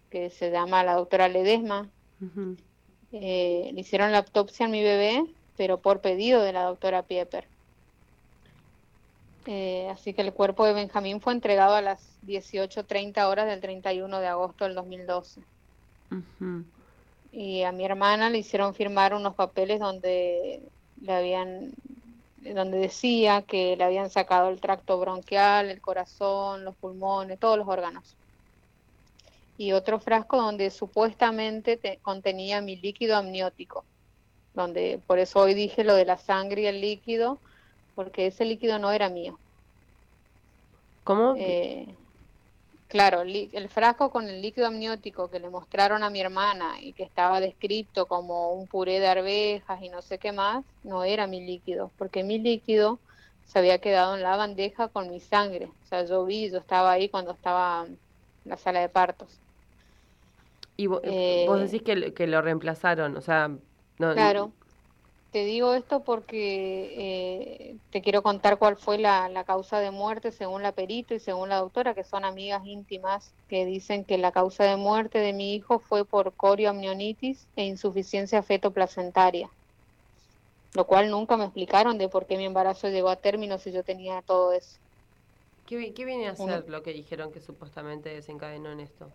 que 0.10 0.30
se 0.30 0.50
llama 0.50 0.84
la 0.84 0.96
doctora 0.96 1.28
Ledesma, 1.28 1.90
eh, 3.12 3.70
le 3.72 3.80
hicieron 3.80 4.12
la 4.12 4.20
autopsia 4.20 4.66
a 4.66 4.70
mi 4.70 4.82
bebé, 4.82 5.24
pero 5.56 5.80
por 5.82 6.02
pedido 6.02 6.42
de 6.42 6.54
la 6.54 6.64
doctora 6.64 7.04
Pieper. 7.04 7.48
Eh, 9.46 9.88
así 9.92 10.14
que 10.14 10.22
el 10.22 10.34
cuerpo 10.34 10.66
de 10.66 10.74
Benjamín 10.74 11.20
fue 11.20 11.34
entregado 11.34 11.76
a 11.76 11.82
las 11.82 12.20
18.30 12.26 13.28
horas 13.28 13.46
del 13.46 13.60
31 13.60 14.20
de 14.20 14.28
agosto 14.28 14.64
del 14.66 14.74
2012. 14.74 15.42
Y 17.32 17.64
a 17.64 17.72
mi 17.72 17.86
hermana 17.86 18.30
le 18.30 18.39
hicieron 18.39 18.76
firmar 18.76 19.14
unos 19.14 19.36
papeles 19.36 19.80
donde 19.80 20.72
le 20.97 21.14
habían 21.14 21.72
donde 22.38 22.78
decía 22.80 23.43
que 23.43 23.76
le 23.78 23.84
habían 23.86 24.09
sacado 24.11 24.49
el 24.49 24.61
tracto 24.61 24.99
bronquial, 24.99 25.70
el 25.72 25.82
corazón, 25.82 26.66
los 26.66 26.78
pulmones, 26.78 27.39
todos 27.39 27.57
los 27.57 27.68
órganos. 27.68 28.18
Y 29.57 29.72
otro 29.74 29.99
frasco 29.99 30.38
donde 30.38 30.70
supuestamente 30.72 31.78
te- 31.78 31.99
contenía 32.01 32.61
mi 32.61 32.76
líquido 32.78 33.16
amniótico, 33.18 33.88
donde 34.53 35.03
por 35.07 35.20
eso 35.20 35.41
hoy 35.41 35.53
dije 35.55 35.84
lo 35.86 35.95
de 35.95 36.05
la 36.05 36.18
sangre 36.18 36.64
y 36.64 36.68
el 36.68 36.82
líquido, 36.82 37.41
porque 37.95 38.28
ese 38.28 38.45
líquido 38.45 38.80
no 38.80 38.91
era 38.91 39.09
mío. 39.09 39.41
¿Cómo? 41.03 41.36
Eh, 41.36 41.97
claro, 42.94 43.22
el, 43.22 43.70
frasco 43.70 44.12
con 44.12 44.28
el 44.30 44.41
líquido 44.41 44.68
amniótico 44.68 45.30
que 45.30 45.39
le 45.39 45.50
mostraron 45.50 46.04
a 46.04 46.10
mi 46.10 46.22
hermana 46.22 46.80
y 46.82 46.94
que 46.94 47.04
estaba 47.04 47.39
descrito 47.41 48.08
como 48.08 48.54
un 48.54 48.68
puré 48.68 49.00
de 49.00 49.08
arvejas 49.08 49.82
y 49.82 49.89
no 49.89 50.02
sé 50.02 50.20
qué 50.20 50.32
más, 50.32 50.64
no 50.84 51.04
era 51.04 51.28
mi 51.28 51.41
líquido, 51.46 51.94
porque 51.98 52.24
mi 52.24 52.39
líquido 52.39 53.02
se 53.44 53.60
había 53.60 53.80
quedado 53.80 54.16
en 54.16 54.24
la 54.24 54.38
bandeja 54.38 54.89
con 54.89 55.10
mi 55.10 55.20
sangre. 55.20 55.66
O 55.68 55.86
sea, 55.86 56.06
yo 56.06 56.26
vi, 56.26 56.50
yo 56.52 56.60
estaba 56.60 56.91
ahí 56.94 57.10
cuando 57.10 57.32
estaba 57.34 57.86
en 57.88 58.00
la 58.46 58.58
sala 58.58 58.80
de 58.82 58.89
partos. 58.89 59.41
y 60.78 60.88
eh, 61.04 61.46
vos 61.46 61.60
decís 61.62 61.84
que, 61.84 61.96
lo- 61.96 62.14
que 62.14 62.28
lo 62.28 62.41
reemplazaron, 62.41 63.16
o 63.18 63.22
sea, 63.22 63.50
no, 64.00 64.14
Claro. 64.14 64.54
Te 65.34 65.46
digo 65.46 65.74
esto 65.74 66.04
porque 66.04 67.72
eh, 67.74 67.80
te 67.90 68.04
quiero 68.04 68.22
contar 68.22 68.60
cuál 68.60 68.78
fue 68.78 69.00
la, 69.00 69.30
la 69.30 69.46
causa 69.46 69.80
de 69.80 69.90
muerte 69.90 70.32
según 70.32 70.62
la 70.62 70.74
perito 70.74 71.16
y 71.16 71.20
según 71.20 71.50
la 71.50 71.58
doctora, 71.58 71.96
que 71.96 72.04
son 72.04 72.24
amigas 72.24 72.62
íntimas, 72.66 73.34
que 73.48 73.66
dicen 73.66 74.06
que 74.06 74.20
la 74.20 74.32
causa 74.32 74.64
de 74.66 74.78
muerte 74.78 75.18
de 75.18 75.34
mi 75.34 75.56
hijo 75.56 75.80
fue 75.80 76.06
por 76.06 76.36
corioamnionitis 76.36 77.50
e 77.56 77.66
insuficiencia 77.66 78.44
fetoplacentaria. 78.44 79.50
Lo 80.76 80.86
cual 80.86 81.10
nunca 81.10 81.36
me 81.36 81.46
explicaron 81.46 81.98
de 81.98 82.10
por 82.10 82.28
qué 82.28 82.38
mi 82.38 82.46
embarazo 82.46 82.90
llegó 82.90 83.10
a 83.10 83.16
término 83.16 83.58
si 83.58 83.72
yo 83.72 83.84
tenía 83.84 84.22
todo 84.22 84.54
eso. 84.54 84.78
¿Qué, 85.66 85.96
qué 85.96 86.06
viene 86.06 86.28
a 86.28 86.36
ser 86.36 86.70
lo 86.70 86.84
que 86.84 86.94
dijeron 86.94 87.32
que 87.32 87.42
supuestamente 87.42 88.10
desencadenó 88.10 88.72
en 88.72 88.82
esto? 88.82 89.12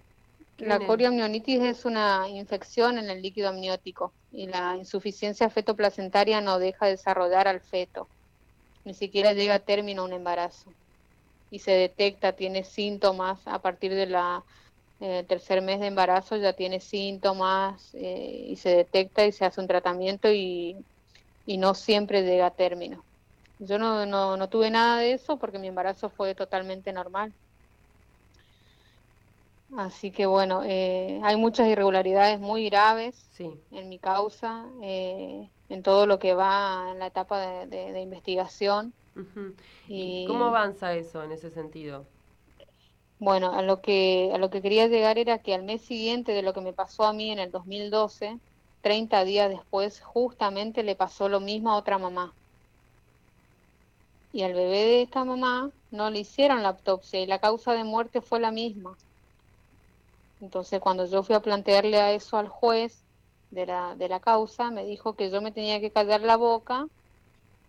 ¿Qué 0.59 0.67
La 0.67 0.81
corioamnionitis 0.81 1.61
es 1.61 1.85
una 1.85 2.29
infección 2.29 2.99
en 2.99 3.11
el 3.11 3.23
líquido 3.23 3.49
amniótico 3.49 4.15
y 4.31 4.49
la 4.49 4.77
insuficiencia 4.77 5.49
fetoplacentaria 5.51 6.41
no 6.41 6.59
deja 6.59 6.87
desarrollar 6.87 7.47
al 7.49 7.61
feto. 7.61 8.11
Ni 8.85 8.95
siquiera 8.95 9.35
llega 9.35 9.55
a 9.55 9.59
término 9.61 10.05
un 10.05 10.13
embarazo. 10.13 10.75
Y 11.51 11.61
se 11.61 11.73
detecta, 11.73 12.35
tiene 12.35 12.65
síntomas 12.65 13.47
a 13.47 13.63
partir 13.63 13.95
de 13.95 14.07
la 14.07 14.45
eh, 15.01 15.25
tercer 15.29 15.63
mes 15.63 15.81
de 15.81 15.87
embarazo, 15.87 16.37
ya 16.37 16.55
tiene 16.55 16.81
síntomas 16.81 17.95
eh, 17.95 18.47
y 18.49 18.57
se 18.57 18.71
detecta 18.71 19.27
y 19.27 19.33
se 19.33 19.45
hace 19.45 19.61
un 19.61 19.69
tratamiento 19.69 20.31
y, 20.31 20.85
y 21.47 21.59
no 21.59 21.75
siempre 21.75 22.23
llega 22.23 22.47
a 22.47 22.55
término. 22.57 23.07
Yo 23.59 23.79
no, 23.79 24.07
no, 24.07 24.37
no 24.37 24.49
tuve 24.49 24.71
nada 24.71 24.99
de 25.01 25.13
eso 25.13 25.39
porque 25.39 25.59
mi 25.59 25.69
embarazo 25.69 26.11
fue 26.11 26.35
totalmente 26.35 26.93
normal. 26.93 27.35
Así 29.77 30.13
que 30.13 30.27
bueno, 30.27 30.63
eh, 30.65 31.21
hay 31.23 31.37
muchas 31.37 31.69
irregularidades 31.69 32.41
muy 32.41 32.69
graves 32.71 33.31
Sí. 33.31 33.65
en 33.71 33.89
mi 33.89 34.01
causa, 34.01 34.67
eh, 34.83 35.53
en 35.69 35.83
todo 35.83 36.07
lo 36.07 36.19
que 36.19 36.33
va 36.35 36.91
en 36.93 36.99
la 36.99 37.07
etapa 37.09 37.39
de, 37.41 37.67
de- 37.67 37.93
de 37.93 38.01
investigación. 38.01 38.95
Y 39.87 40.25
¿Cómo 40.25 40.45
avanza 40.47 40.95
eso 40.95 41.25
en 41.25 41.33
ese 41.33 41.51
sentido? 41.51 42.09
bueno, 43.19 43.53
a 43.53 43.63
lo 43.63 43.81
que 43.81 44.31
a 44.35 44.39
lo 44.39 44.51
que 44.51 44.63
quería 44.63 44.87
llegar 44.89 45.19
era 45.19 45.41
que 45.41 45.55
al 45.55 45.65
mes 45.65 45.85
siguiente 45.85 46.33
de 46.33 46.43
lo 46.43 46.53
que 46.55 46.61
me 46.61 46.73
pasó 46.73 47.05
a 47.05 47.13
mí 47.13 47.31
en 47.31 47.39
el 47.39 47.51
2012, 47.51 48.41
30 48.81 49.25
días 49.25 49.49
después, 49.51 50.01
justamente 50.03 50.83
le 50.83 50.97
pasó 50.97 51.29
lo 51.29 51.41
mismo 51.41 51.71
a 51.73 51.77
otra 51.77 51.99
mamá. 51.99 52.37
Y 54.33 54.43
al 54.43 54.55
bebé 54.55 54.79
de 54.87 55.03
esta 55.03 55.23
mamá 55.27 55.71
no 55.91 56.09
le 56.11 56.21
hicieron 56.21 56.63
la 56.63 56.71
autopsia 56.71 57.21
y 57.21 57.27
la 57.27 57.41
causa 57.41 57.75
de 57.75 57.85
muerte 57.85 58.23
fue 58.23 58.41
la 58.41 58.51
misma. 58.51 58.97
Entonces, 60.41 60.81
cuando 60.81 61.07
yo 61.07 61.23
fui 61.23 61.35
a 61.35 61.41
plantearle 61.41 61.99
a 61.99 62.13
eso 62.13 62.37
al 62.37 62.49
juez 62.49 63.05
de 63.51 63.67
la, 63.67 63.95
de 63.97 64.09
la 64.09 64.21
causa, 64.21 64.71
me 64.71 64.85
dijo 64.85 65.17
que 65.17 65.31
yo 65.31 65.43
me 65.43 65.53
tenía 65.53 65.81
que 65.81 65.93
callar 65.93 66.21
la 66.23 66.37
boca 66.37 66.87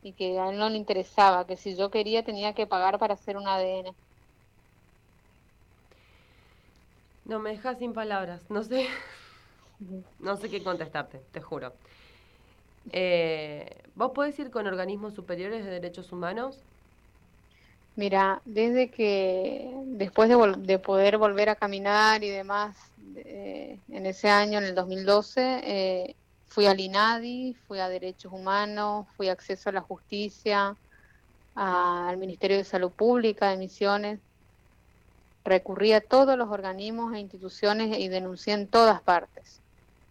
y 0.02 0.14
que 0.14 0.40
a 0.40 0.50
él 0.52 0.58
no 0.60 0.70
le 0.70 0.78
interesaba, 0.78 1.46
que 1.48 1.58
si 1.58 1.76
yo 1.78 1.92
quería 1.92 2.24
tenía 2.24 2.54
que 2.56 2.68
pagar 2.68 3.00
para 3.00 3.16
hacer 3.16 3.38
un 3.38 3.48
ADN. 3.48 3.96
No, 7.26 7.40
me 7.40 7.52
dejas 7.52 7.78
sin 7.78 7.94
palabras, 7.94 8.50
no 8.50 8.64
sé, 8.64 8.88
no 10.20 10.36
sé 10.36 10.50
qué 10.50 10.64
contestarte, 10.64 11.20
te 11.32 11.42
juro. 11.42 11.74
Eh, 12.92 13.84
¿Vos 13.96 14.12
podés 14.14 14.38
ir 14.40 14.52
con 14.52 14.68
organismos 14.68 15.14
superiores 15.14 15.64
de 15.66 15.72
derechos 15.72 16.12
humanos? 16.12 16.66
Mira, 18.00 18.42
desde 18.46 18.90
que 18.90 19.70
después 19.88 20.30
de, 20.30 20.56
de 20.60 20.80
poder 20.80 21.18
volver 21.18 21.50
a 21.50 21.56
caminar 21.56 22.24
y 22.24 22.30
demás, 22.30 22.78
eh, 23.18 23.78
en 23.90 24.06
ese 24.06 24.30
año, 24.30 24.60
en 24.60 24.64
el 24.64 24.74
2012, 24.74 25.60
eh, 25.66 26.16
fui 26.48 26.66
al 26.68 26.80
INADI, 26.80 27.58
fui 27.68 27.80
a 27.80 27.90
Derechos 27.90 28.32
Humanos, 28.32 29.06
fui 29.18 29.28
a 29.28 29.34
Acceso 29.34 29.68
a 29.68 29.74
la 29.74 29.82
Justicia, 29.82 30.78
al 31.56 32.16
Ministerio 32.16 32.56
de 32.56 32.64
Salud 32.64 32.90
Pública 32.90 33.50
de 33.50 33.58
Misiones, 33.58 34.22
recurrí 35.44 35.92
a 35.92 36.00
todos 36.00 36.38
los 36.38 36.48
organismos 36.48 37.14
e 37.14 37.20
instituciones 37.20 37.98
y 38.00 38.08
denuncié 38.08 38.54
en 38.54 38.70
todas 38.70 39.02
partes. 39.02 39.60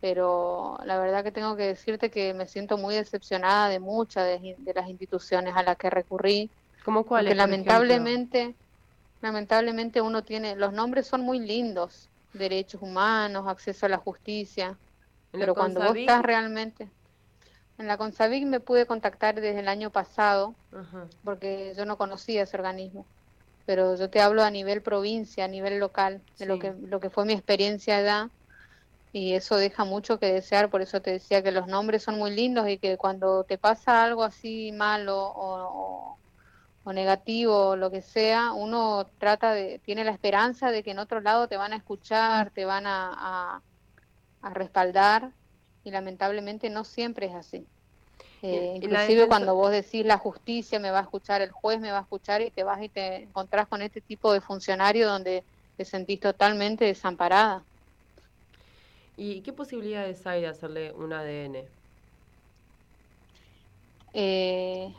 Pero 0.03 0.79
la 0.85 0.99
verdad 0.99 1.25
que 1.25 1.33
tengo 1.33 1.57
que 1.57 1.63
decirte 1.63 2.11
que 2.11 2.35
me 2.35 2.49
siento 2.49 2.77
muy 2.77 2.95
decepcionada 2.97 3.71
de 3.71 3.81
muchas 3.81 4.27
de, 4.27 4.57
de 4.59 4.75
las 4.75 4.91
instituciones 4.91 5.57
a 5.57 5.63
las 5.63 5.79
que 5.79 5.89
recurrí. 5.89 6.51
¿Cómo? 6.89 7.05
Porque 7.05 7.11
por 7.11 7.21
ejemplo? 7.21 7.45
lamentablemente, 7.45 8.55
lamentablemente 9.21 10.01
uno 10.01 10.25
tiene, 10.25 10.57
los 10.57 10.73
nombres 10.73 11.07
son 11.07 11.21
muy 11.21 11.39
lindos, 11.39 12.09
derechos 12.33 12.83
humanos, 12.83 13.47
acceso 13.47 13.87
a 13.87 13.89
la 13.91 13.99
justicia, 13.99 14.79
En 15.33 15.41
la 15.41 15.47
pero 15.47 15.55
cuando 15.55 15.81
vos 15.83 15.97
estás 15.97 16.23
realmente... 16.23 16.89
En 17.79 17.87
la 17.87 17.97
Consavic 17.97 18.45
me 18.45 18.59
pude 18.59 18.87
contactar 18.87 19.37
desde 19.37 19.61
el 19.61 19.69
año 19.69 19.91
pasado, 19.91 20.55
Ajá. 20.73 21.07
porque 21.23 21.75
yo 21.77 21.85
no 21.85 21.97
conocía 21.97 22.43
ese 22.43 22.57
organismo. 22.57 23.07
pero 23.67 23.95
yo 23.97 24.11
te 24.11 24.21
hablo 24.21 24.43
a 24.43 24.51
nivel 24.51 24.83
provincia, 24.83 25.45
a 25.45 25.49
nivel 25.49 25.79
local, 25.79 26.23
de 26.39 26.47
lo 26.47 26.59
que 26.59 26.73
lo 26.73 26.99
que 26.99 27.11
fue 27.11 27.25
mi 27.25 27.35
experiencia 27.35 27.99
allá 27.99 28.31
y 29.13 29.35
eso 29.35 29.57
deja 29.57 29.85
mucho 29.85 30.19
que 30.19 30.33
desear, 30.33 30.71
por 30.71 30.83
eso 30.83 31.01
te 31.01 31.13
decía 31.13 31.43
que 31.43 31.53
los 31.53 31.67
nombres 31.67 32.03
son 32.03 32.19
muy 32.19 32.35
lindos 32.35 32.69
y 32.69 32.79
que 32.79 32.97
cuando 32.97 33.45
te 33.45 33.59
pasa 33.59 34.05
algo 34.05 34.23
así 34.25 34.73
malo 34.73 35.17
o, 35.19 36.19
o- 36.83 36.93
negativo 36.93 37.71
o 37.71 37.77
lo 37.77 37.91
que 37.91 38.03
sea, 38.03 38.53
uno 38.53 39.13
trata 39.19 39.53
de, 39.55 39.79
tiene 39.81 40.05
la 40.05 40.13
esperanza 40.13 40.71
de 40.71 40.83
que 40.83 40.93
en 40.93 40.99
otro 40.99 41.21
lado 41.21 41.49
te 41.49 41.57
van 41.57 41.73
a 41.73 41.77
escuchar, 41.77 42.51
te 42.53 42.65
van 42.65 42.87
a, 42.87 43.57
a- 43.57 43.65
a 44.43 44.51
respaldar 44.55 45.35
y 45.85 45.91
lamentablemente 45.91 46.71
no 46.71 46.85
siempre 46.85 47.27
es 47.27 47.35
así. 47.35 47.69
Eh, 48.43 48.71
inclusive 48.75 49.29
cuando 49.29 49.55
vos 49.57 49.71
decís 49.73 50.05
la 50.07 50.19
justicia 50.19 50.79
me 50.81 50.91
va 50.93 51.01
a 51.01 51.03
escuchar, 51.03 51.43
el 51.43 51.51
juez 51.53 51.81
me 51.81 51.91
va 51.93 51.99
a 51.99 52.03
escuchar 52.03 52.43
y 52.43 52.51
te 52.53 52.65
vas 52.65 52.83
y 52.83 52.89
te 52.89 53.17
encontrás 53.25 53.69
con 53.69 53.83
este 53.83 54.01
tipo 54.03 54.33
de 54.33 54.41
funcionario 54.41 55.09
donde 55.09 55.45
te 55.77 55.85
sentís 55.85 56.21
totalmente 56.21 56.85
desamparada. 56.87 57.67
¿Y 59.17 59.43
qué 59.43 59.53
posibilidades 59.53 60.27
hay 60.27 60.41
de 60.43 60.47
hacerle 60.49 60.93
un 60.95 61.13
ADN? 61.13 61.69
Eh, 64.13 64.95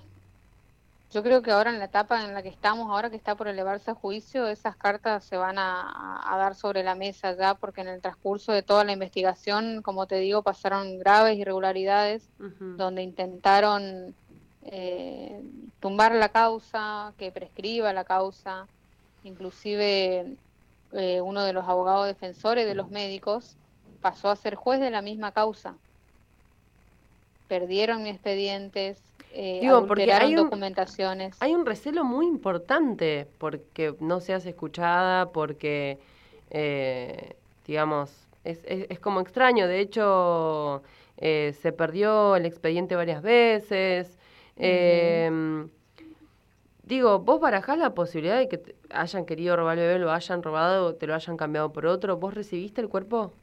yo 1.12 1.24
creo 1.24 1.42
que 1.42 1.52
ahora 1.52 1.72
en 1.72 1.80
la 1.80 1.86
etapa 1.86 2.24
en 2.24 2.34
la 2.34 2.44
que 2.44 2.50
estamos, 2.50 2.90
ahora 2.90 3.10
que 3.10 3.16
está 3.16 3.36
por 3.36 3.48
elevarse 3.48 3.92
a 3.92 3.96
juicio, 3.96 4.48
esas 4.48 4.76
cartas 4.76 5.24
se 5.24 5.38
van 5.38 5.58
a, 5.58 6.24
dar 6.38 6.54
sobre 6.56 6.84
la 6.84 6.94
mesa 6.94 7.36
ya, 7.36 7.56
porque 7.56 7.82
en 7.82 7.88
el 7.88 8.02
transcurso 8.02 8.52
de 8.52 8.62
toda 8.62 8.84
la 8.84 8.92
investigación, 8.92 9.82
como 9.82 10.06
te 10.06 10.18
digo, 10.18 10.44
pasaron 10.44 11.00
graves 11.00 11.38
irregularidades 11.38 12.30
donde 12.38 13.02
intentaron 13.02 14.14
eh, 14.64 15.42
tumbar 15.80 16.14
la 16.14 16.30
causa, 16.30 17.14
que 17.18 17.32
prescriba 17.32 17.92
la 17.92 18.04
causa, 18.04 18.68
inclusive 19.24 20.36
eh, 20.92 21.22
uno 21.22 21.44
de 21.44 21.54
los 21.54 21.68
abogados 21.68 22.06
defensores 22.06 22.68
de 22.68 22.76
los 22.76 22.92
médicos 22.92 23.56
pasó 24.02 24.30
a 24.30 24.36
ser 24.36 24.54
juez 24.56 24.80
de 24.80 24.92
la 24.92 25.02
misma 25.02 25.32
causa. 25.32 25.76
Perdieron 27.48 28.06
expedientes, 28.06 29.02
eh, 29.32 29.60
Digo, 29.60 29.86
porque 29.86 30.14
hay 30.14 30.36
un- 30.38 30.50
documentaciones. 30.50 31.38
Hay 31.40 31.56
un 31.56 31.66
recelo 31.66 32.04
muy 32.06 32.28
importante 32.28 33.28
porque 33.38 33.96
no 34.02 34.22
seas 34.22 34.46
escuchada, 34.46 35.32
porque, 35.32 36.00
eh, 36.52 37.38
digamos, 37.68 38.28
es, 38.44 38.62
es, 38.66 38.88
es 38.90 39.00
como 39.00 39.22
extraño. 39.22 39.68
De 39.68 39.80
hecho, 39.82 40.84
eh, 41.18 41.54
se 41.62 41.72
perdió 41.74 42.36
el 42.38 42.46
expediente 42.46 42.96
varias 42.96 43.22
veces. 43.24 44.20
Eh, 44.58 45.30
digo, 46.84 47.20
¿vos 47.20 47.40
barajás 47.40 47.78
la 47.78 47.94
posibilidad 47.94 48.38
de 48.38 48.48
que 48.50 48.58
te 48.58 48.76
hayan 48.90 49.26
querido 49.26 49.56
robar 49.56 49.78
el 49.78 49.86
bebé, 49.88 50.00
lo 50.00 50.12
hayan 50.12 50.44
robado, 50.44 50.96
te 50.96 51.08
lo 51.08 51.16
hayan 51.16 51.38
cambiado 51.38 51.72
por 51.74 51.86
otro? 51.86 52.18
¿Vos 52.18 52.34
recibiste 52.34 52.82
el 52.82 52.90
cuerpo? 52.90 53.34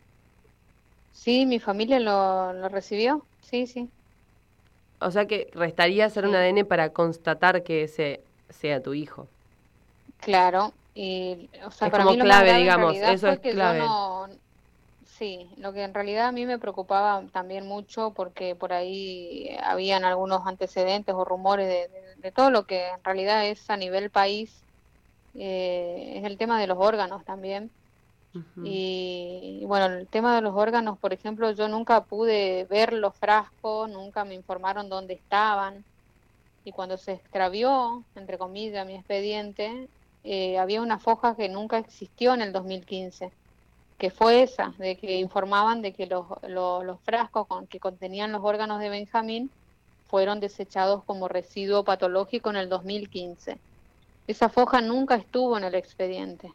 Sí, 1.11 1.47
mi 1.47 1.59
familia 1.59 1.99
lo, 2.01 2.53
lo 2.53 2.69
recibió, 2.69 3.29
sí, 3.41 3.67
sí. 3.67 3.93
O 5.01 5.11
sea 5.11 5.27
que 5.27 5.49
restaría 5.55 6.07
hacer 6.07 6.27
un. 6.27 6.35
ADN 6.35 6.65
para 6.65 6.93
constatar 6.93 7.63
que 7.65 7.85
ese 7.85 8.25
sea 8.49 8.83
tu 8.83 8.95
hijo. 8.95 9.31
Claro, 10.19 10.75
y 10.95 11.51
o 11.65 11.71
sea, 11.71 11.89
Es 11.89 11.91
para 11.91 12.05
como 12.05 12.05
mí 12.05 12.17
clave, 12.19 12.53
digamos, 12.55 13.03
eso 13.03 13.29
es 13.29 13.41
que 13.41 13.55
clave. 13.55 13.83
no, 13.87 14.29
sí, 15.05 15.51
lo 15.59 15.73
que 15.73 15.85
en 15.85 15.95
realidad 15.95 16.29
a 16.29 16.33
mí 16.33 16.47
me 16.47 16.59
preocupaba 16.59 17.27
también 17.33 17.67
mucho 17.67 18.15
porque 18.15 18.57
por 18.57 18.73
ahí 18.73 19.51
habían 19.63 20.05
algunos 20.05 20.47
antecedentes 20.47 21.15
o 21.15 21.25
rumores 21.25 21.69
de, 21.69 21.89
de- 21.89 22.17
de 22.17 22.33
todo 22.33 22.51
lo 22.51 22.67
que 22.67 22.89
en 22.89 23.05
realidad 23.05 23.47
es 23.49 23.69
a 23.71 23.77
nivel 23.77 24.11
país, 24.11 24.67
eh, 25.35 26.15
es 26.19 26.25
el 26.25 26.39
tema 26.39 26.61
de 26.61 26.67
los 26.69 26.79
órganos 26.81 27.25
también. 27.25 27.73
Y 28.65 29.63
bueno, 29.67 29.87
el 29.87 30.07
tema 30.07 30.35
de 30.35 30.43
los 30.43 30.55
órganos, 30.55 30.99
por 30.99 31.13
ejemplo, 31.13 31.51
yo 31.53 31.69
nunca 31.69 32.05
pude 32.05 32.65
ver 32.71 32.93
los 32.93 33.15
frascos, 33.15 33.91
nunca 33.91 34.25
me 34.25 34.35
informaron 34.35 34.89
dónde 34.89 35.15
estaban. 35.15 35.85
Y 36.65 36.73
cuando 36.73 36.97
se 36.97 37.13
extravió, 37.13 38.03
entre 38.15 38.39
comillas, 38.39 38.87
mi 38.87 38.95
expediente, 38.95 39.89
eh, 40.25 40.59
había 40.59 40.83
una 40.83 40.99
foja 40.99 41.37
que 41.37 41.49
nunca 41.49 41.79
existió 41.79 42.35
en 42.35 42.43
el 42.43 42.53
2015, 42.53 43.31
que 43.99 44.11
fue 44.11 44.43
esa, 44.43 44.75
de 44.79 44.97
que 44.97 45.19
informaban 45.19 45.83
de 45.83 45.93
que 45.93 46.07
los, 46.07 46.27
los, 46.49 46.85
los 46.85 47.01
frascos 47.01 47.47
con, 47.47 47.67
que 47.67 47.79
contenían 47.79 48.33
los 48.33 48.43
órganos 48.43 48.81
de 48.81 48.89
Benjamín 48.89 49.51
fueron 50.09 50.41
desechados 50.41 51.05
como 51.05 51.29
residuo 51.29 51.85
patológico 51.85 52.51
en 52.51 52.57
el 52.57 52.69
2015. 52.69 53.59
Esa 54.27 54.49
foja 54.49 54.81
nunca 54.81 55.15
estuvo 55.15 55.57
en 55.57 55.65
el 55.65 55.75
expediente. 55.75 56.53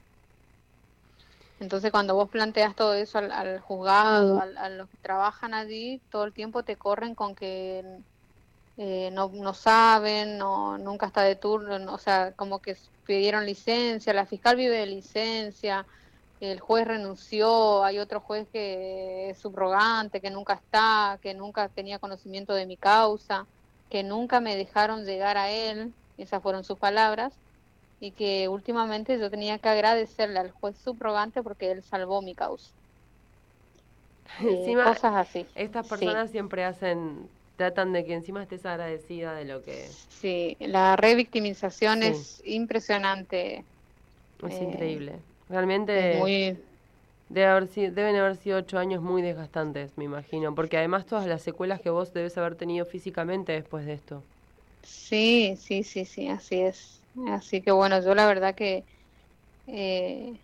Entonces, 1.62 1.92
cuando 1.92 2.16
vos 2.16 2.30
planteas 2.30 2.76
todo 2.76 2.96
eso 2.96 3.20
al, 3.20 3.32
al 3.32 3.62
juzgado, 3.62 4.40
al- 4.40 4.58
a 4.58 4.70
los 4.70 4.90
que 4.90 4.98
trabajan 5.00 5.56
allí, 5.56 6.04
todo 6.10 6.26
el 6.26 6.34
tiempo 6.34 6.66
te 6.66 6.78
corren 6.78 7.16
con 7.16 7.36
que 7.36 7.84
eh, 8.78 9.12
no, 9.12 9.30
no 9.34 9.54
saben, 9.54 10.38
no, 10.38 10.78
nunca 10.78 11.08
está 11.08 11.24
de 11.24 11.36
turno, 11.38 11.80
no- 11.80 11.96
o 11.96 11.98
sea, 12.00 12.34
como 12.36 12.62
que 12.62 12.76
pidieron 13.06 13.46
licencia, 13.46 14.14
la 14.14 14.26
fiscal 14.28 14.56
vive 14.58 14.78
de 14.78 14.86
licencia, 14.88 15.88
el 16.40 16.60
juez 16.60 16.88
renunció, 16.88 17.84
hay 17.84 18.00
otro 18.00 18.22
juez 18.22 18.50
que 18.52 19.30
es 19.32 19.40
subrogante, 19.42 20.22
que 20.22 20.32
nunca 20.32 20.56
está, 20.56 21.20
que 21.22 21.34
nunca 21.36 21.70
tenía 21.70 22.00
conocimiento 22.00 22.54
de 22.56 22.66
mi 22.68 22.78
causa, 22.78 23.50
que 23.90 24.04
nunca 24.04 24.42
me 24.42 24.56
dejaron 24.58 25.06
llegar 25.06 25.38
a 25.38 25.52
él, 25.52 25.96
esas 26.18 26.42
fueron 26.44 26.64
sus 26.64 26.80
palabras, 26.80 27.41
y 28.02 28.14
que 28.14 28.50
últimamente 28.50 29.18
yo 29.20 29.32
tenía 29.32 29.60
que 29.60 29.70
agradecerle 29.70 30.40
al 30.42 30.52
juez 30.52 30.78
subrogante 30.80 31.44
porque 31.44 31.72
él 31.72 31.84
salvó 31.84 32.22
mi 32.24 32.36
causa. 32.36 32.76
Eh, 34.44 34.78
cosas 34.82 35.16
así. 35.16 35.48
Estas 35.56 35.86
Sí. 35.86 35.88
personas 35.88 36.32
siempre 36.32 36.64
hacen, 36.66 37.32
tratan 37.56 37.94
de 37.94 38.06
que 38.06 38.14
encima 38.14 38.42
estés 38.44 38.66
agradecida 38.66 39.34
de 39.36 39.46
lo 39.46 39.62
que 39.64 39.98
Sí, 40.10 40.58
la 40.60 40.96
revictimización 40.96 42.04
Sí. 42.04 42.04
es 42.04 42.42
impresionante. 42.46 43.68
es 44.44 44.62
Eh, 44.62 44.62
increíble. 44.62 45.24
Realmente 45.48 45.94
es 45.94 46.12
muy, 46.12 46.64
debe 47.30 47.48
haber 47.48 47.68
sido, 47.68 47.92
deben 47.94 48.16
haber 48.18 48.38
sido 48.38 48.60
ocho 48.60 48.78
años 48.80 49.02
muy 49.02 49.22
desgastantes, 49.24 49.98
me 49.98 50.06
imagino, 50.06 50.54
porque 50.56 50.78
además 50.78 51.06
todas 51.08 51.28
las 51.28 51.42
secuelas 51.44 51.82
que 51.82 51.90
vos 51.90 52.14
debes 52.14 52.38
haber 52.38 52.56
tenido 52.58 52.86
físicamente 52.86 53.54
después 53.54 53.86
de 53.88 53.94
esto. 53.94 54.28
sí, 54.84 55.56
sí, 55.58 55.84
sí, 55.84 56.06
sí, 56.06 56.28
así 56.30 56.62
es. 56.62 57.01
Así 57.28 57.62
que 57.62 57.72
bueno, 57.72 58.02
yo 58.02 58.16
la 58.16 58.26
verdad 58.26 58.56
que 58.56 58.86
eh, 59.68 60.44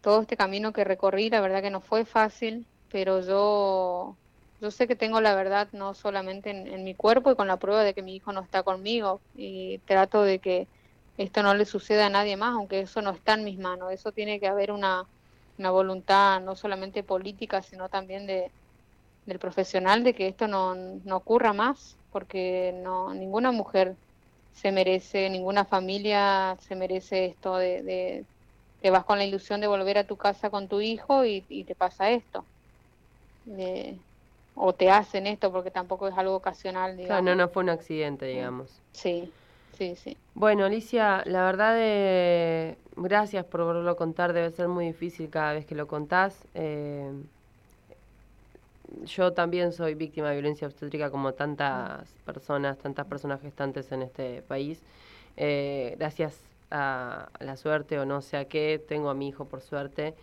todo 0.00 0.22
este 0.22 0.36
camino 0.36 0.72
que 0.72 0.84
recorrí, 0.84 1.30
la 1.30 1.40
verdad 1.40 1.62
que 1.62 1.70
no 1.70 1.80
fue 1.82 2.04
fácil, 2.06 2.68
pero 2.88 3.20
yo, 3.22 4.20
yo 4.60 4.70
sé 4.72 4.88
que 4.88 4.96
tengo 4.96 5.20
la 5.20 5.34
verdad 5.36 5.70
no 5.72 5.94
solamente 5.94 6.50
en, 6.50 6.66
en 6.68 6.84
mi 6.84 6.96
cuerpo 6.96 7.30
y 7.32 7.36
con 7.36 7.48
la 7.48 7.58
prueba 7.58 7.84
de 7.84 7.94
que 7.94 8.02
mi 8.02 8.16
hijo 8.16 8.32
no 8.32 8.42
está 8.42 8.62
conmigo 8.64 9.24
y 9.34 9.80
trato 9.80 10.22
de 10.24 10.40
que 10.40 10.70
esto 11.16 11.42
no 11.42 11.54
le 11.54 11.66
suceda 11.66 12.06
a 12.06 12.10
nadie 12.10 12.36
más, 12.38 12.54
aunque 12.54 12.80
eso 12.80 13.02
no 13.02 13.10
está 13.12 13.34
en 13.34 13.44
mis 13.44 13.58
manos. 13.58 13.92
Eso 13.92 14.12
tiene 14.12 14.40
que 14.40 14.48
haber 14.48 14.72
una, 14.72 15.08
una 15.58 15.70
voluntad 15.72 16.40
no 16.42 16.56
solamente 16.56 17.04
política, 17.04 17.62
sino 17.62 17.88
también 17.90 18.26
de, 18.26 18.52
del 19.24 19.38
profesional 19.38 20.04
de 20.04 20.14
que 20.14 20.28
esto 20.28 20.48
no, 20.48 20.74
no 20.74 21.16
ocurra 21.16 21.52
más, 21.52 21.98
porque 22.10 22.72
no 22.82 23.12
ninguna 23.14 23.52
mujer 23.52 23.98
se 24.56 24.72
merece, 24.72 25.30
ninguna 25.30 25.64
familia 25.66 26.56
se 26.60 26.76
merece 26.76 27.26
esto 27.26 27.56
de, 27.58 27.82
de 27.84 28.28
te 28.80 28.90
vas 28.90 29.04
con 29.06 29.18
la 29.18 29.24
ilusión 29.26 29.60
de 29.60 29.68
volver 29.68 29.98
a 29.98 30.06
tu 30.06 30.16
casa 30.18 30.50
con 30.50 30.68
tu 30.68 30.80
hijo 30.80 31.24
y, 31.26 31.46
y 31.48 31.64
te 31.66 31.76
pasa 31.76 32.10
esto. 32.10 32.50
Eh, 33.58 34.02
o 34.54 34.74
te 34.74 34.90
hacen 34.90 35.26
esto 35.26 35.52
porque 35.52 35.70
tampoco 35.70 36.08
es 36.08 36.18
algo 36.18 36.34
ocasional, 36.36 36.96
Claro, 37.02 37.22
no, 37.24 37.34
no 37.34 37.48
fue 37.48 37.62
un 37.62 37.70
accidente, 37.70 38.26
digamos. 38.26 38.84
Sí, 38.92 39.36
sí, 39.72 39.94
sí. 39.96 40.20
Bueno, 40.34 40.66
Alicia, 40.66 41.22
la 41.24 41.44
verdad, 41.44 41.76
gracias 42.96 43.44
por 43.46 43.62
volverlo 43.64 43.90
a 43.90 43.96
contar. 43.96 44.32
Debe 44.32 44.50
ser 44.50 44.68
muy 44.68 44.86
difícil 44.86 45.30
cada 45.30 45.52
vez 45.54 45.66
que 45.66 45.74
lo 45.74 45.86
contás. 45.86 46.46
Eh, 46.54 47.12
yo 49.04 49.32
también 49.32 49.72
soy 49.72 49.94
víctima 49.94 50.28
de 50.28 50.34
violencia 50.36 50.66
obstétrica 50.66 51.10
como 51.10 51.32
tantas 51.32 52.08
personas, 52.24 52.78
tantas 52.78 53.06
personas 53.06 53.40
gestantes 53.40 53.90
en 53.92 54.02
este 54.02 54.42
país. 54.42 54.82
Eh, 55.36 55.94
gracias 55.98 56.40
a 56.70 57.28
la 57.40 57.56
suerte 57.56 57.98
o 57.98 58.04
no 58.04 58.22
sé 58.22 58.36
a 58.36 58.46
qué, 58.46 58.82
tengo 58.88 59.10
a 59.10 59.14
mi 59.14 59.28
hijo 59.28 59.44
por 59.46 59.60
suerte. 59.60 60.14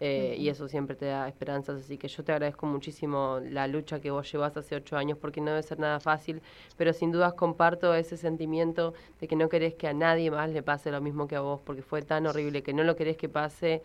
eh, 0.00 0.36
Y 0.38 0.48
eso 0.48 0.68
siempre 0.68 0.94
te 0.94 1.06
da 1.06 1.26
esperanzas, 1.28 1.80
así 1.80 1.98
que 1.98 2.06
yo 2.08 2.22
te 2.22 2.32
agradezco 2.32 2.66
muchísimo 2.66 3.40
la 3.42 3.66
lucha 3.66 4.00
que 4.00 4.10
vos 4.12 4.30
llevas 4.30 4.56
hace 4.56 4.76
ocho 4.76 4.96
años, 4.96 5.18
porque 5.18 5.40
no 5.40 5.50
debe 5.50 5.62
ser 5.62 5.78
nada 5.80 5.98
fácil, 5.98 6.40
pero 6.76 6.92
sin 6.92 7.10
dudas 7.10 7.34
comparto 7.34 7.92
ese 7.94 8.16
sentimiento 8.16 8.94
de 9.20 9.26
que 9.26 9.34
no 9.36 9.48
querés 9.48 9.74
que 9.74 9.88
a 9.88 9.92
nadie 9.94 10.30
más 10.30 10.50
le 10.50 10.62
pase 10.62 10.90
lo 10.92 11.00
mismo 11.00 11.26
que 11.26 11.34
a 11.36 11.40
vos, 11.40 11.60
porque 11.64 11.82
fue 11.82 12.02
tan 12.02 12.26
horrible 12.26 12.62
que 12.62 12.72
no 12.72 12.84
lo 12.84 12.94
querés 12.94 13.16
que 13.16 13.28
pase, 13.28 13.82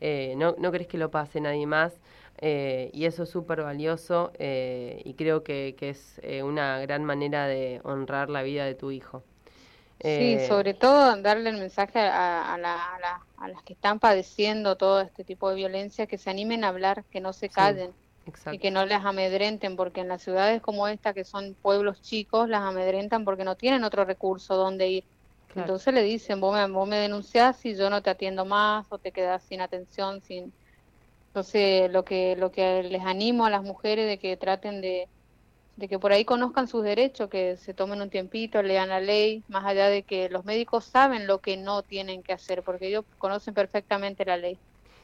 eh, 0.00 0.34
no, 0.36 0.56
no 0.58 0.72
querés 0.72 0.88
que 0.88 0.98
lo 0.98 1.10
pase 1.12 1.40
nadie 1.40 1.66
más, 1.66 2.00
eh, 2.38 2.90
y 2.92 3.04
eso 3.06 3.22
es 3.24 3.30
súper 3.30 3.62
valioso, 3.62 4.32
eh, 4.38 5.02
y 5.04 5.14
creo 5.14 5.42
que, 5.44 5.74
que 5.78 5.90
es 5.90 6.20
eh, 6.24 6.42
una 6.42 6.80
gran 6.80 7.04
manera 7.04 7.46
de 7.46 7.80
honrar 7.84 8.30
la 8.30 8.42
vida 8.42 8.64
de 8.64 8.74
tu 8.74 8.90
hijo. 8.90 9.24
Eh, 10.00 10.02
Sí, 10.04 10.38
sobre 10.40 10.74
todo 10.74 11.16
darle 11.22 11.50
el 11.50 11.56
mensaje 11.58 11.98
a, 12.00 12.52
a 12.54 12.58
la- 12.58 12.94
a 12.94 12.98
la- 13.00 13.26
a 13.36 13.48
las 13.48 13.62
que 13.62 13.72
están 13.74 13.98
padeciendo 14.00 14.76
todo 14.76 15.00
este 15.00 15.24
tipo 15.24 15.48
de 15.48 15.56
violencia, 15.56 16.06
que 16.06 16.18
se 16.18 16.28
animen 16.30 16.64
a 16.64 16.68
hablar, 16.68 17.04
que 17.10 17.20
no 17.20 17.32
se 17.32 17.50
callen 17.50 17.96
y 18.50 18.58
que 18.58 18.70
no 18.70 18.84
las 18.86 19.04
amedrenten, 19.06 19.76
porque 19.76 20.00
en 20.02 20.08
las 20.08 20.22
ciudades 20.22 20.60
como 20.62 20.88
esta, 20.88 21.14
que 21.14 21.24
son 21.24 21.56
pueblos 21.62 22.02
chicos, 22.02 22.48
las 22.48 22.62
amedrentan 22.62 23.24
porque 23.24 23.44
no 23.44 23.56
tienen 23.56 23.84
otro 23.84 24.04
recurso 24.04 24.56
donde 24.56 24.88
ir. 24.88 25.08
Claro. 25.46 25.72
Entonces 25.72 25.94
le 25.94 26.02
dicen, 26.02 26.40
vos 26.40 26.54
me, 26.54 26.66
vos 26.72 26.88
me 26.88 26.96
denunciás 26.98 27.64
y 27.64 27.74
yo 27.76 27.88
no 27.90 28.02
te 28.02 28.10
atiendo 28.10 28.44
más 28.44 28.86
o 28.90 28.98
te 28.98 29.12
quedás 29.12 29.44
sin 29.46 29.60
atención, 29.62 30.20
sin... 30.22 30.54
Entonces 31.32 31.90
lo 31.90 32.04
que, 32.04 32.36
lo 32.36 32.50
que 32.52 32.82
les 32.82 33.02
animo 33.04 33.46
a 33.46 33.50
las 33.50 33.62
mujeres 33.62 34.06
de 34.06 34.18
que 34.18 34.36
traten 34.36 34.82
de, 34.82 35.08
de 35.76 35.88
que 35.88 35.98
por 35.98 36.12
ahí 36.12 36.24
conozcan 36.24 36.68
sus 36.68 36.84
derechos, 36.84 37.30
que 37.30 37.56
se 37.56 37.74
tomen 37.74 38.02
un 38.02 38.10
tiempito, 38.10 38.62
lean 38.62 38.90
la 38.90 39.00
ley, 39.00 39.44
más 39.48 39.64
allá 39.66 39.88
de 39.88 40.04
que 40.04 40.28
los 40.30 40.44
médicos 40.44 40.86
saben 40.86 41.26
lo 41.26 41.40
que 41.40 41.56
no 41.56 41.82
tienen 41.84 42.22
que 42.22 42.34
hacer, 42.34 42.62
porque 42.64 42.88
ellos 42.88 43.04
conocen 43.18 43.54
perfectamente 43.54 44.24
la 44.26 44.36
ley. 44.38 44.60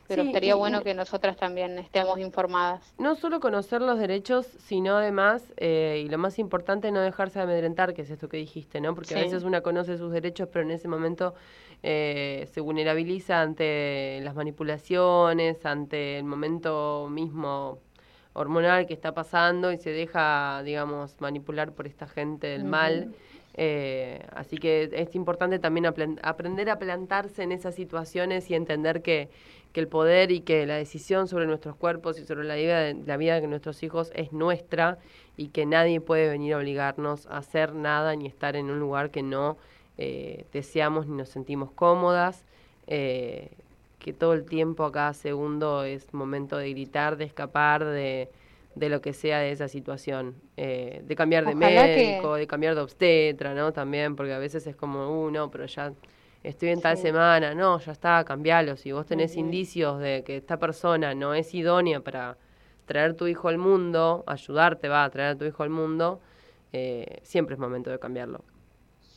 Pero 0.08 0.22
Sí, 0.22 0.28
estaría 0.28 0.54
y- 0.54 0.58
bueno 0.58 0.82
que 0.82 0.94
nosotras 0.94 1.36
también 1.36 1.78
estemos 1.78 2.18
informadas. 2.18 2.82
No 2.98 3.14
solo 3.14 3.40
conocer 3.40 3.82
los 3.82 3.98
derechos, 3.98 4.46
sino 4.58 4.96
además, 4.96 5.52
eh, 5.58 6.02
y 6.04 6.08
lo 6.08 6.16
más 6.18 6.38
importante, 6.38 6.90
no 6.90 7.00
dejarse 7.00 7.38
de 7.38 7.44
amedrentar, 7.44 7.92
que 7.94 8.02
es 8.02 8.10
esto 8.10 8.28
que 8.28 8.38
dijiste, 8.38 8.80
¿no? 8.80 8.94
Porque 8.94 9.14
a 9.14 9.18
veces 9.18 9.44
una 9.44 9.60
conoce 9.60 9.98
sus 9.98 10.10
derechos, 10.10 10.48
pero 10.52 10.64
en 10.64 10.70
ese 10.70 10.88
momento 10.88 11.34
eh, 11.82 12.48
se 12.52 12.60
vulnerabiliza 12.60 13.40
ante 13.42 14.20
las 14.22 14.34
manipulaciones, 14.34 15.64
ante 15.66 16.18
el 16.18 16.24
momento 16.24 17.06
mismo 17.10 17.78
hormonal 18.32 18.86
que 18.86 18.94
está 18.94 19.12
pasando 19.12 19.72
y 19.72 19.78
se 19.78 19.90
deja, 19.90 20.62
digamos, 20.64 21.20
manipular 21.20 21.72
por 21.72 21.86
esta 21.86 22.06
gente 22.06 22.46
del 22.48 22.64
mal. 22.64 23.12
Eh, 23.60 24.24
así 24.36 24.56
que 24.56 24.88
es 24.92 25.16
importante 25.16 25.58
también 25.58 25.86
aprender 25.86 26.70
a 26.70 26.78
plantarse 26.78 27.42
en 27.42 27.50
esas 27.50 27.74
situaciones 27.74 28.48
y 28.50 28.54
entender 28.54 29.02
que, 29.02 29.30
que 29.72 29.80
el 29.80 29.88
poder 29.88 30.30
y 30.30 30.40
que 30.40 30.66
la 30.66 30.76
decisión 30.76 31.28
sobre 31.28 31.46
nuestros 31.46 31.76
cuerpos 31.76 32.18
y 32.18 32.24
sobre 32.24 32.44
la 32.44 32.54
vida, 32.56 32.80
de, 32.80 32.94
la 33.06 33.16
vida 33.16 33.40
de 33.40 33.46
nuestros 33.46 33.82
hijos 33.82 34.10
es 34.14 34.32
nuestra 34.32 34.98
y 35.36 35.48
que 35.48 35.66
nadie 35.66 36.00
puede 36.00 36.28
venir 36.28 36.54
a 36.54 36.58
obligarnos 36.58 37.26
a 37.26 37.38
hacer 37.38 37.74
nada 37.74 38.14
ni 38.16 38.26
estar 38.26 38.56
en 38.56 38.70
un 38.70 38.78
lugar 38.80 39.10
que 39.10 39.22
no 39.22 39.56
eh, 39.98 40.46
deseamos 40.52 41.06
ni 41.06 41.16
nos 41.16 41.28
sentimos 41.28 41.70
cómodas. 41.72 42.44
eh, 42.86 43.50
que 43.98 44.12
todo 44.12 44.32
el 44.32 44.44
tiempo, 44.44 44.84
a 44.84 44.92
cada 44.92 45.12
segundo, 45.12 45.82
es 45.84 46.14
momento 46.14 46.56
de 46.56 46.70
gritar, 46.70 47.16
de 47.16 47.24
escapar, 47.24 47.84
de, 47.84 48.28
de 48.76 48.88
lo 48.88 49.00
que 49.00 49.12
sea 49.12 49.40
de 49.40 49.50
esa 49.50 49.66
situación. 49.68 50.36
eh, 50.56 51.02
de 51.04 51.14
cambiar 51.16 51.44
de 51.44 51.54
Ojalá 51.54 51.84
que- 51.84 51.96
médico, 51.96 52.34
de 52.36 52.46
cambiar 52.46 52.74
de 52.76 52.80
obstetra, 52.80 53.54
¿no? 53.54 53.72
También, 53.72 54.14
porque 54.16 54.32
a 54.32 54.38
veces 54.38 54.66
es 54.68 54.76
como, 54.76 55.24
uh, 55.26 55.30
no, 55.32 55.50
pero 55.50 55.66
ya 55.66 55.92
estoy 56.42 56.70
en 56.70 56.80
tal 56.80 56.96
Sí. 56.96 57.02
semana, 57.02 57.54
no, 57.54 57.78
ya 57.80 57.92
está, 57.92 58.24
cambialo. 58.24 58.76
Si 58.76 58.92
vos 58.92 59.06
tenés 59.06 59.36
indicios 59.36 60.00
de 60.00 60.22
que 60.24 60.36
esta 60.36 60.58
persona 60.58 61.14
no 61.14 61.34
es 61.34 61.54
idónea 61.54 62.00
para 62.00 62.38
traer 62.86 63.14
tu 63.14 63.26
hijo 63.26 63.48
al 63.48 63.58
mundo, 63.58 64.24
ayudarte 64.26 64.88
va 64.88 65.04
a 65.04 65.10
traer 65.10 65.30
a 65.36 65.38
tu 65.38 65.44
hijo 65.44 65.62
al 65.62 65.70
mundo, 65.70 66.20
eh, 66.72 67.20
siempre 67.22 67.54
es 67.54 67.60
momento 67.60 67.90
de 67.90 67.98
cambiarlo. 67.98 68.44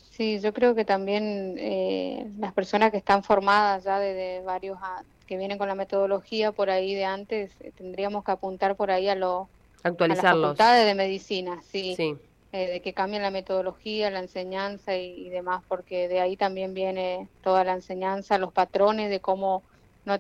Sí, 0.09 0.39
yo 0.39 0.53
creo 0.53 0.75
que 0.75 0.85
también 0.85 1.55
eh, 1.57 2.31
las 2.37 2.53
personas 2.53 2.91
que 2.91 2.97
están 2.97 3.23
formadas 3.23 3.83
ya 3.83 3.99
desde 3.99 4.41
varios 4.43 4.77
a- 4.81 5.03
que 5.25 5.37
vienen 5.37 5.57
con 5.57 5.67
la 5.69 5.75
metodología 5.75 6.51
por 6.51 6.69
ahí 6.69 6.93
de 6.93 7.05
antes, 7.05 7.55
eh, 7.61 7.71
tendríamos 7.71 8.23
que 8.23 8.31
apuntar 8.31 8.75
por 8.75 8.91
ahí 8.91 9.07
a, 9.07 9.15
lo, 9.15 9.43
a 9.43 9.47
las 9.87 9.89
Actualizarlos. 9.91 10.51
facultades 10.51 10.85
de 10.85 10.95
medicina, 10.95 11.61
sí, 11.63 11.95
Sí, 11.95 12.17
eh, 12.51 12.69
de 12.71 12.81
que 12.81 12.93
cambien 12.93 13.21
la 13.23 13.31
metodología, 13.31 14.09
la 14.11 14.19
enseñanza 14.19 14.95
y, 14.97 15.27
y 15.27 15.29
demás, 15.29 15.63
porque 15.67 16.07
de 16.07 16.19
ahí 16.21 16.37
también 16.37 16.73
viene 16.73 17.31
toda 17.41 17.63
la 17.63 17.73
enseñanza, 17.73 18.37
los 18.37 18.53
patrones 18.53 19.09
de 19.09 19.21
cómo 19.21 19.65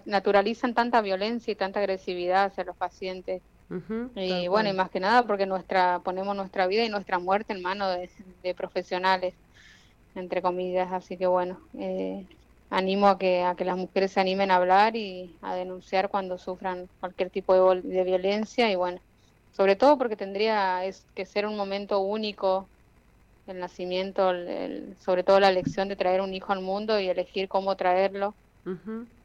naturalizan 0.05 0.73
tanta 0.75 1.01
violencia 1.01 1.51
y 1.51 1.55
tanta 1.55 1.79
agresividad 1.79 2.45
hacia 2.45 2.63
los 2.65 2.77
pacientes. 2.77 3.43
Y 4.13 4.47
bueno, 4.49 4.69
y 4.69 4.73
más 4.73 4.89
que 4.91 4.99
nada 4.99 5.25
porque 5.27 5.45
nuestra 5.45 6.01
ponemos 6.03 6.35
nuestra 6.35 6.67
vida 6.67 6.83
y 6.85 6.89
nuestra 6.89 7.19
muerte 7.19 7.53
en 7.53 7.61
manos 7.61 7.95
de, 7.97 8.11
de 8.43 8.55
profesionales, 8.55 9.35
entre 10.13 10.41
comillas. 10.41 10.91
Así 10.91 11.17
que 11.17 11.27
bueno, 11.27 11.61
eh, 11.79 12.27
animo 12.69 13.07
a 13.07 13.17
que, 13.17 13.43
a 13.43 13.55
que 13.55 13.65
las 13.65 13.77
mujeres 13.77 14.11
se 14.13 14.19
animen 14.21 14.51
a 14.51 14.57
hablar 14.57 14.95
y 14.95 15.37
a 15.41 15.55
denunciar 15.55 16.09
cuando 16.09 16.37
sufran 16.37 16.89
cualquier 16.99 17.29
tipo 17.31 17.75
de 17.75 18.03
violencia. 18.03 18.71
Y 18.71 18.75
bueno, 18.75 18.99
sobre 19.51 19.75
todo 19.75 19.97
porque 19.97 20.15
tendría 20.17 20.85
es, 20.85 21.07
que 21.15 21.25
ser 21.25 21.45
un 21.45 21.57
momento 21.57 21.99
único 22.01 22.71
el 23.47 23.59
nacimiento, 23.59 24.31
el- 24.31 24.47
el- 24.49 24.97
sobre 24.99 25.23
todo 25.23 25.39
la 25.39 25.49
elección 25.49 25.87
de 25.89 25.95
traer 25.97 26.21
un 26.21 26.33
hijo 26.33 26.53
al 26.53 26.61
mundo 26.61 26.99
y 26.99 27.09
elegir 27.09 27.47
cómo 27.49 27.75
traerlo. 27.77 28.37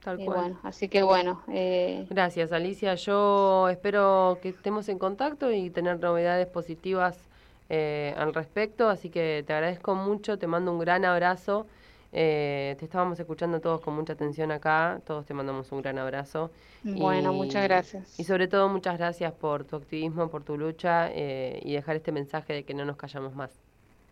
Tal 0.00 0.18
Y 0.18 0.26
cual. 0.26 0.46
bueno, 0.46 0.60
así 0.64 0.88
que 0.88 1.02
bueno, 1.02 1.44
eh, 1.52 2.08
Gracias, 2.08 2.52
Alicia. 2.52 2.94
Yo 2.94 3.68
espero 3.68 4.38
que 4.40 4.48
estemos 4.50 4.88
en 4.88 4.98
contacto 4.98 5.50
y 5.52 5.70
tener 5.70 5.98
novedades 5.98 6.46
positivas 6.46 7.28
eh, 7.68 8.14
al 8.16 8.32
respecto. 8.32 8.88
Así 8.88 9.10
que 9.10 9.42
te 9.46 9.52
agradezco 9.52 9.94
mucho, 9.96 10.38
te 10.38 10.46
mando 10.46 10.70
un 10.72 10.78
gran 10.78 11.04
abrazo. 11.04 11.66
Eh, 12.12 12.76
te 12.78 12.84
estábamos 12.84 13.18
escuchando 13.20 13.60
todos 13.60 13.80
con 13.80 13.94
mucha 13.94 14.14
atención 14.14 14.50
acá. 14.52 15.00
Todos 15.06 15.26
te 15.26 15.34
mandamos 15.34 15.70
un 15.72 15.82
gran 15.82 15.98
abrazo. 15.98 16.52
bueno, 16.82 17.32
Y- 17.32 17.34
muchas 17.34 17.64
gracias. 17.64 18.08
Y 18.18 18.24
sobre 18.24 18.48
todo, 18.48 18.68
muchas 18.70 18.96
gracias 18.98 19.32
por 19.34 19.64
tu 19.64 19.76
activismo, 19.76 20.30
por 20.30 20.42
tu 20.44 20.56
lucha 20.56 21.10
eh, 21.12 21.60
y 21.62 21.74
dejar 21.74 21.96
este 21.96 22.12
mensaje 22.12 22.52
de 22.54 22.64
que 22.64 22.72
no 22.74 22.84
nos 22.86 22.96
callamos 22.96 23.34
más. 23.34 23.60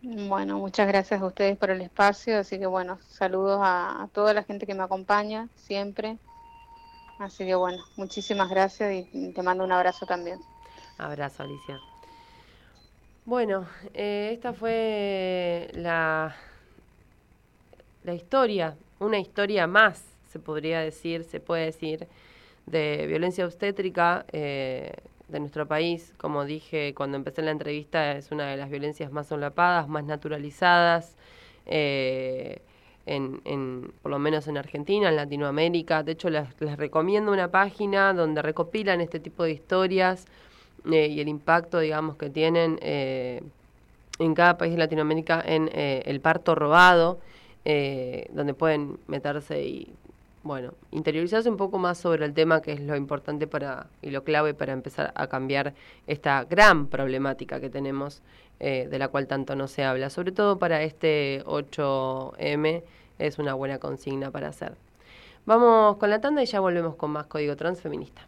Bueno, 0.01 0.59
muchas 0.59 0.87
gracias 0.87 1.21
a 1.21 1.25
ustedes 1.25 1.57
por 1.57 1.69
el 1.71 1.81
espacio, 1.81 2.37
así 2.39 2.59
que 2.59 2.65
bueno, 2.67 2.99
saludos 3.07 3.59
a, 3.61 4.03
a 4.03 4.07
toda 4.09 4.33
la 4.33 4.43
gente 4.43 4.65
que 4.67 4.73
me 4.75 4.83
acompaña 4.83 5.49
siempre. 5.55 6.19
Así 7.17 7.45
que 7.45 7.55
bueno, 7.55 7.83
muchísimas 7.97 8.49
gracias 8.49 9.07
y 9.11 9.33
te 9.33 9.43
mando 9.43 9.63
un 9.65 9.71
abrazo 9.73 10.05
también. 10.05 10.45
Abrazo, 10.97 11.43
Alicia. 11.43 11.81
Bueno, 13.25 13.67
eh, 13.93 14.31
esta 14.33 14.53
fue 14.53 15.69
la, 15.73 16.35
la 18.05 18.13
historia, 18.13 18.77
una 18.99 19.19
historia 19.19 19.67
más, 19.67 20.03
se 20.31 20.39
podría 20.39 20.79
decir, 20.79 21.23
se 21.23 21.39
puede 21.39 21.65
decir, 21.65 22.07
de 22.65 23.05
violencia 23.07 23.45
obstétrica 23.45 24.25
eh, 24.31 24.93
de 25.27 25.39
nuestro 25.39 25.67
país. 25.67 26.13
Como 26.17 26.45
dije 26.45 26.93
cuando 26.95 27.17
empecé 27.17 27.41
la 27.41 27.51
entrevista, 27.51 28.13
es 28.13 28.31
una 28.31 28.47
de 28.47 28.57
las 28.57 28.69
violencias 28.69 29.11
más 29.11 29.27
solapadas, 29.27 29.87
más 29.87 30.03
naturalizadas. 30.03 31.15
eh, 31.65 32.61
en, 33.05 33.41
en, 33.45 33.91
por 34.01 34.11
lo 34.11 34.19
menos 34.19 34.47
en 34.47 34.57
Argentina, 34.57 35.09
en 35.09 35.15
Latinoamérica. 35.15 36.03
De 36.03 36.13
hecho, 36.13 36.29
les, 36.29 36.47
recomiendo 36.77 37.31
una 37.31 37.49
página 37.49 38.13
donde 38.13 38.41
recopilan 38.41 39.01
este 39.01 39.19
tipo 39.19 39.43
de 39.43 39.51
historias 39.51 40.25
eh, 40.91 41.07
y 41.07 41.19
el 41.19 41.27
impacto, 41.27 41.79
digamos, 41.79 42.17
que 42.17 42.29
tienen 42.29 42.79
eh, 42.81 43.43
en 44.19 44.33
cada 44.33 44.57
país 44.57 44.73
de 44.73 44.79
Latinoamérica 44.79 45.43
en 45.45 45.69
eh, 45.73 46.03
el 46.05 46.19
parto 46.21 46.55
robado, 46.55 47.19
eh, 47.65 48.27
donde 48.31 48.53
pueden 48.53 48.99
meterse 49.07 49.63
y, 49.63 49.93
bueno, 50.43 50.75
interiorizarse 50.91 51.49
un 51.49 51.57
poco 51.57 51.79
más 51.79 51.97
sobre 51.97 52.23
el 52.23 52.33
tema, 52.33 52.61
que 52.61 52.73
es 52.73 52.79
lo 52.79 52.95
importante 52.95 53.47
para 53.47 53.87
y 54.03 54.11
lo 54.11 54.23
clave 54.23 54.53
para 54.53 54.73
empezar 54.73 55.11
a 55.15 55.27
cambiar 55.27 55.73
esta 56.05 56.43
gran 56.43 56.87
problemática 56.87 57.59
que 57.59 57.71
tenemos, 57.71 58.21
eh, 58.59 58.87
de 58.89 58.99
la 58.99 59.07
cual 59.07 59.25
tanto 59.25 59.55
no 59.55 59.67
se 59.67 59.83
habla. 59.83 60.11
Sobre 60.11 60.31
todo 60.31 60.59
para 60.59 60.83
este 60.83 61.43
8M 61.45 62.83
es 63.17 63.39
una 63.39 63.55
buena 63.55 63.79
consigna 63.79 64.29
para 64.29 64.49
hacer. 64.49 64.75
Vamos 65.47 65.97
con 65.97 66.11
la 66.11 66.21
tanda 66.21 66.43
y 66.43 66.45
ya 66.45 66.59
volvemos 66.59 66.95
con 66.95 67.09
más 67.09 67.25
Código 67.25 67.55
Transfeminista. 67.55 68.21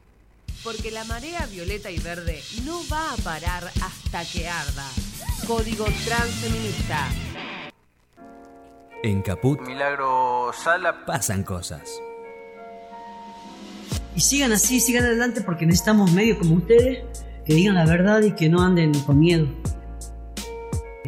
Porque 0.64 0.90
la 0.90 1.04
marea 1.04 1.46
violeta 1.46 1.92
y 1.92 2.00
verde 2.00 2.42
no 2.66 2.82
va 2.92 3.14
a 3.14 3.18
parar 3.18 3.64
hasta 3.84 4.24
que 4.26 4.48
arda. 4.48 4.90
Código 5.48 5.86
Transfeminista. 6.06 7.08
En 9.08 9.22
Caput 9.22 9.62
Milagro 9.62 10.52
Sala. 10.52 11.06
pasan 11.06 11.44
cosas. 11.44 12.02
Y 14.14 14.20
sigan 14.20 14.52
así, 14.52 14.82
sigan 14.82 15.06
adelante 15.06 15.40
porque 15.40 15.66
necesitamos 15.66 16.12
medios 16.12 16.40
como 16.40 16.56
ustedes 16.56 17.06
que 17.46 17.54
digan 17.54 17.76
la 17.76 17.86
verdad 17.86 18.22
y 18.22 18.34
que 18.34 18.50
no 18.50 18.62
anden 18.62 18.92
con 19.06 19.18
miedo. 19.18 19.48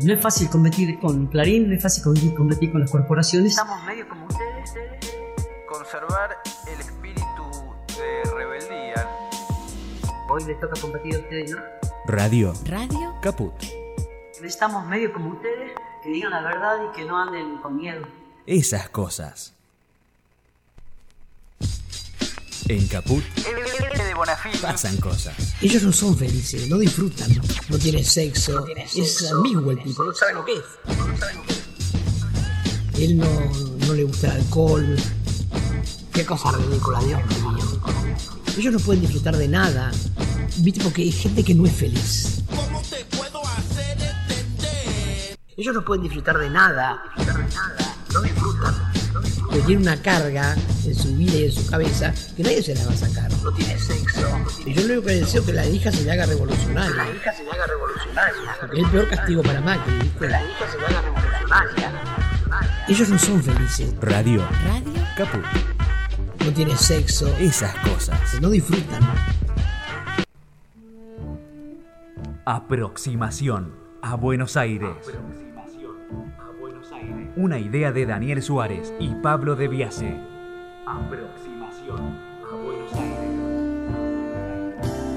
No 0.02 0.14
es 0.14 0.22
fácil 0.22 0.50
competir 0.50 0.98
con 1.02 1.28
Clarín, 1.28 1.68
no 1.68 1.76
es 1.76 1.84
fácil 1.84 2.02
competir, 2.34 2.72
con 2.72 2.80
las 2.80 2.90
corporaciones. 2.90 3.52
Estamos 3.52 3.84
medios 3.84 4.08
como 4.08 4.28
ustedes. 4.28 4.74
Conservar 5.68 6.38
el 6.72 6.80
espíritu 6.80 7.52
de 7.98 8.32
rebeldía. 8.34 9.10
Hoy 10.30 10.46
les 10.46 10.58
toca 10.58 10.80
competir 10.80 11.16
a 11.16 11.20
ustedes, 11.20 11.52
¿no? 11.52 11.58
Radio 12.08 12.54
Radio 12.64 13.14
Caput. 13.22 13.62
Necesitamos 14.42 14.88
medios 14.88 15.12
como 15.12 15.32
ustedes 15.32 15.59
que 16.04 16.10
digan 16.10 16.32
la 16.32 16.42
verdad 16.42 16.78
y 16.90 16.96
que 16.96 17.06
no 17.06 17.18
anden 17.18 17.58
con 17.58 17.78
miedo. 17.78 18.06
Esas 18.46 18.90
cosas. 18.90 19.54
En 22.68 22.88
Caput 22.88 23.24
de 23.24 24.58
pasan 24.62 24.98
cosas. 24.98 25.36
Ellos 25.62 25.84
no 25.84 25.92
son 25.92 26.18
felices, 26.18 26.68
no 26.70 26.78
disfrutan, 26.78 27.30
no 27.70 27.78
tienen 27.80 28.06
sexo, 28.06 28.66
es 28.96 29.32
ambiguo 29.32 29.72
el 29.72 29.82
tipo, 29.82 30.04
no 30.04 30.14
saben 30.14 30.36
lo 30.36 30.46
que 30.46 30.54
es. 30.54 30.64
él 33.00 33.18
no, 33.18 33.26
no 33.88 33.94
le 33.94 34.04
gusta 34.04 34.28
el 34.28 34.42
alcohol. 34.42 34.98
Qué 36.14 36.26
cosa 36.26 36.52
ridícula, 36.52 37.00
Dios 37.00 37.20
mío. 37.26 37.82
Ellos 38.58 38.74
no 38.74 38.80
pueden 38.80 39.02
disfrutar 39.02 39.38
de 39.38 39.48
nada. 39.48 39.92
¿Viste? 40.58 40.84
Porque 40.84 41.04
hay 41.04 41.12
gente 41.12 41.44
que 41.44 41.56
no 41.56 41.66
es 41.66 41.74
feliz. 41.74 42.44
Ellos 45.60 45.76
no 45.76 45.84
pueden 45.84 46.04
disfrutar 46.04 46.38
de 46.38 46.50
nada. 46.50 47.04
No 48.14 48.22
disfrutan. 48.22 48.74
Pero 49.52 49.66
tiene 49.66 49.82
una 49.82 50.02
carga 50.02 50.56
en 50.86 50.96
su 50.96 51.14
vida 51.18 51.34
y 51.34 51.46
en 51.46 51.52
su 51.52 51.70
cabeza 51.70 52.14
que 52.38 52.44
nadie 52.44 52.64
se 52.64 52.76
la 52.76 52.86
va 52.86 52.94
a 52.94 52.96
sacar. 52.96 53.30
No 53.44 53.52
tiene 53.52 53.78
sexo. 53.78 54.22
Y 54.66 54.74
yo 54.74 54.84
lo 54.84 54.94
único 54.94 55.08
que 55.08 55.16
deseo 55.16 55.42
es 55.42 55.48
que 55.48 55.52
la 55.52 55.68
hija 55.68 55.92
se 55.92 56.06
le 56.06 56.12
haga 56.14 56.28
revolucionaria. 56.28 56.96
La 56.96 57.10
hija 57.10 57.34
se 57.34 57.44
le 57.44 57.52
haga 57.52 57.68
revolucionaria. 57.68 58.56
Porque 58.62 58.78
es 58.78 58.86
el 58.86 58.90
peor 58.90 59.10
castigo 59.10 59.44
para 59.44 59.60
Macri. 59.60 60.00
¿viste? 60.00 60.30
La 60.30 60.42
hija 60.42 60.72
se 60.72 60.78
le 60.78 60.86
haga 60.86 61.02
revolucionaria. 61.02 61.92
Ellos 62.88 63.10
no 63.10 63.20
son 63.20 63.44
felices. 63.44 63.94
Radio. 64.00 64.48
Radio. 64.64 65.04
Caput. 65.18 65.44
No 66.46 66.54
tiene 66.54 66.78
sexo. 66.78 67.28
Esas 67.38 67.76
cosas. 67.80 68.40
No 68.40 68.50
disfrutan. 68.50 69.02
Aproximación 72.46 73.74
a 74.02 74.16
Buenos 74.16 74.56
Aires. 74.56 74.96
Una 77.36 77.60
idea 77.60 77.92
de 77.92 78.06
Daniel 78.06 78.42
Suárez 78.42 78.94
y 79.00 79.16
Pablo 79.16 79.56
de 79.56 79.68
Biase. 79.68 80.20
Aproximación 80.86 82.18
a 82.44 82.56
Buenos 82.56 82.94
Aires. 82.94 83.20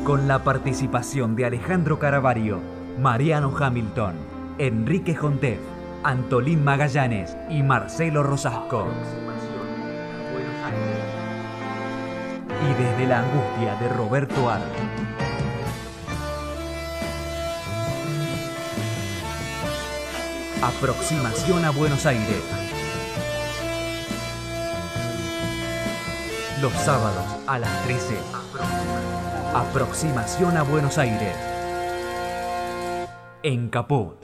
Con 0.04 0.28
la 0.28 0.44
participación 0.44 1.34
de 1.36 1.46
Alejandro 1.46 1.98
Caravario, 1.98 2.60
Mariano 3.00 3.56
Hamilton, 3.56 4.14
Enrique 4.58 5.14
Jontef, 5.14 5.60
Antolín 6.02 6.62
Magallanes 6.62 7.36
y 7.48 7.62
Marcelo 7.62 8.22
Rosasco. 8.22 8.88
Y 12.62 12.74
desde 12.82 13.06
la 13.06 13.20
angustia 13.20 13.76
de 13.76 13.88
Roberto 13.88 14.50
Ar. 14.50 14.60
Aproximación 20.62 21.64
a 21.64 21.70
Buenos 21.70 22.06
Aires. 22.06 22.40
Los 26.60 26.72
sábados 26.74 27.24
a 27.48 27.58
las 27.58 27.84
13. 27.84 28.16
Aproximación 29.56 30.56
a 30.56 30.62
Buenos 30.62 30.98
Aires. 30.98 31.36
En 33.42 33.70
Caput. 33.70 34.14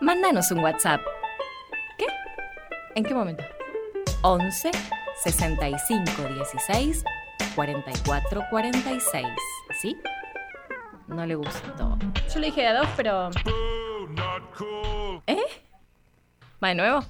Mándanos 0.00 0.50
un 0.52 0.60
WhatsApp. 0.60 1.02
¿Qué? 1.98 2.06
¿En 2.94 3.04
qué 3.04 3.12
momento? 3.12 3.44
11 4.22 4.70
65 5.22 6.10
16 6.34 7.04
44 7.54 8.42
46. 8.50 9.26
¿Sí? 9.82 9.98
No 11.08 11.26
le 11.26 11.34
gustó. 11.34 11.98
Yo 12.32 12.40
le 12.40 12.46
dije 12.46 12.66
a 12.66 12.78
dos, 12.78 12.88
pero. 12.96 13.28
¿Va 16.62 16.68
de 16.68 16.74
nuevo? 16.74 17.04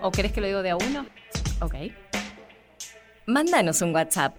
¿O 0.00 0.10
querés 0.10 0.32
que 0.32 0.40
lo 0.40 0.46
digo 0.46 0.62
de 0.62 0.70
a 0.70 0.76
uno? 0.76 1.04
Ok. 1.60 1.74
Mándanos 3.26 3.82
un 3.82 3.94
WhatsApp. 3.94 4.34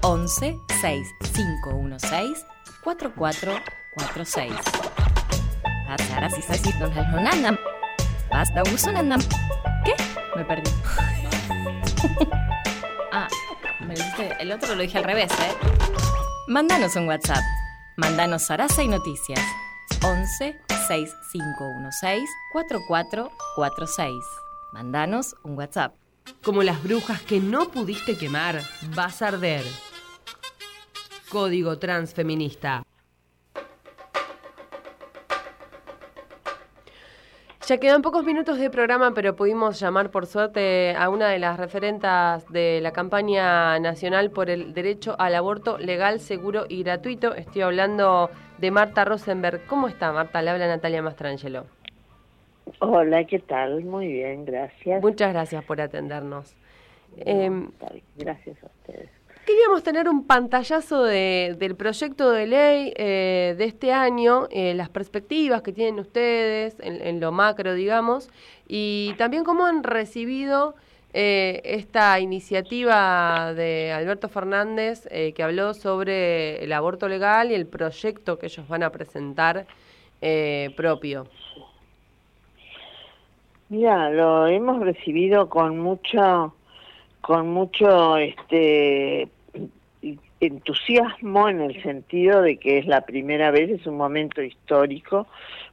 11 0.00 0.56
6516 0.80 2.46
4446. 2.82 4.52
Ahora 6.14 6.30
sí 6.30 6.40
sabes 6.40 6.62
si 6.62 6.72
no 6.78 6.86
andan. 7.30 7.58
Basta, 8.30 8.62
usan 8.72 8.96
andan. 8.96 9.20
¿Qué? 9.84 9.94
Me 10.34 10.44
perdí. 10.44 10.70
ah, 13.12 13.28
me 13.80 13.94
lo 13.94 14.02
dijiste, 14.02 14.36
el 14.40 14.52
otro 14.52 14.74
lo 14.74 14.80
dije 14.82 14.96
al 14.98 15.04
revés, 15.04 15.30
¿eh? 15.32 15.54
Mándanos 16.48 16.96
un 16.96 17.06
WhatsApp. 17.08 17.42
Mándanos 17.96 18.42
Sarasa 18.42 18.82
y 18.82 18.88
Noticias. 18.88 19.40
11 20.02 20.65
6516 20.86 22.28
4446. 22.52 24.14
Mándanos 24.72 25.36
un 25.42 25.56
WhatsApp. 25.56 25.94
Como 26.42 26.62
las 26.62 26.82
brujas 26.82 27.22
que 27.22 27.40
no 27.40 27.68
pudiste 27.68 28.16
quemar, 28.16 28.60
vas 28.94 29.22
a 29.22 29.28
arder. 29.28 29.64
Código 31.28 31.78
Transfeminista. 31.78 32.84
Ya 37.66 37.78
quedan 37.78 38.00
pocos 38.00 38.24
minutos 38.24 38.60
de 38.60 38.70
programa, 38.70 39.10
pero 39.12 39.34
pudimos 39.34 39.80
llamar 39.80 40.12
por 40.12 40.26
suerte 40.26 40.94
a 40.94 41.08
una 41.08 41.28
de 41.28 41.40
las 41.40 41.58
referentas 41.58 42.48
de 42.52 42.80
la 42.80 42.92
campaña 42.92 43.80
nacional 43.80 44.30
por 44.30 44.50
el 44.50 44.72
derecho 44.72 45.16
al 45.18 45.34
aborto 45.34 45.76
legal, 45.76 46.20
seguro 46.20 46.66
y 46.68 46.84
gratuito. 46.84 47.34
Estoy 47.34 47.62
hablando 47.62 48.30
de 48.58 48.70
Marta 48.70 49.04
Rosenberg. 49.04 49.66
¿Cómo 49.66 49.88
está 49.88 50.12
Marta? 50.12 50.42
Le 50.42 50.50
habla 50.50 50.68
Natalia 50.68 51.02
Mastrangelo. 51.02 51.64
Hola, 52.78 53.24
¿qué 53.24 53.40
tal? 53.40 53.82
Muy 53.82 54.12
bien, 54.12 54.44
gracias. 54.44 55.02
Muchas 55.02 55.32
gracias 55.32 55.64
por 55.64 55.80
atendernos. 55.80 56.54
Eh, 57.16 57.50
Gracias 58.16 58.62
a 58.62 58.66
ustedes. 58.66 59.15
Queríamos 59.46 59.84
tener 59.84 60.08
un 60.08 60.26
pantallazo 60.26 61.04
de- 61.04 61.54
del 61.56 61.76
proyecto 61.76 62.30
de 62.32 62.46
ley 62.48 62.92
eh, 62.96 63.54
de 63.56 63.64
este 63.64 63.92
año, 63.92 64.48
eh, 64.50 64.74
las 64.74 64.88
perspectivas 64.88 65.62
que 65.62 65.72
tienen 65.72 66.00
ustedes 66.00 66.76
en, 66.80 67.20
lo 67.20 67.30
macro, 67.30 67.74
digamos, 67.74 68.28
y 68.66 69.14
también 69.18 69.44
cómo 69.44 69.64
han 69.64 69.84
recibido 69.84 70.74
eh, 71.14 71.60
esta 71.64 72.18
iniciativa 72.18 73.54
de 73.54 73.92
Alberto 73.92 74.28
Fernández 74.28 75.06
que 75.08 75.42
habló 75.42 75.72
sobre 75.74 76.62
el 76.64 76.72
aborto 76.72 77.08
legal 77.08 77.52
y 77.52 77.54
el 77.54 77.66
proyecto 77.66 78.38
que 78.40 78.46
ellos 78.46 78.66
van 78.66 78.82
a 78.82 78.90
presentar 78.90 79.66
propio. 80.76 81.28
Mira, 83.68 84.10
lo 84.10 84.48
hemos 84.48 84.80
recibido 84.80 85.48
con 85.48 85.78
mucho, 85.78 86.52
con 87.20 87.48
mucho, 87.48 88.16
este, 88.16 89.28
entusiasmo 90.40 91.48
en 91.48 91.60
el 91.60 91.82
sentido 91.82 92.42
de 92.42 92.58
que 92.58 92.78
es 92.78 92.86
la 92.86 93.02
primera 93.02 93.50
vez, 93.50 93.70
es 93.70 93.86
un 93.86 93.96
momento 93.96 94.42
histórico, 94.42 95.26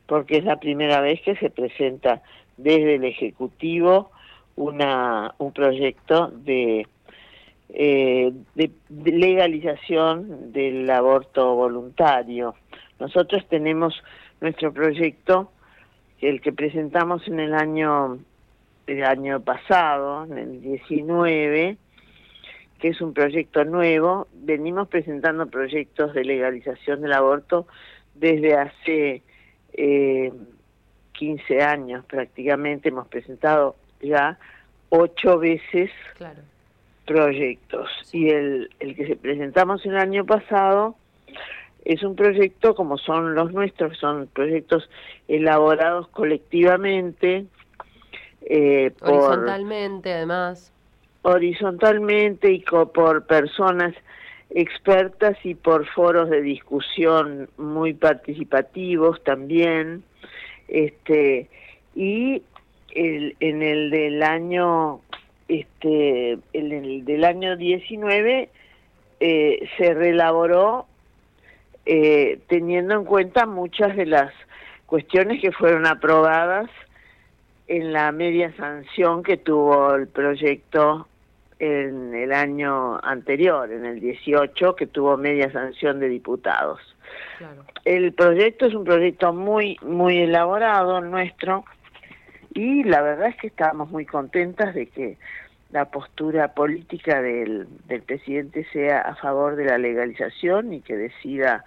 porque 0.05 0.37
es 0.37 0.43
la 0.43 0.59
primera 0.59 1.01
vez 1.01 1.21
que 1.21 1.35
se 1.35 1.49
presenta 1.49 2.21
desde 2.57 2.95
el 2.95 3.03
Ejecutivo 3.03 4.11
una, 4.55 5.33
un 5.37 5.51
proyecto 5.51 6.27
de, 6.27 6.87
eh, 7.69 8.31
de, 8.55 8.71
legalización 8.89 10.51
del 10.53 10.89
aborto 10.89 11.55
voluntario. 11.55 12.55
Nosotros 12.99 13.45
tenemos 13.49 14.01
nuestro 14.41 14.71
proyecto, 14.71 15.51
el 16.21 16.41
que 16.41 16.53
presentamos 16.53 17.27
en 17.27 17.39
el 17.39 17.53
año, 17.53 18.19
el 18.87 19.03
año 19.03 19.41
pasado, 19.41 20.25
en 20.25 20.37
el 20.37 20.61
19, 20.61 21.77
que 22.83 22.89
es 22.89 22.99
un 22.99 23.13
proyecto 23.13 23.63
nuevo. 23.63 24.27
Venimos 24.33 24.89
presentando 24.89 25.47
proyectos 25.47 26.13
de 26.13 26.25
legalización 26.25 26.99
del 27.01 27.13
aborto 27.13 27.65
desde 28.13 28.55
hace 28.55 29.21
eh, 29.71 30.33
15 31.13 31.61
años 31.61 32.03
prácticamente. 32.03 32.89
Hemos 32.89 33.07
presentado 33.07 33.77
ya 34.01 34.37
ocho 34.89 35.39
veces 35.39 35.91
Claro. 36.17 36.41
proyectos. 37.05 37.89
Y 38.11 38.27
el, 38.31 38.69
el 38.81 38.97
que 38.97 39.07
se 39.07 39.15
presentamos 39.15 39.85
el 39.85 39.95
año 39.95 40.25
pasado 40.25 40.97
es 41.85 42.03
un 42.03 42.17
proyecto 42.17 42.75
como 42.75 42.97
son 42.97 43.33
los 43.33 43.53
nuestros, 43.53 43.97
son 43.97 44.27
proyectos 44.27 44.89
elaborados 45.29 46.09
colectivamente 46.09 47.45
eh, 48.41 48.91
por 48.99 49.09
Horizontalmente, 49.09 50.11
además. 50.11 50.72
Horizontalmente 51.23 52.51
y 52.51 52.59
por 52.93 53.25
personas 53.25 53.95
expertas 54.49 55.37
y 55.43 55.55
por 55.55 55.87
foros 55.87 56.29
de 56.29 56.41
discusión 56.41 57.49
muy 57.57 57.93
participativos 57.93 59.23
también 59.23 60.03
este 60.67 61.49
y 61.95 62.43
el, 62.93 63.35
en 63.39 63.63
el 63.63 63.89
del 63.89 64.21
año 64.21 65.01
este 65.47 66.37
en 66.53 66.71
el 66.71 67.05
del 67.05 67.23
año 67.23 67.57
19 67.57 68.49
eh, 69.19 69.69
se 69.77 69.93
reelaboró 69.93 70.85
eh, 71.85 72.39
teniendo 72.47 72.95
en 72.95 73.05
cuenta 73.05 73.45
muchas 73.45 73.95
de 73.95 74.05
las 74.05 74.31
cuestiones 74.85 75.41
que 75.41 75.51
fueron 75.51 75.87
aprobadas 75.87 76.69
en 77.67 77.91
la 77.93 78.11
media 78.11 78.55
sanción 78.55 79.23
que 79.23 79.37
tuvo 79.37 79.95
el 79.95 80.07
proyecto 80.07 81.07
en 81.63 82.13
el 82.13 82.33
año 82.33 82.99
anterior, 83.03 83.71
en 83.71 83.85
el 83.85 83.99
18, 84.01 84.75
que 84.75 84.87
tuvo 84.87 85.15
media 85.15 85.51
sanción 85.51 85.99
de 85.99 86.09
diputados. 86.09 86.79
Claro. 87.37 87.63
El 87.85 88.13
proyecto 88.13 88.65
es 88.65 88.73
un 88.73 88.83
proyecto 88.83 89.33
muy 89.33 89.77
muy 89.81 90.19
elaborado 90.19 90.99
nuestro 91.01 91.63
y 92.53 92.83
la 92.83 93.01
verdad 93.01 93.29
es 93.29 93.37
que 93.37 93.47
estábamos 93.47 93.91
muy 93.91 94.05
contentas 94.05 94.73
de 94.75 94.87
que 94.87 95.17
la 95.71 95.85
postura 95.85 96.53
política 96.53 97.21
del, 97.21 97.67
del 97.87 98.01
presidente 98.03 98.65
sea 98.73 98.99
a 99.01 99.15
favor 99.15 99.55
de 99.55 99.65
la 99.65 99.77
legalización 99.77 100.73
y 100.73 100.81
que 100.81 100.97
decida 100.97 101.63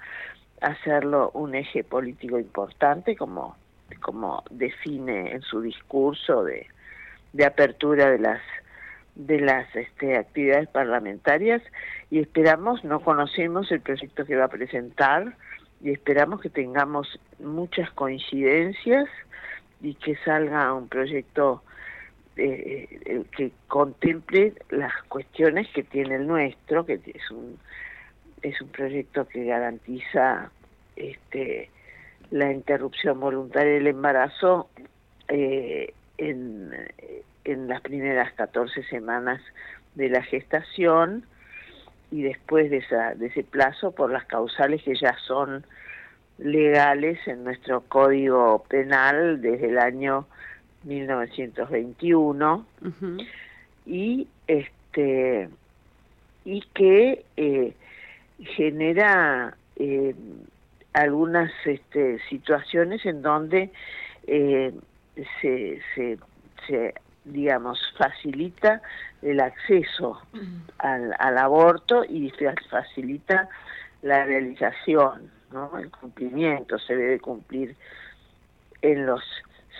hacerlo 0.60 1.30
un 1.32 1.54
eje 1.54 1.84
político 1.84 2.38
importante 2.38 3.16
como, 3.16 3.56
como 4.00 4.44
define 4.50 5.32
en 5.32 5.42
su 5.42 5.60
discurso 5.60 6.44
de, 6.44 6.66
de 7.32 7.44
apertura 7.44 8.10
de 8.10 8.18
las 8.18 8.40
de 9.16 9.40
las 9.40 9.74
este, 9.74 10.16
actividades 10.16 10.68
parlamentarias 10.68 11.62
y 12.10 12.20
esperamos, 12.20 12.84
no 12.84 13.00
conocemos 13.00 13.72
el 13.72 13.80
proyecto 13.80 14.24
que 14.24 14.36
va 14.36 14.44
a 14.44 14.48
presentar 14.48 15.36
y 15.82 15.90
esperamos 15.90 16.40
que 16.40 16.50
tengamos 16.50 17.18
muchas 17.38 17.90
coincidencias 17.92 19.08
y 19.80 19.94
que 19.94 20.16
salga 20.16 20.72
un 20.72 20.88
proyecto 20.88 21.62
eh, 22.36 23.00
eh, 23.06 23.24
que 23.34 23.52
contemple 23.68 24.52
las 24.68 24.92
cuestiones 25.08 25.66
que 25.74 25.82
tiene 25.82 26.16
el 26.16 26.26
nuestro, 26.26 26.84
que 26.84 27.00
es 27.04 27.30
un 27.30 27.58
es 28.42 28.60
un 28.60 28.68
proyecto 28.68 29.26
que 29.26 29.44
garantiza 29.44 30.50
este 30.94 31.70
la 32.30 32.52
interrupción 32.52 33.18
voluntaria 33.20 33.72
del 33.74 33.86
embarazo 33.86 34.68
eh, 35.28 35.94
en, 36.18 36.70
en 37.46 37.68
las 37.68 37.80
primeras 37.80 38.32
14 38.34 38.82
semanas 38.84 39.40
de 39.94 40.08
la 40.08 40.22
gestación 40.22 41.24
y 42.10 42.22
después 42.22 42.70
de, 42.70 42.78
esa, 42.78 43.14
de 43.14 43.26
ese 43.26 43.44
plazo 43.44 43.92
por 43.92 44.10
las 44.10 44.24
causales 44.26 44.82
que 44.82 44.94
ya 44.94 45.16
son 45.26 45.64
legales 46.38 47.18
en 47.26 47.44
nuestro 47.44 47.82
código 47.82 48.64
penal 48.68 49.40
desde 49.40 49.68
el 49.68 49.78
año 49.78 50.26
1921 50.84 52.66
y 53.86 54.28
este 54.46 55.48
y 56.44 56.60
que 56.74 57.24
eh, 57.36 57.72
genera 58.38 59.56
eh, 59.76 60.14
algunas 60.92 61.50
este, 61.64 62.18
situaciones 62.28 63.04
en 63.04 63.22
donde 63.22 63.70
eh, 64.26 64.72
se, 65.40 65.80
se, 65.94 66.18
se 66.66 66.94
digamos 67.26 67.78
facilita 67.98 68.80
el 69.22 69.40
acceso 69.40 70.20
al, 70.78 71.12
aborto 71.38 72.04
y 72.04 72.32
facilita 72.70 73.48
la 74.02 74.24
realización 74.24 75.30
¿no? 75.52 75.76
el 75.78 75.90
cumplimiento 75.90 76.78
se 76.78 76.96
debe 76.96 77.18
cumplir 77.18 77.76
en 78.82 79.06
los 79.06 79.22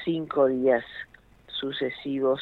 cinco 0.05 0.47
días 0.47 0.85
sucesivos 1.47 2.41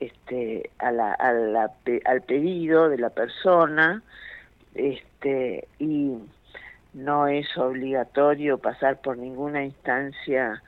este 0.00 0.70
a 0.78 0.90
la, 0.92 1.12
al 1.12 2.22
pedido 2.22 2.88
de 2.88 2.98
la 2.98 3.10
persona 3.10 4.02
este 4.74 5.68
y 5.78 6.18
no 6.92 7.26
es 7.26 7.56
obligatorio 7.56 8.58
pasar 8.58 9.00
por 9.00 9.18
ninguna 9.18 9.64
instancia 9.64 10.62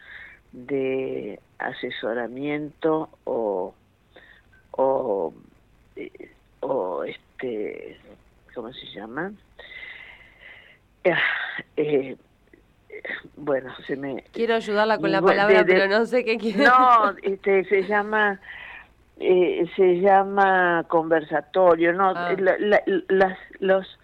de 0.52 1.38
asesoramiento 1.58 3.08
o 3.24 3.74
o, 4.72 5.32
eh, 5.96 6.30
o 6.60 7.04
este 7.04 7.98
cómo 8.54 8.72
se 8.72 8.86
llama 8.86 9.32
eh, 11.76 12.16
bueno, 13.36 13.72
se 13.86 13.96
me... 13.96 14.24
Quiero 14.32 14.54
ayudarla 14.54 14.98
con 14.98 15.12
la 15.12 15.22
palabra, 15.22 15.64
pero 15.64 15.86
no 15.86 16.04
sé 16.06 16.24
qué 16.24 16.36
quiere. 16.38 16.64
No, 16.64 17.14
este, 17.22 17.64
se 17.64 17.84
llama... 17.84 18.40
Eh, 19.18 19.64
se 19.76 20.00
llama 20.00 20.84
conversatorio, 20.88 21.92
no, 21.92 22.10
Ah. 22.14 22.34
la- 22.38 22.58
la- 22.58 22.82
las, 23.08 23.38
los 23.60 23.98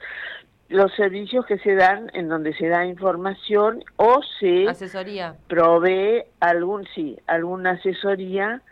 los 0.73 0.93
servicios 0.95 1.45
que 1.47 1.59
se 1.59 1.75
dan 1.75 2.11
en 2.14 2.29
donde 2.29 2.55
se 2.55 2.68
da 2.68 2.87
información 2.87 3.85
o 3.97 4.20
se 4.41 4.68
Asesoría. 4.68 5.37
provee 5.49 6.25
algún 6.41 6.87
sí 6.95 7.18
alguna 7.27 7.73
asesoría. 7.73 8.62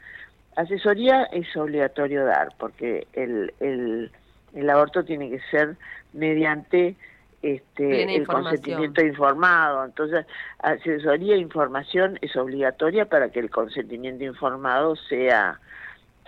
Asesoría 0.57 1.24
es 1.24 1.55
obligatorio 1.57 2.24
dar 2.24 2.48
porque 2.59 3.07
el 3.12 3.53
el, 3.61 4.11
el 4.55 4.70
aborto 4.70 5.05
tiene 5.05 5.30
que 5.30 5.40
ser 5.51 5.76
mediante 6.12 6.96
este 7.42 8.16
el 8.16 8.26
consentimiento 8.26 9.05
informado. 9.05 9.84
Entonces 9.84 10.26
asesoría 10.59 11.34
e 11.34 11.38
información 11.38 12.18
es 12.22 12.34
obligatoria 12.36 13.05
para 13.05 13.28
que 13.28 13.40
el 13.40 13.51
consentimiento 13.51 14.24
informado 14.24 14.96
sea 14.96 15.61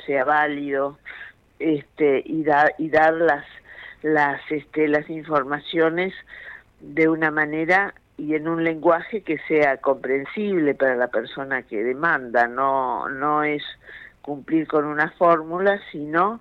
sea 0.07 0.25
válido 0.25 0.99
este 1.59 2.23
y 2.25 2.43
dar 2.45 2.75
y 2.79 2.91
dar 2.91 3.15
las 3.15 3.45
las 4.03 4.41
este 4.51 4.89
las 4.89 5.09
informaciones 5.09 6.13
de 6.81 7.09
una 7.09 7.31
manera 7.31 7.95
y 8.17 8.35
en 8.35 8.49
un 8.49 8.65
lenguaje 8.65 9.23
que 9.23 9.39
sea 9.49 9.79
comprensible 9.79 10.75
para 10.75 10.97
la 10.97 11.09
persona 11.09 11.63
que 11.63 11.83
demanda. 11.83 12.47
No 12.47 13.09
no 13.09 13.43
es 13.45 13.63
cumplir 14.21 14.67
con 14.67 14.85
una 14.85 15.11
fórmula 15.13 15.81
sino 15.91 16.41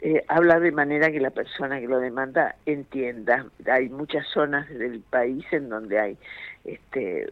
eh, 0.00 0.24
hablar 0.28 0.60
de 0.60 0.72
manera 0.72 1.10
que 1.10 1.20
la 1.20 1.30
persona 1.30 1.80
que 1.80 1.88
lo 1.88 1.98
demanda 1.98 2.56
entienda. 2.66 3.46
Hay 3.66 3.88
muchas 3.88 4.26
zonas 4.28 4.68
del 4.68 5.00
país 5.00 5.44
en 5.52 5.68
donde 5.68 5.98
hay 5.98 6.18
este 6.64 7.28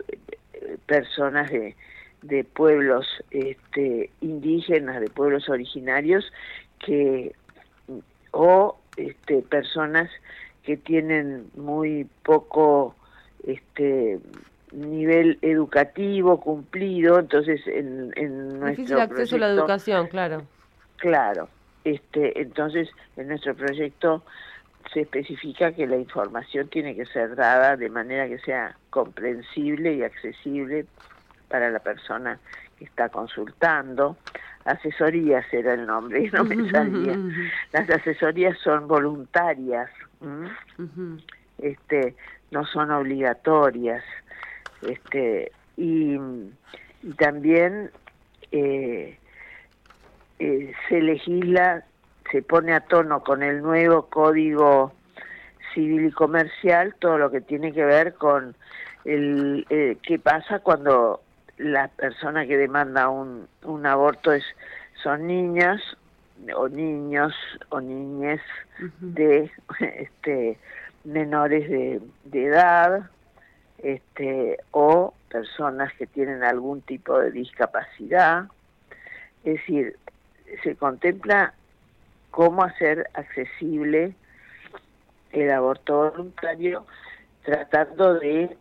personas 0.87 1.51
de 1.51 1.77
de 2.23 2.45
pueblos 2.45 3.07
este, 3.31 4.11
indígenas, 4.21 5.01
de 5.01 5.11
pueblos 5.11 5.49
originarios, 5.49 6.33
que 6.79 7.35
o 8.31 8.79
este, 8.97 9.43
personas 9.43 10.11
que 10.63 10.77
tienen 10.77 11.51
muy 11.57 12.07
poco 12.23 12.95
este 13.47 14.21
nivel 14.73 15.39
educativo 15.43 16.41
cumplido, 16.41 17.19
entonces 17.19 17.61
en, 17.67 18.13
en 18.17 18.61
nuestro 18.61 18.83
Difícil 18.83 19.01
acceso 19.01 19.37
a 19.37 19.39
la 19.41 19.49
educación, 19.51 20.07
claro. 20.09 20.43
Claro, 20.97 21.49
este, 21.85 22.41
entonces 22.41 22.89
en 23.17 23.29
nuestro 23.29 23.55
proyecto 23.55 24.23
se 24.93 25.01
especifica 25.01 25.73
que 25.73 25.87
la 25.87 25.97
información 25.97 26.69
tiene 26.69 26.95
que 26.95 27.07
ser 27.07 27.35
dada 27.35 27.77
de 27.77 27.89
manera 27.89 28.29
que 28.29 28.39
sea 28.39 28.77
comprensible 28.91 29.95
y 29.95 30.03
accesible 30.03 30.87
para 31.49 31.71
la 31.71 31.79
persona 31.79 32.39
que 32.79 32.85
está 32.85 33.09
consultando. 33.09 34.17
Asesorías 34.65 35.45
era 35.53 35.75
el 35.75 35.87
nombre, 35.87 36.25
y 36.25 36.31
no 36.31 36.45
me 36.45 36.71
salía. 36.71 37.19
Las 37.73 37.91
asesorías 37.91 38.57
son 38.59 38.87
voluntarias, 38.87 39.91
este, 41.59 42.15
no 42.51 42.65
son 42.67 42.91
obligatorias, 42.91 44.05
este, 44.83 45.53
y, 45.77 46.17
y 47.03 47.13
también 47.19 47.91
eh, 48.53 49.19
eh, 50.39 50.73
se 50.89 51.01
legisla, 51.01 51.85
se 52.31 52.43
pone 52.43 52.73
a 52.75 52.81
tono 52.81 53.23
con 53.23 53.43
el 53.43 53.63
nuevo 53.63 54.07
código 54.07 54.93
civil 55.75 56.07
y 56.07 56.11
comercial 56.11 56.95
todo 56.99 57.19
lo 57.19 57.31
que 57.31 57.41
tiene 57.41 57.73
que 57.73 57.85
ver 57.85 58.15
con 58.15 58.55
el 59.05 59.67
eh, 59.71 59.97
qué 60.03 60.19
pasa 60.19 60.59
cuando 60.61 61.23
la 61.63 61.89
persona 61.89 62.47
que 62.47 62.57
demanda 62.57 63.09
un, 63.09 63.49
un 63.63 63.87
aborto 63.87 64.33
es 64.33 64.45
son 65.03 65.27
niñas 65.27 65.81
o 66.55 66.69
niños 66.69 67.35
o 67.71 67.81
niñes 67.81 68.41
de 69.01 69.51
este 69.81 70.59
menores 71.05 71.69
de, 71.69 72.01
de 72.25 72.45
edad 72.47 73.11
este 73.79 74.59
o 74.71 75.15
personas 75.29 75.93
que 75.95 76.07
tienen 76.07 76.45
algún 76.45 76.83
tipo 76.83 77.19
de 77.19 77.31
discapacidad. 77.33 78.45
Es 79.45 79.55
decir 79.55 79.97
se 80.63 80.77
contempla 80.77 81.55
cómo 82.31 82.63
hacer 82.63 83.09
accesible 83.15 84.15
el 85.33 85.51
aborto 85.51 86.11
voluntario 86.11 86.87
tratando 87.45 88.15
de 88.15 88.57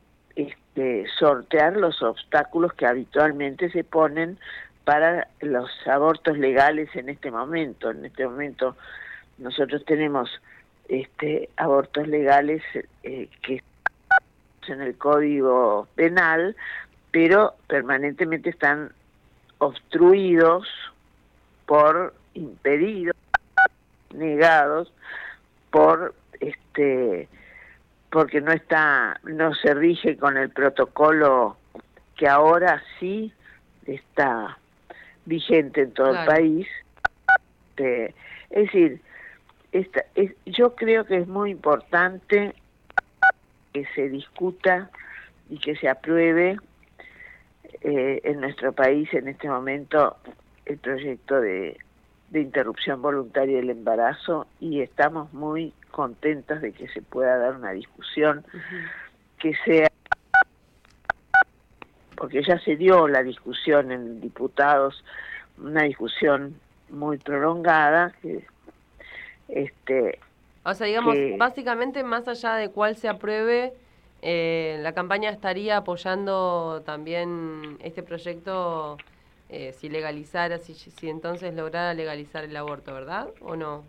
este, 0.74 1.06
sortear 1.20 1.76
los 1.76 2.02
obstáculos 2.02 2.74
que 2.74 2.86
habitualmente 2.86 3.70
se 3.72 3.84
ponen 3.84 4.38
para 4.86 5.28
los 5.42 5.70
abortos 5.86 6.38
legales 6.38 6.90
en 6.96 7.10
este 7.10 7.30
momento. 7.30 7.92
En 7.92 8.06
este 8.06 8.26
momento 8.26 8.78
nosotros 9.38 9.84
tenemos 9.86 10.30
este, 10.88 11.50
abortos 11.58 12.08
legales 12.08 12.64
eh, 13.04 13.28
que 13.42 13.56
están 14.62 14.82
en 14.82 14.88
el 14.88 14.98
Código 14.98 15.90
Penal, 15.96 16.56
pero 17.12 17.56
permanentemente 17.68 18.50
están 18.50 18.94
obstruidos 19.58 20.68
por 21.66 22.14
impedidos, 22.34 23.16
negados 24.14 24.94
por 25.70 26.16
este 26.40 27.28
porque 28.12 28.42
no 28.42 28.52
está 28.52 29.20
no 29.24 29.54
se 29.56 29.74
rige 29.74 30.18
con 30.18 30.38
el 30.38 30.50
protocolo 30.50 31.58
que 32.18 32.28
ahora 32.28 32.84
sí 33.00 33.34
está 33.86 34.58
vigente 35.26 35.82
en 35.82 35.92
todo 35.94 36.12
Claro. 36.12 36.22
el 36.22 36.28
país. 36.28 36.68
Este, 37.70 38.06
es 38.52 38.64
decir, 38.66 39.02
esta, 39.72 40.04
es, 40.16 40.34
yo 40.46 40.76
creo 40.76 41.06
que 41.06 41.18
es 41.18 41.28
muy 41.28 41.52
importante 41.52 42.54
que 43.74 43.86
se 43.96 44.10
discuta 44.10 44.90
y 45.50 45.58
que 45.58 45.76
se 45.78 45.88
apruebe 45.88 46.58
eh, 47.82 48.22
en 48.24 48.42
nuestro 48.42 48.74
país 48.74 49.12
en 49.14 49.30
este 49.30 49.48
momento 49.48 50.18
el 50.66 50.78
proyecto 50.78 51.40
de, 51.40 51.78
de 52.30 52.42
interrupción 52.42 53.02
voluntaria 53.02 53.58
del 53.58 53.70
embarazo 53.70 54.48
y 54.60 54.82
estamos 54.82 55.32
muy 55.34 55.74
contentas 55.92 56.62
de 56.62 56.74
que 56.74 56.88
se 56.90 57.02
pueda 57.02 57.38
dar 57.38 57.56
una 57.56 57.72
discusión 57.72 58.46
que 59.38 59.54
sea 59.66 59.88
porque 62.16 62.44
ya 62.44 62.60
se 62.60 62.76
dio 62.76 63.08
la 63.08 63.24
discusión 63.24 63.92
en 63.92 64.22
diputados 64.22 65.04
una 65.58 65.84
discusión 65.84 66.60
muy 66.90 67.18
prolongada 67.18 68.14
que 68.22 68.46
este 69.48 70.20
O 70.64 70.74
sea, 70.74 70.88
digamos, 70.88 71.16
que- 71.16 71.36
básicamente, 71.38 72.04
más 72.04 72.28
allá 72.28 72.56
de 72.56 72.70
cuál 72.70 72.96
se 72.96 73.10
apruebe, 73.10 73.74
eh, 74.22 74.78
la 74.82 74.94
campaña 74.94 75.30
estaría 75.32 75.78
apoyando 75.78 76.84
también 76.86 77.78
este 77.82 78.04
proyecto 78.04 78.98
eh, 79.50 79.74
si 79.74 79.90
legalizara, 79.90 80.60
si, 80.60 80.74
si 80.76 81.10
entonces 81.10 81.54
lograra 81.56 81.94
legalizar 81.94 82.44
el 82.44 82.56
aborto, 82.56 82.94
¿verdad? 82.94 83.30
¿O 83.42 83.56
no? 83.56 83.84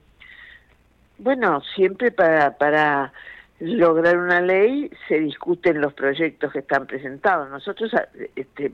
Bueno, 1.19 1.61
siempre 1.75 2.11
para, 2.11 2.57
para 2.59 3.13
lograr 3.61 4.17
una 4.19 4.41
ley 4.41 4.91
se 5.09 5.21
discuten 5.21 5.81
los 5.81 5.95
proyectos 5.95 6.53
que 6.53 6.61
están 6.61 6.87
presentados. 6.87 7.49
Nosotros, 7.51 7.95
a- 7.95 8.09
este, 8.35 8.73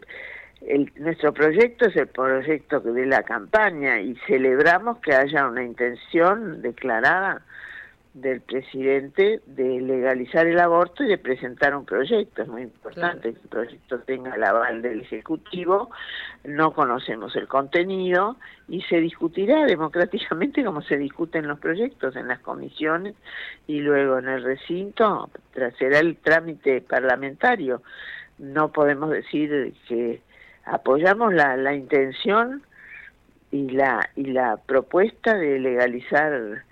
nuestro 0.97 1.33
proyecto 1.33 1.87
es 1.87 1.97
el 1.97 2.09
proyecto 2.09 2.81
de 2.81 3.07
la 3.07 3.23
campaña 3.23 4.01
y 4.01 4.17
celebramos 4.27 4.99
que 4.99 5.15
haya 5.15 5.47
una 5.47 5.63
intención 5.63 6.63
declarada 6.63 7.43
del 8.21 8.41
presidente 8.41 9.41
de 9.47 9.81
legalizar 9.81 10.47
el 10.47 10.59
aborto 10.59 11.05
y 11.05 11.09
de 11.09 11.19
presentar 11.19 11.75
un 11.77 11.85
proyecto. 11.85 12.43
Es 12.43 12.49
muy 12.49 12.63
importante 12.63 13.33
que 13.33 13.41
el 13.41 13.49
proyecto 13.49 13.99
tenga 14.01 14.35
el 14.35 14.45
aval 14.45 14.83
del 14.83 15.01
Ejecutivo. 15.03 15.91
No 16.45 16.73
conocemos 16.73 17.35
el 17.37 17.47
contenido 17.47 18.37
y 18.69 18.83
se 18.83 19.01
discutirá 19.01 19.65
democráticamente 19.67 20.65
como 20.65 20.83
se 20.83 20.97
discuten 20.97 21.47
los 21.47 21.59
proyectos 21.59 22.17
en 22.17 22.29
las 22.29 22.41
comisiones 22.41 23.15
y 23.67 23.81
luego 23.81 24.19
en 24.19 24.29
el 24.29 24.43
recinto 24.43 25.31
será 25.79 25.99
el 25.99 26.17
trámite 26.17 26.81
parlamentario. 26.81 27.83
No 28.39 28.73
podemos 28.73 29.11
decir 29.11 29.75
que 29.89 30.21
apoyamos 30.65 31.33
la, 31.35 31.57
la 31.57 31.75
intención 31.75 32.63
y 33.51 33.71
la 33.71 34.11
y 34.15 34.25
la 34.25 34.59
propuesta 34.59 35.35
de 35.35 35.59
legalizar 35.59 36.65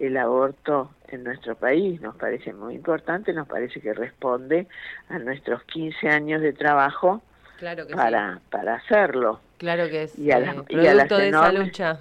el 0.00 0.16
aborto 0.16 0.90
en 1.08 1.24
nuestro 1.24 1.54
país 1.56 2.00
nos 2.00 2.16
parece 2.16 2.52
muy 2.52 2.74
importante, 2.74 3.32
nos 3.32 3.46
parece 3.46 3.80
que 3.80 3.94
responde 3.94 4.66
a 5.08 5.18
nuestros 5.18 5.62
15 5.64 6.08
años 6.08 6.40
de 6.42 6.52
trabajo 6.52 7.22
Claro 7.58 7.86
que 7.86 7.94
para 7.94 8.40
para 8.50 8.74
hacerlo. 8.74 9.40
Claro 9.58 9.88
que 9.88 10.02
es 10.04 10.18
y 10.18 10.32
a 10.32 10.38
eh, 10.38 10.40
las- 10.40 10.56
y 10.70 10.86
a 10.86 10.94
las 10.94 11.06
producto 11.06 11.16
de 11.18 11.28
esa 11.28 11.38
enormes- 11.38 11.66
lucha. 11.66 11.98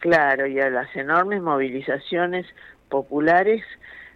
Claro, 0.00 0.46
y 0.46 0.58
a 0.58 0.70
las 0.70 0.96
enormes 0.96 1.42
movilizaciones 1.42 2.46
populares 2.88 3.62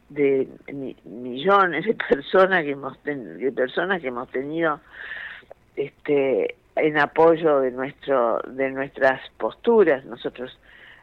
de 0.08 0.48
mi- 0.72 0.96
millones 1.04 1.84
de 1.84 1.94
personas 1.94 2.64
que 2.64 2.70
hemos 2.70 2.98
ten- 3.02 3.38
de 3.38 3.52
personas 3.52 4.00
que 4.00 4.08
hemos 4.08 4.28
tenido 4.30 4.80
este 5.76 6.56
en 6.76 6.98
apoyo 6.98 7.60
de 7.60 7.70
nuestro 7.70 8.38
de 8.46 8.70
nuestras 8.70 9.20
posturas 9.38 10.04
nosotros 10.04 10.58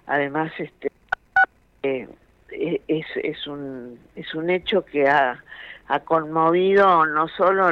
además 0.07 0.51
este 0.57 0.89
eh, 1.83 2.07
es, 2.49 3.05
es 3.15 3.45
un 3.47 3.99
es 4.15 4.33
un 4.33 4.49
hecho 4.49 4.85
que 4.85 5.07
ha, 5.07 5.43
ha 5.87 5.99
conmovido 6.01 7.05
no 7.05 7.27
solo 7.27 7.69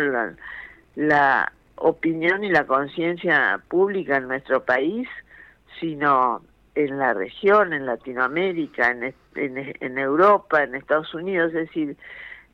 la, 0.95 1.51
opinión 1.77 2.43
y 2.43 2.51
la 2.51 2.67
conciencia 2.67 3.59
pública 3.67 4.17
en 4.17 4.27
nuestro 4.27 4.63
país 4.63 5.07
sino 5.79 6.43
en 6.75 6.99
la 6.99 7.13
región 7.13 7.73
en 7.73 7.85
Latinoamérica 7.85 8.91
en, 8.91 9.15
en, 9.35 9.97
Europa 9.97 10.63
en 10.63 10.75
Estados 10.75 11.13
Unidos. 11.13 11.53
Es 11.53 11.67
decir 11.67 11.97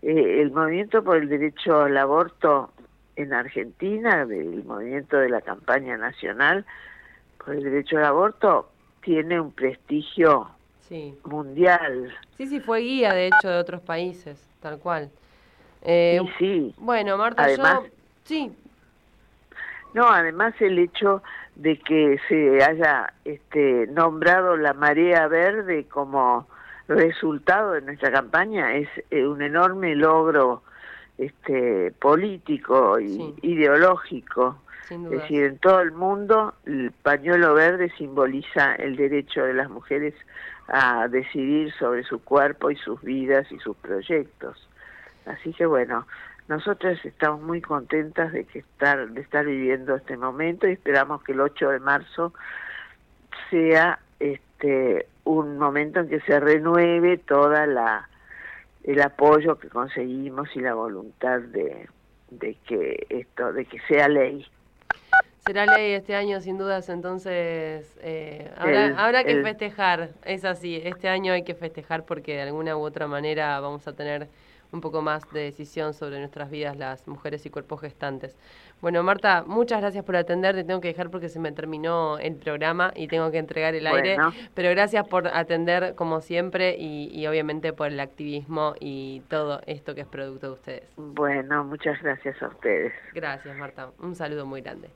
eh, 0.02 0.42
el 0.42 0.52
movimiento 0.52 1.04
por 1.04 1.18
el 1.18 1.28
derecho 1.28 1.82
al 1.82 1.98
aborto 1.98 2.72
en 3.18 3.34
Argentina, 3.34 4.26
del 4.26 4.64
movimiento 4.64 5.18
de 5.18 5.30
la 5.30 5.42
campaña 5.42 5.98
nacional 5.98 6.66
por 7.44 7.56
el 7.56 7.64
derecho 7.64 7.98
al 7.98 8.06
aborto, 8.06 8.70
tiene 9.02 9.42
un 9.42 9.52
prestigio 9.52 10.52
Sí. 10.88 11.18
mundial. 11.26 12.14
Sí, 12.38 12.48
sí, 12.48 12.60
fue 12.60 12.80
guía, 12.80 13.14
de 13.14 13.28
hecho, 13.28 13.50
de 13.50 13.58
otros 13.58 13.82
países, 13.82 14.40
tal 14.62 14.80
cual. 14.80 15.10
Eh, 15.82 16.20
sí. 16.40 16.74
Bueno, 16.78 17.18
Marta, 17.18 17.44
Además- 17.44 17.82
yo... 17.84 17.90
Sí, 18.24 18.52
No, 19.94 20.08
además 20.10 20.54
el 20.60 20.78
hecho 20.80 21.24
de 21.56 21.80
que 21.80 22.20
se 22.28 22.64
haya 22.64 23.14
este, 23.26 23.88
nombrado 23.88 24.58
la 24.58 24.74
marea 24.74 25.28
verde 25.28 25.86
como 25.86 26.46
resultado 26.88 27.72
de 27.72 27.82
nuestra 27.82 28.12
campaña 28.12 28.76
es 28.76 28.88
eh, 29.12 29.26
un 29.26 29.42
enorme 29.42 29.96
logro 29.96 30.62
este, 31.18 31.92
político 32.00 33.00
y 33.00 33.34
ideológico. 33.42 34.58
Es 34.90 35.10
decir, 35.10 35.44
en 35.44 35.58
todo 35.58 35.82
el 35.82 35.92
mundo 35.92 36.54
el 36.66 36.92
pañuelo 36.92 37.54
verde 37.54 37.92
simboliza 37.98 38.76
el 38.76 38.96
derecho 38.96 39.44
de 39.44 39.54
las 39.54 39.70
mujeres 39.70 40.14
a 40.68 41.08
decidir 41.08 41.72
sobre 41.74 42.04
su 42.04 42.24
cuerpo 42.24 42.70
y 42.72 42.76
sus 42.76 43.02
vidas 43.02 43.52
y 43.52 43.60
sus 43.60 43.76
proyectos. 43.78 44.68
Así 45.26 45.54
que 45.54 45.66
bueno, 45.66 46.06
nosotros 46.48 47.04
estamos 47.04 47.42
muy 47.42 47.62
contentas 47.62 48.32
de 48.32 48.46
que 48.46 48.60
estar 48.60 49.10
de 49.10 49.22
estar 49.22 49.46
viviendo 49.46 49.96
este 49.96 50.18
momento 50.18 50.68
y 50.68 50.74
esperamos 50.74 51.24
que 51.24 51.34
el 51.34 51.42
8 51.42 51.70
de 51.70 51.80
marzo 51.80 52.34
sea 53.50 54.00
este 54.20 55.08
un 55.26 55.58
momento 55.58 56.00
en 56.00 56.10
que 56.10 56.22
se 56.22 56.40
renueve 56.40 57.18
toda 57.18 57.68
la 57.68 58.08
el 58.84 59.02
apoyo 59.02 59.60
que 59.60 59.68
conseguimos 59.68 60.48
y 60.56 60.62
la 60.62 60.74
voluntad 60.74 61.42
de, 61.42 61.90
de 62.30 62.56
que 62.66 63.06
esto 63.10 63.52
de 63.52 63.66
que 63.66 63.80
sea 63.82 64.08
ley. 64.08 64.48
Será 65.48 65.66
ley 65.66 65.94
este 65.94 66.14
año, 66.16 66.40
sin 66.42 66.58
dudas, 66.58 66.90
entonces 66.90 67.98
eh, 68.02 68.52
habrá, 68.58 68.86
El- 68.86 68.98
habrá 68.98 69.24
que 69.24 69.32
el- 69.32 69.44
festejar, 69.44 70.10
es 70.26 70.46
así, 70.46 70.80
este 70.84 71.08
año 71.10 71.34
hay 71.34 71.44
que 71.44 71.56
festejar 71.56 72.04
porque 72.06 72.36
de 72.36 72.42
alguna 72.44 72.76
u 72.78 72.82
otra 72.82 73.08
manera 73.08 73.60
vamos 73.60 73.88
a 73.88 73.94
tener 73.94 74.28
un 74.74 74.82
poco 74.82 75.02
más 75.02 75.24
de 75.32 75.44
decisión 75.44 75.94
sobre 75.94 76.20
nuestras 76.20 76.50
vidas 76.52 76.76
las 76.76 77.08
mujeres 77.08 77.46
y 77.46 77.50
cuerpos 77.50 77.80
gestantes. 77.80 78.36
Bueno, 78.82 79.02
Marta, 79.02 79.46
muchas 79.48 79.80
gracias 79.80 80.04
por 80.04 80.18
atender, 80.18 80.56
te 80.56 80.66
tengo 80.66 80.82
que 80.82 80.90
dejar 80.90 81.10
porque 81.10 81.30
se 81.30 81.40
me 81.40 81.54
terminó 81.54 82.18
el 82.20 82.36
programa 82.36 82.92
y 82.94 83.08
tengo 83.08 83.32
que 83.32 83.38
entregar 83.38 83.74
el 83.76 83.88
aire, 83.88 84.18
pero 84.54 84.70
gracias 84.72 85.08
por 85.08 85.30
atender 85.30 85.96
como 85.96 86.20
siempre 86.20 86.76
y, 86.78 87.10
y 87.18 87.26
obviamente 87.28 87.72
por 87.72 87.88
el 87.88 88.00
activismo 88.02 88.76
y 88.82 89.22
todo 89.30 89.62
esto 89.68 89.96
que 89.96 90.02
es 90.02 90.08
producto 90.08 90.48
de 90.48 90.54
ustedes. 90.54 90.84
Bueno, 90.98 91.64
muchas 91.64 92.02
gracias 92.02 92.36
a 92.44 92.50
ustedes. 92.50 92.92
Gracias, 93.14 93.56
Marta. 93.56 93.92
Un 94.00 94.16
saludo 94.16 94.46
muy 94.46 94.60
grande. 94.62 94.90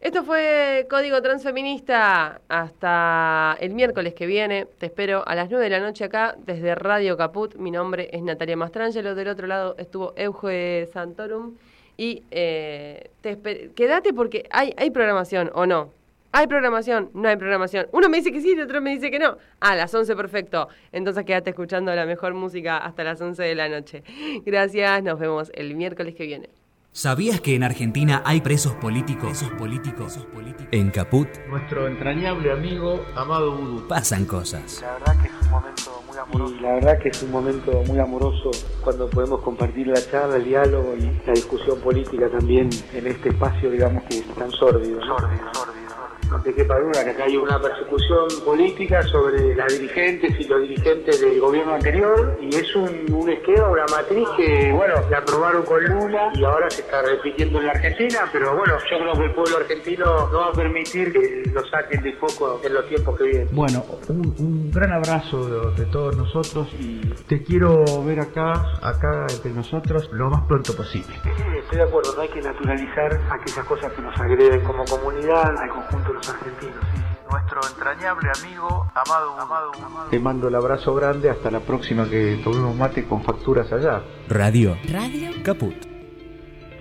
Esto 0.00 0.24
fue 0.24 0.86
Código 0.90 1.22
Transfeminista. 1.22 2.40
Hasta 2.48 3.56
el 3.60 3.72
miércoles 3.72 4.12
que 4.14 4.26
viene. 4.26 4.66
Te 4.78 4.86
espero 4.86 5.26
a 5.26 5.34
las 5.34 5.48
9 5.48 5.64
de 5.64 5.70
la 5.70 5.80
noche 5.80 6.04
acá 6.04 6.36
desde 6.44 6.74
Radio 6.74 7.16
Caput. 7.16 7.54
Mi 7.56 7.70
nombre 7.70 8.10
es 8.12 8.22
Natalia 8.22 8.56
Mastrangelo. 8.56 9.14
Del 9.14 9.28
otro 9.28 9.46
lado 9.46 9.74
estuvo 9.78 10.12
Euge 10.16 10.88
Santorum. 10.92 11.54
Y 11.96 12.22
eh, 12.30 13.08
quédate 13.74 14.12
porque 14.12 14.46
hay, 14.50 14.74
hay 14.76 14.90
programación 14.90 15.50
o 15.54 15.64
no. 15.64 15.90
Hay 16.30 16.46
programación, 16.46 17.10
no 17.14 17.30
hay 17.30 17.36
programación. 17.36 17.86
Uno 17.92 18.10
me 18.10 18.18
dice 18.18 18.30
que 18.30 18.42
sí 18.42 18.54
y 18.54 18.60
otro 18.60 18.82
me 18.82 18.90
dice 18.90 19.10
que 19.10 19.18
no. 19.18 19.38
A 19.60 19.74
las 19.74 19.94
11, 19.94 20.14
perfecto. 20.14 20.68
Entonces 20.92 21.24
quédate 21.24 21.50
escuchando 21.50 21.94
la 21.94 22.04
mejor 22.04 22.34
música 22.34 22.76
hasta 22.76 23.02
las 23.02 23.18
11 23.18 23.42
de 23.42 23.54
la 23.54 23.70
noche. 23.70 24.02
Gracias, 24.44 25.02
nos 25.02 25.18
vemos 25.18 25.50
el 25.54 25.74
miércoles 25.74 26.14
que 26.14 26.26
viene. 26.26 26.50
¿Sabías 26.96 27.42
que 27.42 27.54
en 27.54 27.62
Argentina 27.62 28.22
hay 28.24 28.40
presos 28.40 28.72
políticos? 28.72 29.44
Presos 29.44 29.50
políticos. 29.50 30.18
En 30.70 30.90
Caput 30.90 31.28
Nuestro 31.46 31.88
entrañable 31.88 32.50
amigo 32.50 33.04
Amado 33.14 33.54
Vudú. 33.54 33.86
pasan 33.86 34.24
cosas. 34.24 34.80
La 34.80 34.92
verdad 34.94 35.20
que 35.20 35.28
es 35.28 35.42
un 35.42 35.50
momento 35.50 36.02
muy 36.06 36.16
amoroso. 36.16 36.54
Y 36.54 36.60
la 36.62 36.72
verdad 36.72 36.98
que 36.98 37.08
es 37.10 37.22
un 37.22 37.30
momento 37.30 37.82
muy 37.86 37.98
amoroso 37.98 38.50
cuando 38.82 39.10
podemos 39.10 39.42
compartir 39.42 39.88
la 39.88 40.00
charla, 40.10 40.36
el 40.36 40.44
diálogo 40.46 40.94
y 40.96 41.02
la 41.26 41.34
discusión 41.34 41.78
política 41.80 42.30
también 42.30 42.70
en 42.94 43.06
este 43.06 43.28
espacio, 43.28 43.70
digamos, 43.70 44.02
que 44.04 44.20
es 44.20 44.34
tan 44.34 44.50
sórdido. 44.52 44.98
¿no? 45.04 45.16
No 46.30 46.40
te 46.42 46.54
quepa 46.54 46.78
duda 46.78 47.04
que 47.04 47.10
acá 47.10 47.24
hay 47.24 47.36
una 47.36 47.60
persecución 47.60 48.26
política 48.44 49.02
sobre 49.02 49.54
las 49.54 49.72
dirigentes 49.78 50.32
y 50.38 50.44
los 50.48 50.60
dirigentes 50.62 51.20
del 51.20 51.40
gobierno 51.40 51.74
anterior 51.74 52.38
y 52.40 52.54
es 52.54 52.74
un, 52.76 53.12
un 53.12 53.30
esquema, 53.30 53.68
una 53.68 53.86
matriz 53.86 54.28
que, 54.36 54.72
bueno, 54.72 54.94
la 55.10 55.18
aprobaron 55.18 55.62
con 55.64 55.84
Lula 55.84 56.30
y 56.34 56.44
ahora 56.44 56.68
se 56.70 56.82
está 56.82 57.02
repitiendo 57.02 57.58
en 57.60 57.66
la 57.66 57.72
Argentina, 57.72 58.20
pero 58.32 58.56
bueno, 58.56 58.74
yo 58.90 58.98
creo 58.98 59.12
que 59.14 59.24
el 59.24 59.34
pueblo 59.34 59.56
argentino 59.58 60.04
no 60.30 60.38
va 60.40 60.46
a 60.48 60.52
permitir 60.52 61.12
que 61.12 61.50
lo 61.52 61.64
saquen 61.66 62.02
de 62.02 62.12
foco 62.14 62.60
en 62.64 62.74
los 62.74 62.86
tiempos 62.88 63.16
que 63.18 63.24
vienen. 63.24 63.48
Bueno, 63.52 63.84
un, 64.08 64.34
un 64.38 64.70
gran 64.70 64.92
abrazo 64.92 65.46
de, 65.74 65.84
de 65.84 65.90
todos 65.90 66.16
nosotros 66.16 66.68
y 66.80 67.00
te 67.28 67.42
quiero 67.42 67.84
ver 68.04 68.20
acá, 68.20 68.52
acá 68.82 69.26
entre 69.30 69.52
nosotros, 69.52 70.08
lo 70.12 70.30
más 70.30 70.46
pronto 70.46 70.74
posible. 70.76 71.14
Sí, 71.22 71.42
estoy 71.58 71.78
de 71.78 71.84
acuerdo, 71.84 72.14
no 72.14 72.22
hay 72.22 72.28
que 72.28 72.40
naturalizar 72.40 73.20
aquellas 73.30 73.66
cosas 73.66 73.92
que 73.92 74.02
nos 74.02 74.18
agreden 74.18 74.60
como 74.64 74.84
comunidad, 74.84 75.56
al 75.56 75.68
conjunto 75.70 76.15
los 76.16 76.28
argentinos. 76.28 76.76
Nuestro 77.30 77.60
entrañable 77.68 78.30
amigo, 78.42 78.90
amado, 78.94 79.38
amado, 79.38 79.72
amado. 79.84 80.10
Te 80.10 80.18
mando 80.18 80.48
el 80.48 80.54
abrazo 80.54 80.94
grande, 80.94 81.30
hasta 81.30 81.50
la 81.50 81.60
próxima 81.60 82.08
que 82.08 82.40
tomemos 82.42 82.74
mate 82.76 83.06
con 83.06 83.22
facturas 83.22 83.72
allá. 83.72 84.02
Radio. 84.28 84.76
Radio. 84.92 85.30
Caput. 85.44 85.74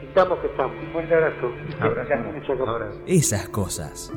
Estamos 0.07 0.39
que 0.39 0.47
estamos. 0.47 0.77
Un 0.81 0.91
fuerte 0.93 1.13
abrazo. 1.13 1.51
Abrazo. 1.79 2.31
Muchas 2.33 2.57
gracias. 2.57 3.03
Esas 3.05 3.49
cosas. 3.49 4.13